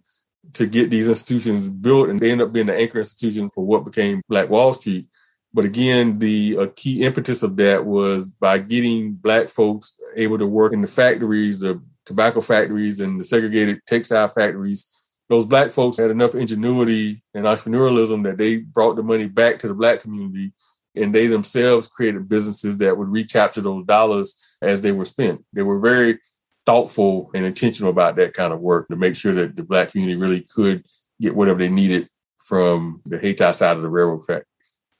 to 0.52 0.66
get 0.66 0.90
these 0.90 1.08
institutions 1.08 1.68
built. 1.68 2.10
And 2.10 2.20
they 2.20 2.30
ended 2.30 2.48
up 2.48 2.52
being 2.52 2.66
the 2.66 2.76
anchor 2.76 2.98
institution 2.98 3.48
for 3.50 3.64
what 3.64 3.84
became 3.84 4.20
Black 4.28 4.50
Wall 4.50 4.72
Street. 4.74 5.08
But 5.54 5.64
again, 5.64 6.18
the 6.18 6.56
uh, 6.58 6.66
key 6.76 7.02
impetus 7.02 7.42
of 7.42 7.56
that 7.56 7.86
was 7.86 8.28
by 8.28 8.58
getting 8.58 9.14
Black 9.14 9.48
folks 9.48 9.98
able 10.16 10.38
to 10.38 10.46
work 10.46 10.74
in 10.74 10.82
the 10.82 10.86
factories, 10.86 11.60
the 11.60 11.82
tobacco 12.04 12.42
factories, 12.42 13.00
and 13.00 13.18
the 13.18 13.24
segregated 13.24 13.80
textile 13.86 14.28
factories 14.28 15.07
those 15.28 15.46
black 15.46 15.72
folks 15.72 15.98
had 15.98 16.10
enough 16.10 16.34
ingenuity 16.34 17.20
and 17.34 17.44
entrepreneurialism 17.44 18.24
that 18.24 18.38
they 18.38 18.58
brought 18.58 18.96
the 18.96 19.02
money 19.02 19.26
back 19.26 19.58
to 19.58 19.68
the 19.68 19.74
black 19.74 20.00
community 20.00 20.52
and 20.94 21.14
they 21.14 21.26
themselves 21.26 21.88
created 21.88 22.28
businesses 22.28 22.78
that 22.78 22.96
would 22.96 23.08
recapture 23.08 23.60
those 23.60 23.84
dollars 23.84 24.58
as 24.62 24.80
they 24.80 24.92
were 24.92 25.04
spent. 25.04 25.44
They 25.52 25.62
were 25.62 25.78
very 25.78 26.18
thoughtful 26.66 27.30
and 27.34 27.46
intentional 27.46 27.90
about 27.90 28.16
that 28.16 28.34
kind 28.34 28.52
of 28.52 28.60
work 28.60 28.88
to 28.88 28.96
make 28.96 29.16
sure 29.16 29.32
that 29.32 29.54
the 29.54 29.62
black 29.62 29.92
community 29.92 30.18
really 30.18 30.44
could 30.54 30.84
get 31.20 31.34
whatever 31.34 31.58
they 31.58 31.68
needed 31.68 32.08
from 32.38 33.00
the 33.04 33.18
Hayti 33.18 33.52
side 33.52 33.76
of 33.76 33.82
the 33.82 33.88
railroad 33.88 34.22
track. 34.22 34.44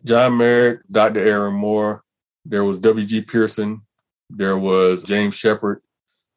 John 0.04 0.36
Merrick, 0.36 0.80
Dr. 0.90 1.26
Aaron 1.26 1.54
Moore, 1.54 2.04
there 2.44 2.64
was 2.64 2.78
W.G. 2.78 3.22
Pearson, 3.22 3.82
there 4.30 4.58
was 4.58 5.04
James 5.04 5.34
Shepard, 5.34 5.82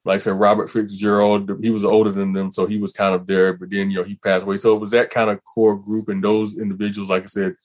like 0.03 0.15
I 0.15 0.19
said, 0.19 0.31
Robert 0.31 0.69
Fitzgerald, 0.69 1.51
he 1.61 1.69
was 1.69 1.85
older 1.85 2.11
than 2.11 2.33
them, 2.33 2.51
so 2.51 2.65
he 2.65 2.79
was 2.79 2.91
kind 2.91 3.13
of 3.13 3.27
there, 3.27 3.53
but 3.53 3.69
then, 3.69 3.91
you 3.91 3.97
know, 3.97 4.03
he 4.03 4.15
passed 4.15 4.43
away. 4.43 4.57
So 4.57 4.75
it 4.75 4.79
was 4.79 4.91
that 4.91 5.11
kind 5.11 5.29
of 5.29 5.43
core 5.43 5.77
group 5.77 6.09
and 6.09 6.23
those 6.23 6.57
individuals, 6.57 7.09
like 7.09 7.23
I 7.23 7.27
said, 7.27 7.55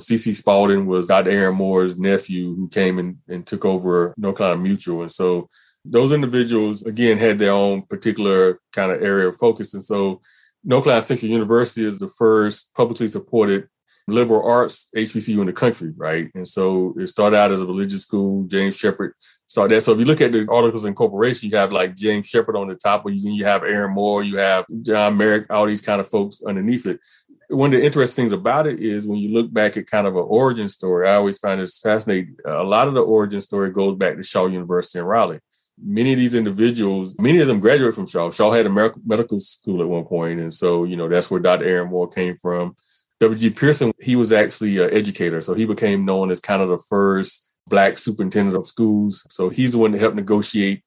CC 0.00 0.34
Spaulding 0.34 0.84
was 0.84 1.08
Dr. 1.08 1.30
Aaron 1.30 1.56
Moore's 1.56 1.98
nephew 1.98 2.54
who 2.54 2.68
came 2.68 2.98
and, 2.98 3.16
and 3.28 3.46
took 3.46 3.64
over 3.64 4.12
North 4.18 4.36
Carolina 4.36 4.60
Mutual. 4.60 5.00
And 5.00 5.12
so 5.12 5.48
those 5.86 6.12
individuals, 6.12 6.84
again, 6.84 7.16
had 7.16 7.38
their 7.38 7.52
own 7.52 7.82
particular 7.82 8.60
kind 8.72 8.92
of 8.92 9.02
area 9.02 9.28
of 9.28 9.36
focus. 9.36 9.72
And 9.72 9.82
so 9.82 10.20
North 10.64 10.84
Carolina 10.84 11.02
Central 11.02 11.30
University 11.30 11.86
is 11.86 11.98
the 11.98 12.08
first 12.08 12.74
publicly 12.74 13.08
supported 13.08 13.68
liberal 14.08 14.48
arts 14.48 14.88
HBCU 14.94 15.40
in 15.40 15.46
the 15.46 15.52
country, 15.52 15.92
right? 15.96 16.30
And 16.34 16.46
so 16.46 16.94
it 16.98 17.06
started 17.06 17.36
out 17.36 17.52
as 17.52 17.60
a 17.60 17.66
religious 17.66 18.02
school. 18.02 18.44
James 18.44 18.76
Shepard 18.76 19.14
started 19.46 19.76
that. 19.76 19.82
So 19.82 19.92
if 19.92 19.98
you 19.98 20.04
look 20.04 20.20
at 20.20 20.32
the 20.32 20.46
articles 20.50 20.84
in 20.84 20.90
incorporation, 20.90 21.50
you 21.50 21.56
have 21.56 21.72
like 21.72 21.94
James 21.94 22.26
Shepard 22.28 22.56
on 22.56 22.68
the 22.68 22.74
top, 22.74 23.04
or 23.04 23.10
you, 23.10 23.30
you 23.32 23.44
have 23.44 23.62
Aaron 23.62 23.92
Moore, 23.92 24.22
you 24.22 24.38
have 24.38 24.66
John 24.82 25.16
Merrick, 25.16 25.46
all 25.50 25.66
these 25.66 25.82
kind 25.82 26.00
of 26.00 26.08
folks 26.08 26.42
underneath 26.46 26.86
it. 26.86 27.00
One 27.48 27.72
of 27.72 27.80
the 27.80 27.86
interesting 27.86 28.24
things 28.24 28.32
about 28.32 28.66
it 28.66 28.80
is 28.80 29.06
when 29.06 29.18
you 29.18 29.32
look 29.32 29.52
back 29.52 29.76
at 29.76 29.86
kind 29.86 30.06
of 30.06 30.16
an 30.16 30.24
origin 30.26 30.68
story, 30.68 31.08
I 31.08 31.14
always 31.14 31.38
find 31.38 31.60
this 31.60 31.78
fascinating. 31.78 32.36
A 32.44 32.64
lot 32.64 32.88
of 32.88 32.94
the 32.94 33.02
origin 33.02 33.40
story 33.40 33.70
goes 33.70 33.94
back 33.94 34.16
to 34.16 34.22
Shaw 34.22 34.46
University 34.46 34.98
in 34.98 35.04
Raleigh 35.04 35.40
many 35.82 36.12
of 36.12 36.18
these 36.18 36.34
individuals, 36.34 37.18
many 37.18 37.38
of 37.40 37.48
them 37.48 37.60
graduated 37.60 37.94
from 37.94 38.06
Shaw. 38.06 38.30
Shaw 38.30 38.52
had 38.52 38.66
a 38.66 38.92
medical 39.04 39.40
school 39.40 39.82
at 39.82 39.88
one 39.88 40.04
point, 40.04 40.40
and 40.40 40.52
so 40.52 40.84
you 40.84 40.96
know 40.96 41.08
that's 41.08 41.30
where 41.30 41.40
Dr. 41.40 41.64
Aaron 41.64 41.90
Moore 41.90 42.08
came 42.08 42.36
from. 42.36 42.74
W.G. 43.20 43.50
Pearson, 43.50 43.92
he 43.98 44.14
was 44.14 44.32
actually 44.32 44.76
an 44.78 44.92
educator. 44.92 45.40
So 45.40 45.54
he 45.54 45.64
became 45.64 46.04
known 46.04 46.30
as 46.30 46.38
kind 46.38 46.60
of 46.60 46.68
the 46.68 46.78
first 46.78 47.54
Black 47.68 47.98
superintendent 47.98 48.56
of 48.56 48.66
schools. 48.66 49.26
So 49.30 49.48
he's 49.48 49.72
the 49.72 49.78
one 49.78 49.92
that 49.92 50.00
helped 50.00 50.16
negotiate 50.16 50.82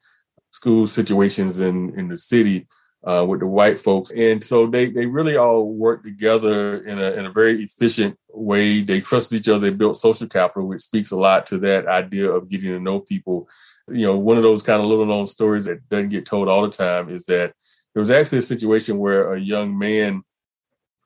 school 0.51 0.87
situations 0.87 1.61
in, 1.61 1.97
in 1.99 2.07
the 2.07 2.17
city 2.17 2.67
uh, 3.03 3.25
with 3.27 3.39
the 3.39 3.47
white 3.47 3.79
folks. 3.79 4.11
And 4.11 4.43
so 4.43 4.67
they, 4.67 4.89
they 4.89 5.05
really 5.05 5.37
all 5.37 5.73
worked 5.73 6.05
together 6.05 6.83
in 6.85 6.99
a, 6.99 7.11
in 7.11 7.25
a 7.25 7.31
very 7.31 7.63
efficient 7.63 8.17
way. 8.29 8.81
They 8.81 8.99
trusted 8.99 9.39
each 9.39 9.49
other. 9.49 9.69
They 9.69 9.75
built 9.75 9.95
social 9.95 10.27
capital, 10.27 10.67
which 10.67 10.81
speaks 10.81 11.11
a 11.11 11.17
lot 11.17 11.45
to 11.47 11.57
that 11.59 11.87
idea 11.87 12.29
of 12.29 12.49
getting 12.49 12.71
to 12.71 12.79
know 12.79 12.99
people. 12.99 13.47
You 13.89 14.07
know, 14.07 14.19
one 14.19 14.37
of 14.37 14.43
those 14.43 14.63
kind 14.63 14.81
of 14.81 14.87
little 14.87 15.05
known 15.05 15.27
stories 15.27 15.65
that 15.65 15.87
doesn't 15.89 16.09
get 16.09 16.25
told 16.25 16.49
all 16.49 16.61
the 16.61 16.69
time 16.69 17.09
is 17.09 17.25
that 17.25 17.53
there 17.93 18.01
was 18.01 18.11
actually 18.11 18.39
a 18.39 18.43
situation 18.43 18.97
where 18.97 19.33
a 19.33 19.39
young 19.39 19.77
man 19.77 20.23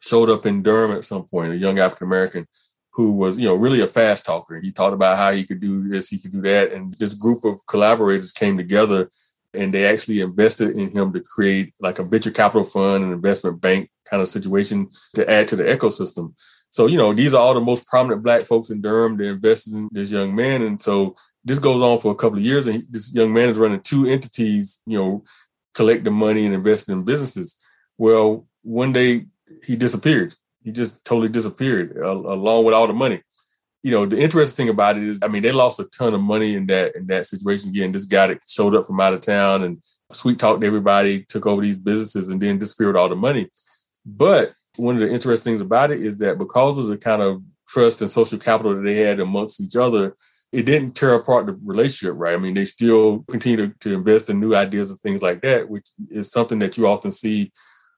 showed 0.02 0.30
up 0.30 0.46
in 0.46 0.62
Durham 0.64 0.98
at 0.98 1.06
some 1.06 1.24
point, 1.24 1.54
a 1.54 1.58
young 1.58 1.80
African 1.80 2.08
American 2.08 2.48
who 2.94 3.14
was, 3.14 3.40
you 3.40 3.48
know, 3.48 3.56
really 3.56 3.82
a 3.82 3.88
fast 3.88 4.26
talker. 4.26 4.60
He 4.60 4.72
talked 4.72 4.94
about 4.94 5.18
how 5.18 5.32
he 5.32 5.44
could 5.46 5.60
do 5.60 5.88
this, 5.88 6.10
he 6.10 6.20
could 6.20 6.32
do 6.32 6.42
that. 6.42 6.72
And 6.72 6.94
this 6.96 7.14
group 7.14 7.44
of 7.44 7.66
collaborators 7.68 8.32
came 8.32 8.58
together 8.58 9.10
and 9.54 9.74
they 9.74 9.86
actually 9.86 10.22
invested 10.22 10.78
in 10.78 10.90
him 10.90 11.14
to 11.14 11.22
create 11.22 11.74
like 11.80 12.00
a 12.00 12.04
venture 12.04 12.32
capital 12.32 12.64
fund 12.64 13.04
and 13.04 13.14
investment 13.14 13.62
bank 13.62 13.90
kind 14.06 14.22
of 14.22 14.28
situation 14.28 14.90
to 15.16 15.30
add 15.30 15.48
to 15.48 15.56
the 15.56 15.64
ecosystem. 15.64 16.34
So, 16.70 16.88
you 16.88 16.98
know, 16.98 17.14
these 17.14 17.34
are 17.34 17.42
all 17.42 17.54
the 17.54 17.62
most 17.62 17.86
prominent 17.88 18.24
black 18.24 18.44
folks 18.44 18.72
in 18.72 18.82
Durham. 18.82 19.18
They 19.18 19.28
invested 19.28 19.74
in 19.74 19.90
this 19.92 20.12
young 20.12 20.34
man. 20.34 20.64
And 20.64 20.82
so 20.82 21.16
this 21.44 21.60
goes 21.60 21.82
on 21.82 22.00
for 22.00 22.12
a 22.12 22.16
couple 22.16 22.40
of 22.40 22.44
years. 22.44 22.66
And 22.66 22.78
he, 22.78 22.82
this 22.90 23.14
young 23.14 23.32
man 23.32 23.50
is 23.50 23.60
running 23.60 23.82
two 23.82 24.08
entities, 24.08 24.82
you 24.88 24.98
know, 24.98 25.24
collecting 25.76 26.14
money 26.14 26.46
and 26.46 26.56
investing 26.56 26.94
in 26.94 27.06
businesses. 27.06 27.64
Well, 27.98 28.48
one 28.64 28.92
day 28.92 29.26
he 29.64 29.76
disappeared. 29.76 30.36
He 30.64 30.72
just 30.72 31.04
totally 31.06 31.30
disappeared 31.30 31.98
uh, 31.98 32.12
along 32.12 32.66
with 32.66 32.74
all 32.74 32.88
the 32.88 32.94
money. 32.94 33.22
You 33.82 33.92
know, 33.92 34.06
the 34.06 34.20
interesting 34.20 34.66
thing 34.66 34.70
about 34.70 34.98
it 34.98 35.04
is, 35.04 35.20
I 35.22 35.28
mean, 35.28 35.44
they 35.44 35.52
lost 35.52 35.80
a 35.80 35.84
ton 35.86 36.14
of 36.14 36.22
money 36.22 36.56
in 36.56 36.68
that 36.68 36.96
in 36.96 37.08
that 37.08 37.26
situation. 37.26 37.70
Again, 37.70 37.92
this 37.92 38.06
guy 38.06 38.28
that 38.28 38.40
showed 38.48 38.76
up 38.76 38.86
from 38.86 39.02
out 39.02 39.14
of 39.14 39.22
town 39.22 39.64
and 39.64 39.84
sweet 40.14 40.40
talked 40.40 40.64
everybody, 40.64 41.26
took 41.28 41.46
over 41.46 41.62
these 41.62 41.80
businesses, 41.80 42.30
and 42.30 42.40
then 42.40 42.58
disappeared 42.58 42.96
all 42.96 43.10
the 43.10 43.16
money. 43.16 43.50
But 44.06 44.54
one 44.78 44.96
of 44.96 45.02
the 45.02 45.12
interesting 45.12 45.52
things 45.52 45.62
about 45.62 45.92
it 45.92 46.02
is 46.02 46.18
that 46.18 46.38
because 46.38 46.78
of 46.78 46.88
the 46.88 46.98
kind 46.98 47.22
of 47.22 47.44
trust 47.68 48.02
and 48.02 48.10
social 48.10 48.40
capital 48.40 48.76
that 48.76 48.82
they 48.82 48.98
had 48.98 49.20
amongst 49.20 49.62
each 49.62 49.76
other, 49.76 50.16
it 50.52 50.64
didn't 50.64 50.96
tear 50.96 51.16
apart 51.16 51.48
the 51.48 51.58
relationship, 51.64 52.16
right? 52.18 52.36
I 52.36 52.38
mean, 52.38 52.54
they 52.54 52.66
still 52.66 53.24
continue 53.30 53.68
to, 53.68 53.74
to 53.80 53.94
invest 53.96 54.30
in 54.30 54.40
new 54.40 54.56
ideas 54.56 54.92
and 54.92 55.00
things 55.00 55.22
like 55.22 55.42
that, 55.42 55.68
which 55.68 55.90
is 56.10 56.32
something 56.32 56.60
that 56.60 56.78
you 56.78 56.88
often 56.88 57.12
see 57.12 57.52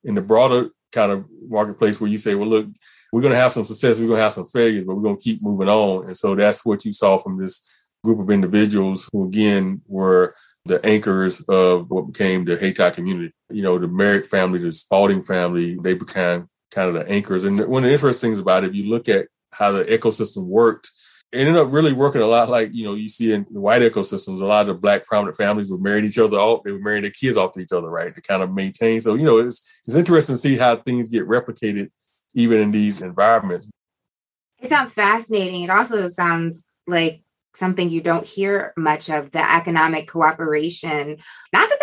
in 0.03 0.15
the 0.15 0.21
broader 0.21 0.69
kind 0.95 1.11
of 1.11 1.25
marketplace 1.47 2.01
where 2.01 2.09
you 2.09 2.17
say, 2.17 2.33
well, 2.33 2.49
look, 2.49 2.67
we're 3.11 3.21
going 3.21 3.33
to 3.33 3.39
have 3.39 3.51
some 3.51 3.63
success, 3.63 3.99
we're 3.99 4.07
going 4.07 4.17
to 4.17 4.23
have 4.23 4.33
some 4.33 4.47
failures, 4.47 4.85
but 4.85 4.95
we're 4.95 5.03
going 5.03 5.17
to 5.17 5.23
keep 5.23 5.43
moving 5.43 5.69
on. 5.69 6.07
And 6.07 6.17
so 6.17 6.33
that's 6.33 6.65
what 6.65 6.85
you 6.85 6.93
saw 6.93 7.17
from 7.17 7.39
this 7.39 7.87
group 8.03 8.19
of 8.19 8.29
individuals 8.29 9.09
who, 9.11 9.27
again, 9.27 9.81
were 9.87 10.35
the 10.65 10.83
anchors 10.85 11.41
of 11.41 11.89
what 11.89 12.07
became 12.11 12.45
the 12.45 12.57
Hayti 12.57 12.91
community. 12.91 13.33
You 13.49 13.61
know, 13.61 13.77
the 13.77 13.87
Merrick 13.87 14.25
family, 14.25 14.59
the 14.59 14.71
Spaulding 14.71 15.23
family, 15.23 15.77
they 15.81 15.93
became 15.93 16.49
kind 16.71 16.89
of 16.89 16.93
the 16.95 17.07
anchors. 17.07 17.43
And 17.43 17.59
one 17.67 17.83
of 17.83 17.87
the 17.87 17.93
interesting 17.93 18.31
things 18.31 18.39
about 18.39 18.63
it, 18.63 18.71
if 18.71 18.75
you 18.75 18.89
look 18.89 19.07
at 19.07 19.27
how 19.51 19.71
the 19.71 19.83
ecosystem 19.85 20.47
worked, 20.47 20.91
ended 21.35 21.57
up 21.57 21.71
really 21.71 21.93
working 21.93 22.21
a 22.21 22.25
lot 22.27 22.49
like 22.49 22.73
you 22.73 22.83
know 22.83 22.93
you 22.93 23.09
see 23.09 23.33
in 23.33 23.43
white 23.43 23.81
ecosystems 23.81 24.41
a 24.41 24.45
lot 24.45 24.61
of 24.61 24.67
the 24.67 24.73
black 24.73 25.05
prominent 25.05 25.37
families 25.37 25.69
were 25.69 25.77
married 25.77 26.05
each 26.05 26.19
other 26.19 26.37
off 26.37 26.63
they 26.63 26.71
were 26.71 26.79
marrying 26.79 27.03
their 27.03 27.11
kids 27.11 27.37
off 27.37 27.51
to 27.51 27.59
each 27.59 27.71
other 27.71 27.89
right 27.89 28.15
to 28.15 28.21
kind 28.21 28.41
of 28.41 28.53
maintain 28.53 28.99
so 29.01 29.15
you 29.15 29.23
know 29.23 29.37
it's 29.37 29.81
it's 29.85 29.95
interesting 29.95 30.33
to 30.33 30.37
see 30.37 30.57
how 30.57 30.75
things 30.75 31.09
get 31.09 31.27
replicated 31.27 31.89
even 32.35 32.59
in 32.59 32.71
these 32.71 33.01
environments. 33.01 33.67
It 34.59 34.69
sounds 34.69 34.93
fascinating. 34.93 35.63
It 35.63 35.69
also 35.69 36.07
sounds 36.07 36.69
like 36.85 37.23
something 37.55 37.89
you 37.89 38.01
don't 38.01 38.27
hear 38.27 38.73
much 38.77 39.09
of 39.09 39.31
the 39.31 39.55
economic 39.55 40.07
cooperation. 40.07 41.17
Not 41.53 41.69
that 41.69 41.79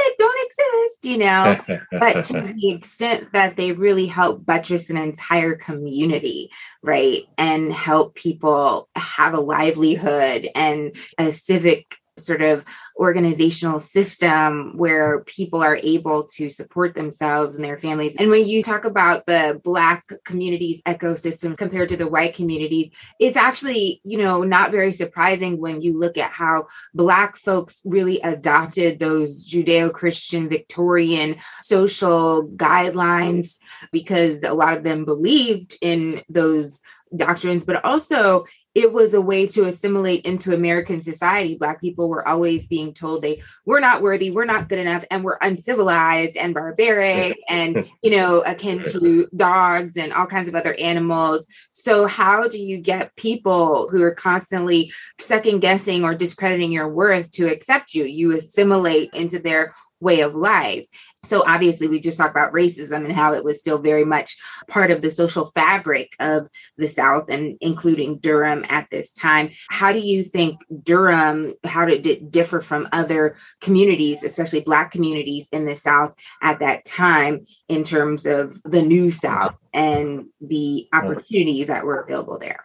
exist 0.73 1.05
you 1.05 1.19
know 1.19 1.59
but 1.93 2.25
to 2.25 2.41
the 2.57 2.71
extent 2.71 3.33
that 3.33 3.57
they 3.57 3.73
really 3.73 4.07
help 4.07 4.45
buttress 4.45 4.91
an 4.91 4.97
entire 4.97 5.55
community 5.55 6.51
right 6.83 7.25
and 7.39 7.73
help 7.73 8.15
people 8.15 8.89
have 8.95 9.35
a 9.35 9.41
livelihood 9.41 10.49
and 10.55 10.97
a 11.19 11.33
civic 11.33 11.97
sort 12.19 12.43
of 12.43 12.65
organizational 12.97 13.81
system 13.81 14.77
where 14.77 15.25
people 15.25 15.63
are 15.63 15.79
able 15.83 16.25
to 16.25 16.51
support 16.51 16.95
themselves 16.95 17.57
and 17.57 17.65
their 17.65 17.79
families. 17.79 18.17
And 18.19 18.31
when 18.31 18.47
you 18.47 18.63
talk 18.63 18.85
about 18.85 19.25
the 19.27 19.61
Black 19.65 20.11
communities 20.25 20.83
ecosystem 20.87 21.57
compared 21.57 21.89
to 21.89 21.97
the 21.97 22.09
white 22.09 22.35
communities, 22.35 22.91
it's 23.19 23.37
actually, 23.37 24.01
you 24.05 24.19
know, 24.19 24.43
not 24.43 24.71
very 24.71 24.93
surprising 24.93 25.59
when 25.59 25.81
you 25.81 25.99
look 25.99 26.19
at 26.19 26.31
how 26.31 26.67
Black 26.95 27.37
folks 27.37 27.81
really 27.85 28.21
adopted 28.21 28.99
those 28.99 29.49
Judeo 29.49 29.93
Christian 29.93 30.49
Victorian 30.49 31.37
social 31.63 32.49
guidelines 32.51 33.57
because 33.91 34.43
a 34.43 34.53
lot 34.53 34.77
of 34.77 34.85
them 34.85 35.05
believed 35.05 35.77
in 35.81 36.23
those 36.29 36.81
doctrines, 37.15 37.65
but 37.65 37.85
also 37.85 38.45
it 38.75 38.93
was 38.93 39.13
a 39.13 39.21
way 39.21 39.47
to 39.49 39.65
assimilate 39.65 40.25
into 40.25 40.55
American 40.55 41.03
society. 41.03 41.57
Black 41.57 41.81
people 41.81 42.09
were 42.09 42.27
always 42.27 42.67
being 42.67 42.95
told 42.95 43.23
they 43.23 43.43
were 43.67 43.81
not 43.81 44.01
worthy, 44.01 44.31
we're 44.31 44.47
not 44.47 44.69
good 44.69 44.79
enough, 44.79 45.05
and 45.11 45.23
we're 45.23 45.39
uncivilized 45.43 46.37
and 46.37 46.55
barbaric 46.55 47.39
and, 47.49 47.91
you 48.03 48.17
know, 48.17 48.43
akin 48.47 48.83
to 48.85 49.29
dogs 49.37 49.97
and 49.97 50.13
all 50.13 50.27
kinds 50.27 50.49
of 50.49 50.55
other 50.55 50.75
animals. 50.75 51.47
So, 51.73 52.07
how 52.07 52.49
do 52.49 52.59
you 52.59 52.79
get 52.79 53.15
people 53.17 53.89
who 53.91 54.03
are 54.03 54.15
constantly 54.15 54.93
second 55.19 55.61
guessing 55.61 56.05
or 56.05 56.15
discrediting 56.15 56.73
your 56.73 56.89
worth 56.89 57.31
to 57.33 57.49
accept 57.49 57.95
you? 57.95 58.05
You 58.05 58.37
assimilate 58.37 59.13
into 59.13 59.39
their 59.39 59.75
way 60.03 60.21
of 60.21 60.35
life. 60.35 60.87
So 61.25 61.45
obviously, 61.47 61.87
we 61.87 62.01
just 62.01 62.19
talked 62.19 62.35
about 62.35 62.53
racism 62.53 63.05
and 63.05 63.13
how 63.13 63.33
it 63.33 63.45
was 63.45 63.61
still 63.61 63.79
very 63.79 64.05
much 64.05 64.37
part 64.67 64.91
of 64.91 65.03
the 65.03 65.11
social 65.11 65.47
fabric 65.47 66.15
of 66.19 66.49
the 66.77 66.89
South, 66.89 67.31
and 67.31 67.57
including 67.61 68.19
Durham 68.19 68.65
at 68.69 68.91
this 68.91 69.13
time. 69.13 69.51
How 69.71 69.93
do 69.93 70.01
you 70.01 70.25
think 70.25 70.59
Durham? 70.83 71.55
How 71.65 71.87
did 71.87 72.07
it 72.07 72.33
differ 72.33 72.61
from 72.61 72.89
other 72.93 73.37
communities, 73.61 74.25
especially 74.25 74.61
Black 74.61 74.91
communities 74.91 75.49
in 75.53 75.65
the 75.65 75.77
South 75.77 76.15
at 76.43 76.59
that 76.59 76.85
time, 76.85 77.47
in 77.69 77.85
terms 77.85 78.27
of 78.27 78.61
the 78.65 78.83
New 78.83 79.13
South 79.13 79.57
and 79.73 80.27
the 80.41 80.89
opportunities 80.93 81.69
that 81.69 81.87
were 81.87 82.01
available 82.01 82.39
there? 82.39 82.65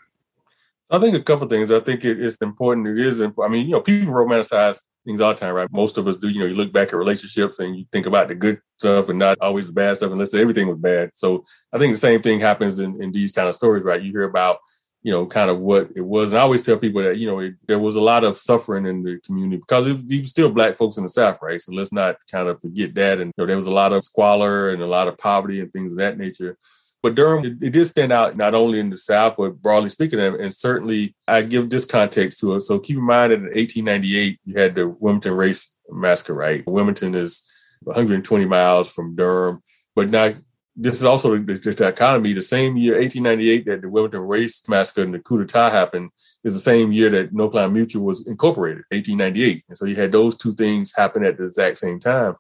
I 0.90 1.00
think 1.00 1.16
a 1.16 1.22
couple 1.22 1.48
things. 1.48 1.72
I 1.72 1.82
think 1.82 2.06
it, 2.06 2.20
it's 2.20 2.38
important. 2.38 2.88
It 2.88 2.98
is. 2.98 3.20
important. 3.20 3.54
I 3.54 3.58
mean, 3.58 3.68
you 3.68 3.74
know, 3.74 3.82
people 3.82 4.14
romanticize 4.14 4.82
things 5.08 5.22
all 5.22 5.34
the 5.34 5.40
time, 5.40 5.56
right? 5.56 5.72
Most 5.72 5.98
of 5.98 6.08
us 6.08 6.18
do. 6.18 6.30
You 6.30 6.42
know, 6.42 6.46
you 6.46 6.56
look 6.56 6.74
back 6.74 6.90
at 6.90 6.96
relationships 6.96 7.60
and 7.60 7.76
you 7.78 7.86
think 7.92 8.06
about 8.06 8.28
the 8.28 8.36
good 8.36 8.60
stuff 8.78 9.10
and 9.10 9.18
not 9.18 9.38
always 9.42 9.68
the 9.68 9.74
bad 9.74 9.96
stuff, 9.96 10.12
unless 10.12 10.34
everything 10.34 10.68
was 10.68 10.78
bad. 10.78 11.12
So 11.16 11.44
I 11.74 11.78
think 11.78 11.94
the 11.94 11.98
same 11.98 12.22
thing 12.22 12.40
happens 12.40 12.80
in, 12.80 13.02
in 13.02 13.12
these 13.12 13.32
kind 13.32 13.48
of 13.48 13.56
stories, 13.56 13.84
right? 13.84 14.02
You 14.02 14.12
hear 14.12 14.24
about, 14.24 14.58
you 15.02 15.12
know, 15.12 15.26
kind 15.26 15.50
of 15.50 15.60
what 15.60 15.90
it 15.96 16.02
was. 16.02 16.32
And 16.32 16.40
I 16.40 16.42
always 16.42 16.64
tell 16.64 16.78
people 16.78 17.02
that, 17.02 17.18
you 17.18 17.26
know, 17.26 17.40
it, 17.40 17.54
there 17.68 17.80
was 17.80 17.96
a 17.96 18.02
lot 18.02 18.26
of 18.26 18.38
suffering 18.38 18.86
in 18.86 19.02
the 19.02 19.20
community 19.26 19.58
because 19.58 19.88
it, 19.88 19.96
was 19.96 20.30
still 20.30 20.52
black 20.52 20.76
folks 20.76 20.98
in 20.98 21.04
the 21.04 21.10
South, 21.10 21.40
right? 21.42 21.62
So 21.62 21.72
let's 21.72 21.94
not 21.94 22.18
kind 22.30 22.50
of 22.50 22.60
forget 22.60 22.94
that. 22.96 23.20
And 23.20 23.28
you 23.28 23.34
know, 23.38 23.46
there 23.46 23.56
was 23.56 23.68
a 23.68 23.74
lot 23.74 23.94
of 23.94 24.04
squalor 24.04 24.72
and 24.72 24.84
a 24.84 24.88
lot 24.88 25.08
of 25.08 25.18
poverty 25.18 25.62
and 25.62 25.72
things 25.72 25.94
of 25.94 26.00
that 26.00 26.18
nature. 26.18 26.58
But 27.04 27.16
Durham, 27.16 27.46
it, 27.46 27.64
it, 27.64 27.72
did 27.72 27.86
stand 27.86 28.12
out 28.12 28.36
not 28.36 28.56
only 28.56 28.80
in 28.80 28.90
the 28.90 28.98
South, 28.98 29.36
but 29.38 29.62
broadly 29.62 29.90
speaking, 29.90 30.20
and 30.20 30.54
certainly 30.54 31.16
I 31.28 31.44
give 31.44 31.70
this 31.70 31.86
context 31.86 32.40
to 32.40 32.56
it. 32.56 32.62
So 32.62 32.80
keep 32.80 32.98
in 32.98 33.04
mind 33.04 33.32
that 33.32 33.40
in 33.40 33.44
1898, 33.44 34.40
you 34.46 34.60
had 34.60 34.76
the 34.76 34.90
Wilmington 34.90 35.34
Race 35.34 35.76
Massacre, 35.90 36.34
right? 36.34 36.66
Wilmington 36.66 37.14
is 37.16 37.50
120 37.84 38.46
miles 38.46 38.92
from 38.92 39.16
Durham, 39.16 39.62
but 39.96 40.10
now 40.10 40.34
this 40.80 40.94
is 40.94 41.06
also 41.06 41.38
the, 41.38 41.54
the, 41.54 41.72
the, 41.72 41.88
economy. 41.88 42.34
The 42.34 42.42
same 42.42 42.78
year, 42.78 43.00
1898, 43.00 43.66
that 43.66 43.82
the 43.82 43.90
Wilmington 43.90 44.22
Race 44.22 44.68
Massacre 44.70 45.02
and 45.02 45.14
the 45.14 45.20
coup 45.20 45.40
d'etat 45.40 45.72
happened, 45.72 46.12
is 46.44 46.54
the 46.54 46.60
same 46.60 46.92
year 46.92 47.10
that 47.10 47.34
North 47.34 47.54
Carolina 47.54 47.74
Mutual 47.74 48.06
was 48.06 48.28
incorporated, 48.28 48.84
1898. 48.92 49.64
And 49.68 49.78
so 49.78 49.86
you 49.86 49.96
had 49.96 50.12
those 50.12 50.38
two 50.38 50.54
things 50.54 50.94
happen 50.96 51.26
at 51.26 51.38
the 51.38 51.46
exact 51.46 51.80
same 51.80 52.00
time. 52.00 52.36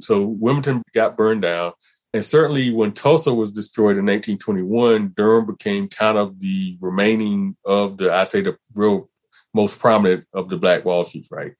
So 0.00 0.24
Wilmington 0.24 0.82
got 0.94 1.16
burned 1.16 1.42
down. 1.42 1.72
And 2.14 2.24
certainly 2.24 2.70
when 2.70 2.92
Tulsa 2.92 3.34
was 3.34 3.50
destroyed 3.50 3.98
in 3.98 4.06
1921, 4.06 5.14
Durham 5.16 5.46
became 5.46 5.88
kind 5.88 6.16
of 6.16 6.38
the 6.38 6.78
remaining 6.80 7.56
of 7.66 7.98
the, 7.98 8.14
I 8.14 8.22
say, 8.22 8.40
the 8.40 8.56
real 8.76 9.10
most 9.52 9.80
prominent 9.80 10.24
of 10.32 10.48
the 10.48 10.56
Black 10.56 10.84
Wall 10.84 11.04
Streets, 11.04 11.32
right? 11.32 11.54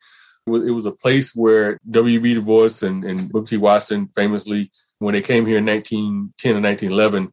It 0.46 0.70
was 0.70 0.86
a 0.86 0.92
place 0.92 1.34
where 1.34 1.80
W.B. 1.90 2.34
Du 2.34 2.42
Bois 2.42 2.68
and, 2.82 3.04
and 3.04 3.28
Booker 3.30 3.48
T. 3.48 3.56
Washington 3.56 4.08
famously, 4.14 4.70
when 5.00 5.14
they 5.14 5.22
came 5.22 5.44
here 5.44 5.58
in 5.58 5.66
1910 5.66 6.56
and 6.56 6.64
1911, 6.64 7.32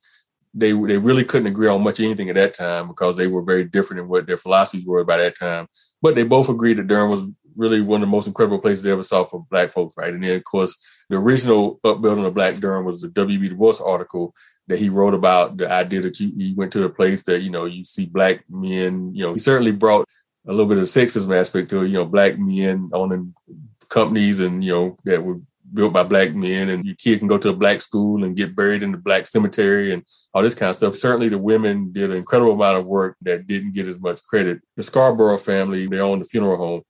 they 0.54 0.72
they 0.72 0.98
really 0.98 1.24
couldn't 1.24 1.48
agree 1.48 1.68
on 1.68 1.84
much 1.84 2.00
anything 2.00 2.30
at 2.30 2.36
that 2.36 2.54
time 2.54 2.88
because 2.88 3.16
they 3.16 3.28
were 3.28 3.44
very 3.44 3.64
different 3.64 4.02
in 4.02 4.08
what 4.08 4.28
their 4.28 4.38
philosophies 4.38 4.86
were 4.86 5.04
by 5.04 5.18
that 5.18 5.38
time. 5.38 5.68
But 6.02 6.16
they 6.16 6.24
both 6.24 6.50
agreed 6.50 6.78
that 6.78 6.88
Durham 6.88 7.10
was 7.10 7.28
really 7.56 7.82
one 7.82 8.02
of 8.02 8.08
the 8.08 8.12
most 8.12 8.28
incredible 8.28 8.60
places 8.60 8.84
they 8.84 8.92
ever 8.92 9.04
saw 9.04 9.24
for 9.24 9.46
black 9.50 9.70
folks, 9.70 9.96
right? 9.98 10.14
And 10.14 10.24
then 10.24 10.38
of 10.38 10.44
course 10.44 11.04
the 11.10 11.18
original 11.18 11.80
upbuilding 11.84 12.26
of 12.26 12.34
Black 12.34 12.56
Durham 12.56 12.86
was 12.86 13.02
the 13.02 13.10
W.B. 13.10 13.50
Du 13.50 13.56
Bois 13.56 13.74
article 13.86 14.34
that 14.68 14.80
he 14.80 14.90
wrote 14.90 15.14
about 15.14 15.58
the 15.58 15.70
idea 15.70 16.02
that 16.02 16.20
you, 16.20 16.32
you 16.34 16.56
went 16.56 16.72
to 16.72 16.86
a 16.86 16.90
place 16.90 17.24
that, 17.24 17.42
you 17.42 17.50
know, 17.50 17.66
you 17.66 17.84
see 17.84 18.06
black 18.06 18.46
men, 18.50 19.14
you 19.14 19.26
know, 19.26 19.34
he 19.34 19.40
certainly 19.40 19.74
brought 19.74 20.08
a 20.48 20.52
little 20.52 20.68
bit 20.68 20.78
of 20.78 20.86
sexism 20.86 21.38
aspect 21.38 21.70
to 21.70 21.84
it, 21.84 21.90
you 21.90 21.96
know, 21.96 22.06
black 22.06 22.40
men 22.40 22.90
owning 22.94 23.34
companies 23.90 24.40
and, 24.40 24.64
you 24.64 24.72
know, 24.72 24.98
that 25.04 25.22
were 25.22 25.42
built 25.74 25.94
by 25.94 26.04
black 26.04 26.34
men 26.34 26.70
and 26.70 26.86
your 26.86 26.96
kid 26.96 27.20
can 27.20 27.28
go 27.28 27.38
to 27.38 27.50
a 27.50 27.56
black 27.56 27.82
school 27.82 28.24
and 28.24 28.36
get 28.36 28.56
buried 28.56 28.84
in 28.84 28.92
the 28.92 28.98
black 28.98 29.28
cemetery 29.28 29.94
and 29.94 30.04
all 30.34 30.42
this 30.42 30.56
kind 30.56 30.70
of 30.70 30.76
stuff. 30.76 30.96
Certainly 30.96 31.30
the 31.30 31.38
women 31.38 31.92
did 31.92 32.10
an 32.10 32.18
incredible 32.18 32.54
amount 32.54 32.78
of 32.78 32.86
work 32.86 33.18
that 33.22 33.48
didn't 33.48 33.74
get 33.74 33.88
as 33.88 34.00
much 34.00 34.22
credit. 34.24 34.62
The 34.76 34.84
Scarborough 34.84 35.38
family, 35.38 35.88
they 35.88 36.00
owned 36.00 36.22
the 36.22 36.26
funeral 36.26 36.58
home, 36.58 36.82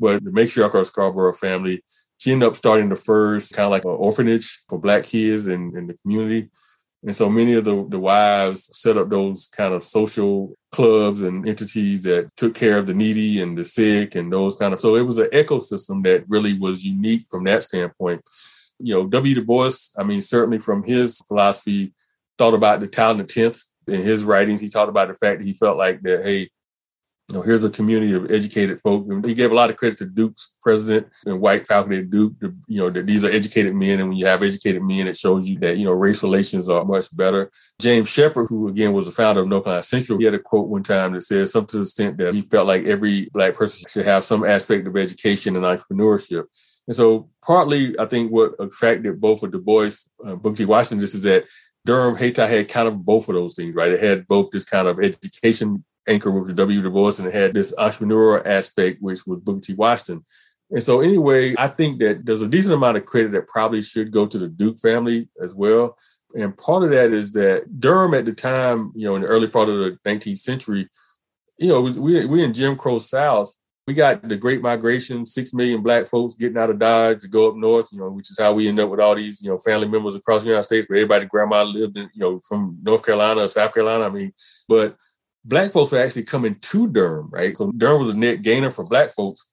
but 0.00 0.24
the 0.24 0.30
matriarch 0.30 0.66
of 0.66 0.72
the 0.72 0.84
Scarborough 0.84 1.34
family, 1.34 1.84
she 2.18 2.32
ended 2.32 2.48
up 2.48 2.56
starting 2.56 2.88
the 2.88 2.96
first 2.96 3.54
kind 3.54 3.66
of 3.66 3.70
like 3.70 3.84
an 3.84 3.90
orphanage 3.90 4.60
for 4.68 4.78
black 4.78 5.04
kids 5.04 5.46
in, 5.46 5.76
in 5.76 5.86
the 5.86 5.94
community. 5.94 6.50
And 7.02 7.16
so 7.16 7.30
many 7.30 7.54
of 7.54 7.64
the, 7.64 7.86
the 7.88 7.98
wives 7.98 8.68
set 8.78 8.98
up 8.98 9.08
those 9.08 9.48
kind 9.48 9.72
of 9.72 9.82
social 9.82 10.54
clubs 10.70 11.22
and 11.22 11.48
entities 11.48 12.02
that 12.02 12.30
took 12.36 12.54
care 12.54 12.76
of 12.76 12.86
the 12.86 12.94
needy 12.94 13.40
and 13.40 13.56
the 13.56 13.64
sick 13.64 14.16
and 14.16 14.30
those 14.30 14.56
kind 14.56 14.74
of. 14.74 14.80
So 14.80 14.96
it 14.96 15.06
was 15.06 15.18
an 15.18 15.30
ecosystem 15.30 16.04
that 16.04 16.28
really 16.28 16.58
was 16.58 16.84
unique 16.84 17.22
from 17.30 17.44
that 17.44 17.64
standpoint. 17.64 18.22
You 18.78 18.94
know, 18.94 19.06
W. 19.06 19.34
Du 19.34 19.44
Bois, 19.44 19.70
I 19.98 20.02
mean, 20.02 20.20
certainly 20.20 20.58
from 20.58 20.82
his 20.82 21.20
philosophy, 21.26 21.94
thought 22.36 22.54
about 22.54 22.80
the 22.80 22.86
Talented 22.86 23.28
Tenth 23.28 23.62
in 23.86 24.02
his 24.02 24.22
writings. 24.22 24.60
He 24.60 24.68
talked 24.68 24.90
about 24.90 25.08
the 25.08 25.14
fact 25.14 25.40
that 25.40 25.46
he 25.46 25.54
felt 25.54 25.78
like 25.78 26.02
that, 26.02 26.24
hey, 26.24 26.50
you 27.30 27.36
know, 27.36 27.42
here's 27.42 27.62
a 27.62 27.70
community 27.70 28.12
of 28.12 28.28
educated 28.28 28.80
folk. 28.80 29.06
And 29.08 29.24
he 29.24 29.34
gave 29.34 29.52
a 29.52 29.54
lot 29.54 29.70
of 29.70 29.76
credit 29.76 29.98
to 29.98 30.06
Duke's 30.06 30.56
president 30.60 31.06
and 31.24 31.40
White 31.40 31.64
faculty 31.64 32.00
at 32.00 32.10
Duke. 32.10 32.34
You 32.66 32.80
know, 32.80 32.90
that 32.90 33.06
these 33.06 33.24
are 33.24 33.30
educated 33.30 33.72
men, 33.72 34.00
and 34.00 34.08
when 34.08 34.18
you 34.18 34.26
have 34.26 34.42
educated 34.42 34.82
men, 34.82 35.06
it 35.06 35.16
shows 35.16 35.48
you 35.48 35.56
that 35.60 35.78
you 35.78 35.84
know 35.84 35.92
race 35.92 36.24
relations 36.24 36.68
are 36.68 36.84
much 36.84 37.16
better. 37.16 37.48
James 37.80 38.08
Shepard, 38.08 38.48
who 38.48 38.66
again 38.66 38.92
was 38.92 39.06
the 39.06 39.12
founder 39.12 39.42
of 39.42 39.48
North 39.48 39.62
Carolina 39.62 39.82
Central, 39.84 40.18
he 40.18 40.24
had 40.24 40.34
a 40.34 40.40
quote 40.40 40.68
one 40.68 40.82
time 40.82 41.12
that 41.12 41.22
says 41.22 41.52
something 41.52 41.68
to 41.68 41.76
the 41.76 41.82
extent 41.82 42.18
that 42.18 42.34
he 42.34 42.42
felt 42.42 42.66
like 42.66 42.84
every 42.84 43.28
black 43.32 43.54
person 43.54 43.88
should 43.88 44.06
have 44.06 44.24
some 44.24 44.44
aspect 44.44 44.88
of 44.88 44.96
education 44.96 45.54
and 45.54 45.64
entrepreneurship. 45.64 46.46
And 46.88 46.96
so, 46.96 47.30
partly, 47.44 47.96
I 47.96 48.06
think 48.06 48.32
what 48.32 48.54
attracted 48.58 49.20
both 49.20 49.44
of 49.44 49.52
Du 49.52 49.60
Bois, 49.60 49.90
uh, 50.26 50.34
Booker 50.34 50.56
T. 50.56 50.64
Washington, 50.64 51.04
is 51.04 51.22
that 51.22 51.44
Durham 51.84 52.16
Hayti 52.16 52.42
had 52.42 52.68
kind 52.68 52.88
of 52.88 53.04
both 53.04 53.28
of 53.28 53.36
those 53.36 53.54
things, 53.54 53.74
right? 53.74 53.92
It 53.92 54.02
had 54.02 54.26
both 54.26 54.50
this 54.50 54.64
kind 54.64 54.88
of 54.88 54.98
education 54.98 55.84
anchor 56.08 56.30
with 56.30 56.48
the 56.48 56.54
W. 56.54 56.82
Du 56.82 56.90
Bois 56.90 57.12
and 57.18 57.32
had 57.32 57.54
this 57.54 57.74
entrepreneurial 57.76 58.44
aspect, 58.46 59.00
which 59.00 59.26
was 59.26 59.40
Booker 59.40 59.60
T. 59.60 59.74
Washington. 59.74 60.24
And 60.70 60.82
so, 60.82 61.00
anyway, 61.00 61.54
I 61.58 61.68
think 61.68 61.98
that 62.00 62.24
there's 62.24 62.42
a 62.42 62.48
decent 62.48 62.74
amount 62.74 62.96
of 62.96 63.04
credit 63.04 63.32
that 63.32 63.48
probably 63.48 63.82
should 63.82 64.12
go 64.12 64.26
to 64.26 64.38
the 64.38 64.48
Duke 64.48 64.78
family 64.78 65.28
as 65.42 65.54
well. 65.54 65.96
And 66.34 66.56
part 66.56 66.84
of 66.84 66.90
that 66.90 67.12
is 67.12 67.32
that 67.32 67.80
Durham 67.80 68.14
at 68.14 68.24
the 68.24 68.32
time, 68.32 68.92
you 68.94 69.06
know, 69.06 69.16
in 69.16 69.22
the 69.22 69.28
early 69.28 69.48
part 69.48 69.68
of 69.68 69.78
the 69.78 69.98
19th 70.06 70.38
century, 70.38 70.88
you 71.58 71.68
know, 71.68 71.82
we 71.82 72.24
we 72.26 72.42
in 72.44 72.52
Jim 72.52 72.76
Crow 72.76 72.98
South. 72.98 73.52
We 73.86 73.94
got 73.94 74.26
the 74.28 74.36
Great 74.36 74.62
Migration, 74.62 75.26
six 75.26 75.52
million 75.52 75.82
black 75.82 76.06
folks 76.06 76.36
getting 76.36 76.58
out 76.58 76.70
of 76.70 76.78
Dodge 76.78 77.20
to 77.20 77.28
go 77.28 77.48
up 77.48 77.56
north, 77.56 77.88
you 77.92 77.98
know, 77.98 78.10
which 78.10 78.30
is 78.30 78.38
how 78.38 78.52
we 78.52 78.68
end 78.68 78.78
up 78.78 78.88
with 78.88 79.00
all 79.00 79.16
these, 79.16 79.42
you 79.42 79.50
know, 79.50 79.58
family 79.58 79.88
members 79.88 80.14
across 80.14 80.42
the 80.42 80.48
United 80.48 80.62
States, 80.62 80.88
where 80.88 80.98
everybody 80.98 81.26
grandma 81.26 81.64
lived 81.64 81.98
in, 81.98 82.08
you 82.14 82.20
know, 82.20 82.40
from 82.48 82.78
North 82.82 83.04
Carolina 83.04 83.40
or 83.40 83.48
South 83.48 83.74
Carolina. 83.74 84.04
I 84.04 84.10
mean, 84.10 84.32
but 84.68 84.96
black 85.44 85.70
folks 85.70 85.92
were 85.92 85.98
actually 85.98 86.24
coming 86.24 86.54
to 86.54 86.88
Durham, 86.88 87.28
right? 87.30 87.56
So 87.56 87.72
Durham 87.72 88.00
was 88.00 88.10
a 88.10 88.18
net 88.18 88.42
gainer 88.42 88.70
for 88.70 88.84
black 88.84 89.10
folks. 89.10 89.52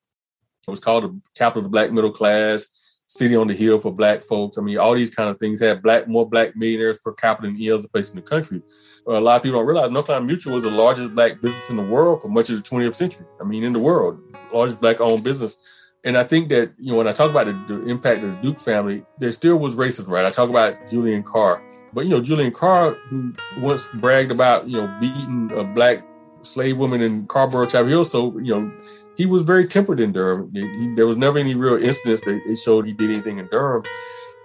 It 0.67 0.71
was 0.71 0.79
called 0.79 1.03
the 1.05 1.21
capital 1.35 1.59
of 1.59 1.63
the 1.65 1.69
black 1.69 1.91
middle 1.91 2.11
class, 2.11 2.99
city 3.07 3.35
on 3.37 3.47
the 3.47 3.53
hill 3.53 3.79
for 3.79 3.93
black 3.93 4.23
folks. 4.23 4.57
I 4.57 4.61
mean, 4.61 4.77
all 4.77 4.93
these 4.93 5.15
kind 5.15 5.29
of 5.29 5.39
things 5.39 5.61
had 5.61 5.81
black 5.81 6.07
more 6.07 6.29
black 6.29 6.55
millionaires 6.55 6.97
per 6.97 7.13
capita 7.13 7.47
than 7.47 7.55
any 7.55 7.71
other 7.71 7.87
place 7.87 8.09
in 8.09 8.17
the 8.17 8.21
country. 8.21 8.61
a 9.07 9.11
lot 9.11 9.37
of 9.37 9.43
people 9.43 9.59
don't 9.59 9.67
realize 9.67 9.89
North 9.91 10.07
Carolina 10.07 10.27
Mutual 10.27 10.55
was 10.55 10.63
the 10.63 10.71
largest 10.71 11.15
black 11.15 11.41
business 11.41 11.69
in 11.69 11.77
the 11.77 11.83
world 11.83 12.21
for 12.21 12.27
much 12.27 12.49
of 12.49 12.57
the 12.57 12.69
20th 12.69 12.95
century. 12.95 13.25
I 13.39 13.45
mean, 13.45 13.63
in 13.63 13.71
the 13.71 13.79
world, 13.79 14.19
largest 14.53 14.81
black 14.81 14.99
owned 14.99 15.23
business. 15.23 15.73
And 16.03 16.17
I 16.17 16.23
think 16.23 16.49
that, 16.49 16.71
you 16.77 16.91
know, 16.91 16.97
when 16.97 17.07
I 17.07 17.11
talk 17.11 17.29
about 17.29 17.47
the, 17.47 17.75
the, 17.75 17.89
impact 17.89 18.23
of 18.23 18.29
the 18.29 18.41
Duke 18.41 18.59
family, 18.59 19.03
there 19.17 19.31
still 19.31 19.57
was 19.57 19.75
racism, 19.75 20.09
right? 20.09 20.25
I 20.25 20.29
talk 20.29 20.49
about 20.49 20.87
Julian 20.89 21.23
Carr. 21.23 21.61
But, 21.91 22.05
you 22.05 22.11
know, 22.11 22.21
Julian 22.21 22.51
Carr, 22.51 22.93
who 23.09 23.33
once 23.57 23.87
bragged 23.95 24.31
about, 24.31 24.69
you 24.69 24.77
know, 24.77 24.95
beating 25.01 25.51
a 25.53 25.63
black 25.63 26.05
slave 26.43 26.77
woman 26.77 27.01
in 27.01 27.25
Carrboro 27.27 27.65
Chapel 27.65 27.89
Hill, 27.89 28.05
so, 28.05 28.37
you 28.37 28.55
know, 28.55 28.71
he 29.17 29.25
was 29.25 29.41
very 29.41 29.67
tempered 29.67 29.99
in 29.99 30.11
Durham. 30.13 30.51
He, 30.53 30.93
there 30.95 31.07
was 31.07 31.17
never 31.17 31.39
any 31.39 31.55
real 31.55 31.75
incidents 31.75 32.21
that 32.23 32.39
it 32.45 32.55
showed 32.57 32.85
he 32.85 32.93
did 32.93 33.09
anything 33.09 33.39
in 33.39 33.47
Durham. 33.47 33.83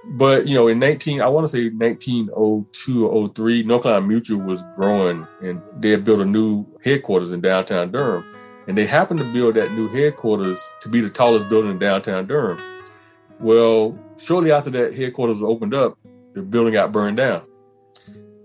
But, 0.04 0.48
you 0.48 0.54
know, 0.54 0.66
in 0.66 0.78
19, 0.78 1.20
I 1.20 1.28
want 1.28 1.46
to 1.46 1.52
say 1.52 1.68
1902 1.68 3.06
or 3.06 3.28
03, 3.28 3.62
North 3.62 3.84
Carolina 3.84 4.06
Mutual 4.06 4.42
was 4.42 4.64
growing 4.74 5.26
and 5.42 5.62
they 5.76 5.90
had 5.90 6.04
built 6.04 6.20
a 6.20 6.24
new 6.24 6.66
headquarters 6.82 7.32
in 7.32 7.40
downtown 7.40 7.92
Durham. 7.92 8.24
And 8.66 8.78
they 8.78 8.86
happened 8.86 9.18
to 9.18 9.32
build 9.32 9.54
that 9.54 9.72
new 9.72 9.88
headquarters 9.88 10.70
to 10.80 10.88
be 10.88 11.00
the 11.00 11.10
tallest 11.10 11.48
building 11.48 11.72
in 11.72 11.78
downtown 11.78 12.26
Durham. 12.26 12.60
Well, 13.40 13.98
shortly 14.18 14.52
after 14.52 14.70
that 14.70 14.96
headquarters 14.96 15.40
was 15.40 15.50
opened 15.50 15.74
up, 15.74 15.98
the 16.32 16.42
building 16.42 16.72
got 16.72 16.92
burned 16.92 17.16
down. 17.16 17.42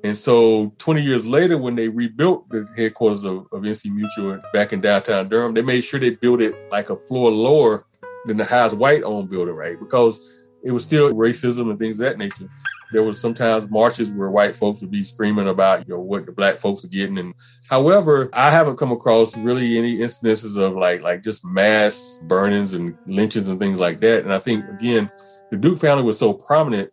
And 0.04 0.16
so 0.16 0.74
20 0.78 1.02
years 1.02 1.26
later, 1.26 1.58
when 1.58 1.76
they 1.76 1.90
rebuilt 1.90 2.50
the 2.50 2.68
headquarters 2.76 3.24
of, 3.24 3.48
of 3.52 3.64
NC 3.64 3.94
Mutual 3.94 4.40
back 4.54 4.74
in 4.74 4.82
downtown 4.82 5.28
Durham, 5.28 5.54
they 5.54 5.62
made 5.62 5.82
sure 5.82 6.00
they 6.00 6.12
built 6.12 6.42
it 6.42 6.56
like 6.72 6.90
a 6.90 6.96
floor 6.96 7.30
lower 7.32 7.86
than 8.26 8.38
the 8.38 8.46
highest 8.46 8.78
white 8.78 9.04
owned 9.04 9.30
building, 9.30 9.56
right? 9.56 9.80
Because 9.80 10.37
it 10.64 10.72
was 10.72 10.84
still 10.84 11.14
racism 11.14 11.70
and 11.70 11.80
things 11.80 12.00
of 12.00 12.06
that 12.06 12.18
nature. 12.18 12.50
There 12.92 13.04
was 13.04 13.20
sometimes 13.20 13.70
marches 13.70 14.10
where 14.10 14.32
white 14.32 14.56
folks 14.56 14.82
would 14.82 14.92
be 14.92 15.04
screaming 15.04 15.50
about, 15.50 15.88
you 15.88 15.94
know, 15.94 16.02
what 16.02 16.26
the 16.26 16.32
black 16.32 16.58
folks 16.58 16.86
are 16.86 16.90
getting. 16.90 17.18
And 17.18 17.34
however, 17.70 18.30
I 18.34 18.50
haven't 18.50 18.78
come 18.78 18.92
across 18.92 19.38
really 19.38 19.78
any 19.78 20.02
instances 20.02 20.56
of 20.56 20.76
like 20.76 21.02
like 21.02 21.22
just 21.22 21.46
mass 21.46 22.24
burnings 22.28 22.74
and 22.74 22.98
lynchings 23.06 23.50
and 23.50 23.60
things 23.60 23.80
like 23.80 24.00
that. 24.02 24.24
And 24.24 24.34
I 24.34 24.40
think 24.40 24.66
again, 24.70 25.10
the 25.52 25.58
Duke 25.58 25.80
family 25.80 26.04
was 26.04 26.18
so 26.18 26.34
prominent 26.34 26.92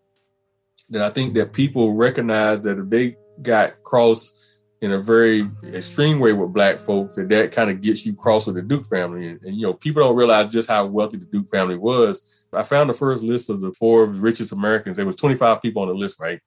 that 0.90 1.02
I 1.02 1.10
think 1.10 1.34
that 1.34 1.52
people 1.52 1.94
recognized 1.94 2.64
that 2.64 2.78
if 2.78 2.90
they 2.90 3.16
got 3.42 3.82
crossed 3.82 4.44
in 4.80 4.92
a 4.92 4.98
very 4.98 5.48
extreme 5.64 6.18
way 6.18 6.32
with 6.32 6.52
black 6.52 6.78
folks, 6.78 7.16
that 7.16 7.28
that 7.30 7.52
kind 7.52 7.70
of 7.70 7.80
gets 7.80 8.04
you 8.04 8.14
cross 8.14 8.46
with 8.46 8.56
the 8.56 8.62
Duke 8.62 8.86
family. 8.86 9.28
And, 9.28 9.42
and, 9.42 9.56
you 9.56 9.62
know, 9.66 9.74
people 9.74 10.02
don't 10.02 10.16
realize 10.16 10.48
just 10.48 10.68
how 10.68 10.84
wealthy 10.86 11.16
the 11.16 11.26
Duke 11.26 11.48
family 11.48 11.78
was. 11.78 12.43
I 12.56 12.62
found 12.62 12.90
the 12.90 12.94
first 12.94 13.22
list 13.22 13.50
of 13.50 13.60
the 13.60 13.72
Forbes 13.72 14.18
richest 14.18 14.52
Americans. 14.52 14.96
There 14.96 15.06
was 15.06 15.16
25 15.16 15.62
people 15.62 15.82
on 15.82 15.88
the 15.88 15.94
list, 15.94 16.20
right? 16.20 16.40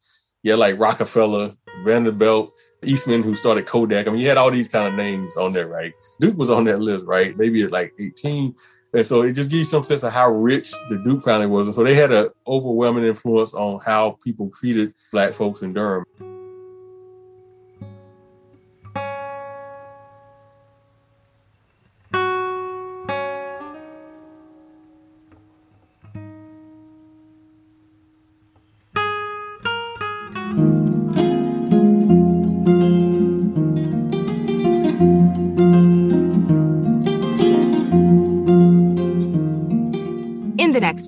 Yeah, 0.44 0.56
like 0.56 0.80
Rockefeller, 0.80 1.54
Vanderbilt, 1.84 2.54
Eastman, 2.84 3.24
who 3.24 3.36
started 3.36 3.66
Kodak. 3.66 4.08
I 4.08 4.12
mean, 4.12 4.22
you 4.22 4.28
had 4.28 4.38
all 4.38 4.52
these 4.52 4.70
kind 4.70 4.88
of 4.88 4.94
names 4.94 5.36
on 5.36 5.52
there, 5.52 5.68
right? 5.68 5.94
Duke 6.20 6.38
was 6.38 6.50
on 6.50 6.64
that 6.66 6.80
list, 6.80 7.06
right? 7.06 7.38
Maybe 7.38 7.64
at 7.64 7.72
like 7.72 7.94
18. 8.00 8.56
And 8.94 9.06
so 9.06 9.24
it 9.24 9.34
just 9.34 9.50
gives 9.50 9.60
you 9.60 9.66
some 9.66 9.84
sense 9.84 10.04
of 10.04 10.14
how 10.14 10.32
rich 10.32 10.72
the 10.90 11.02
Duke 11.04 11.24
family 11.24 11.48
was. 11.48 11.68
And 11.68 11.76
so 11.76 11.84
they 11.84 11.96
had 11.96 12.12
an 12.12 12.30
overwhelming 12.48 13.04
influence 13.04 13.54
on 13.54 13.80
how 13.84 14.18
people 14.24 14.50
treated 14.50 14.94
Black 15.12 15.34
folks 15.34 15.62
in 15.62 15.74
Durham. 15.74 16.06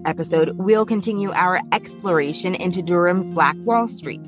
Episode, 0.10 0.58
we'll 0.58 0.86
continue 0.86 1.32
our 1.32 1.62
exploration 1.72 2.56
into 2.56 2.82
Durham's 2.82 3.32
Black 3.32 3.56
Wall 3.60 3.88
Street. 3.88 4.22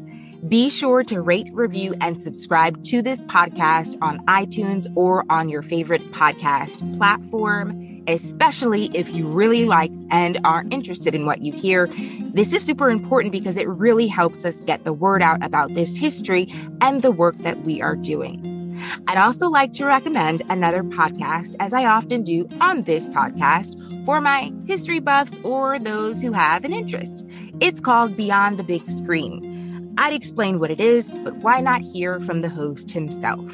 Be 0.47 0.69
sure 0.69 1.03
to 1.03 1.21
rate, 1.21 1.47
review, 1.51 1.93
and 2.01 2.21
subscribe 2.21 2.83
to 2.85 3.01
this 3.01 3.25
podcast 3.25 3.97
on 4.01 4.25
iTunes 4.27 4.85
or 4.95 5.25
on 5.29 5.49
your 5.49 5.61
favorite 5.61 6.01
podcast 6.11 6.97
platform, 6.97 8.03
especially 8.07 8.85
if 8.93 9.13
you 9.13 9.27
really 9.27 9.65
like 9.65 9.91
and 10.09 10.39
are 10.43 10.63
interested 10.71 11.13
in 11.13 11.25
what 11.25 11.41
you 11.41 11.51
hear. 11.51 11.87
This 12.33 12.53
is 12.53 12.63
super 12.63 12.89
important 12.89 13.31
because 13.31 13.57
it 13.57 13.67
really 13.67 14.07
helps 14.07 14.45
us 14.45 14.61
get 14.61 14.83
the 14.83 14.93
word 14.93 15.21
out 15.21 15.43
about 15.43 15.73
this 15.73 15.97
history 15.97 16.51
and 16.81 17.01
the 17.01 17.11
work 17.11 17.37
that 17.39 17.61
we 17.61 17.81
are 17.81 17.95
doing. 17.95 18.50
I'd 19.07 19.17
also 19.17 19.49
like 19.49 19.71
to 19.73 19.85
recommend 19.85 20.41
another 20.49 20.83
podcast, 20.83 21.55
as 21.59 21.73
I 21.73 21.85
often 21.85 22.23
do 22.23 22.47
on 22.59 22.83
this 22.83 23.09
podcast, 23.09 23.75
for 24.05 24.21
my 24.21 24.51
history 24.65 24.99
buffs 24.99 25.39
or 25.43 25.79
those 25.79 26.21
who 26.21 26.31
have 26.31 26.65
an 26.65 26.73
interest. 26.73 27.25
It's 27.59 27.79
called 27.79 28.15
Beyond 28.15 28.57
the 28.57 28.63
Big 28.63 28.89
Screen. 28.89 29.93
I'd 29.97 30.13
explain 30.13 30.59
what 30.59 30.71
it 30.71 30.79
is, 30.79 31.11
but 31.23 31.35
why 31.37 31.61
not 31.61 31.81
hear 31.81 32.19
from 32.19 32.41
the 32.41 32.49
host 32.49 32.91
himself? 32.91 33.49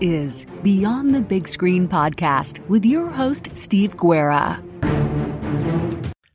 Is 0.00 0.46
Beyond 0.62 1.14
the 1.14 1.22
Big 1.22 1.46
Screen 1.48 1.88
podcast 1.88 2.66
with 2.68 2.84
your 2.84 3.08
host, 3.08 3.50
Steve 3.54 3.96
Guerra. 3.96 4.62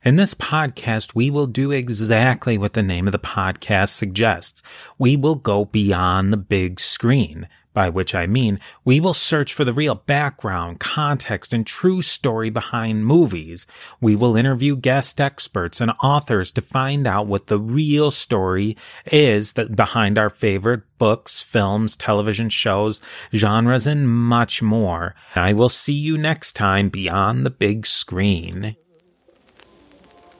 In 0.04 0.16
this 0.16 0.34
podcast, 0.34 1.14
we 1.14 1.30
will 1.30 1.46
do 1.46 1.70
exactly 1.70 2.56
what 2.56 2.72
the 2.72 2.82
name 2.82 3.06
of 3.06 3.12
the 3.12 3.18
podcast 3.18 3.90
suggests. 3.90 4.62
We 4.96 5.16
will 5.16 5.34
go 5.34 5.64
beyond 5.64 6.32
the 6.32 6.38
big 6.38 6.80
screen, 6.80 7.48
by 7.72 7.88
which 7.88 8.14
I 8.14 8.26
mean 8.26 8.58
we 8.84 9.00
will 9.00 9.14
search 9.14 9.54
for 9.54 9.64
the 9.64 9.72
real 9.72 9.94
background, 9.94 10.80
context, 10.80 11.52
and 11.52 11.66
true 11.66 12.02
story 12.02 12.50
behind 12.50 13.06
movies. 13.06 13.66
We 14.00 14.16
will 14.16 14.36
interview 14.36 14.76
guest 14.76 15.20
experts 15.20 15.80
and 15.80 15.92
authors 16.02 16.50
to 16.52 16.62
find 16.62 17.06
out 17.06 17.26
what 17.26 17.46
the 17.46 17.58
real 17.58 18.10
story 18.10 18.76
is 19.06 19.54
that 19.54 19.76
behind 19.76 20.18
our 20.18 20.30
favorite 20.30 20.82
books, 20.98 21.42
films, 21.42 21.96
television 21.96 22.48
shows, 22.48 23.00
genres, 23.32 23.86
and 23.86 24.08
much 24.08 24.62
more. 24.62 25.14
I 25.34 25.52
will 25.52 25.68
see 25.68 25.92
you 25.92 26.18
next 26.18 26.54
time 26.54 26.88
beyond 26.88 27.46
the 27.46 27.50
big 27.50 27.86
screen. 27.86 28.76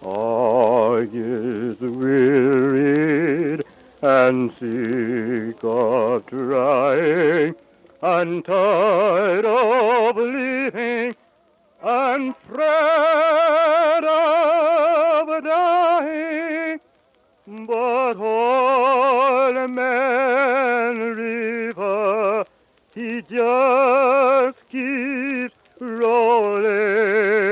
I 0.02 1.08
is 1.12 1.80
wearied 1.80 3.64
and 4.02 4.52
sick 4.58 5.58
of 5.64 6.26
trying, 6.26 7.54
and 8.00 8.44
tired 8.44 9.44
of 9.44 10.16
living, 10.16 11.16
and 11.82 12.30
afraid 12.30 14.04
of 14.04 15.44
dying. 15.44 16.80
But 17.46 18.16
Ol' 18.18 19.68
Man 19.68 20.96
River, 21.16 22.44
he 22.94 23.22
just 23.22 24.68
keeps 24.68 25.54
rolling. 25.80 27.47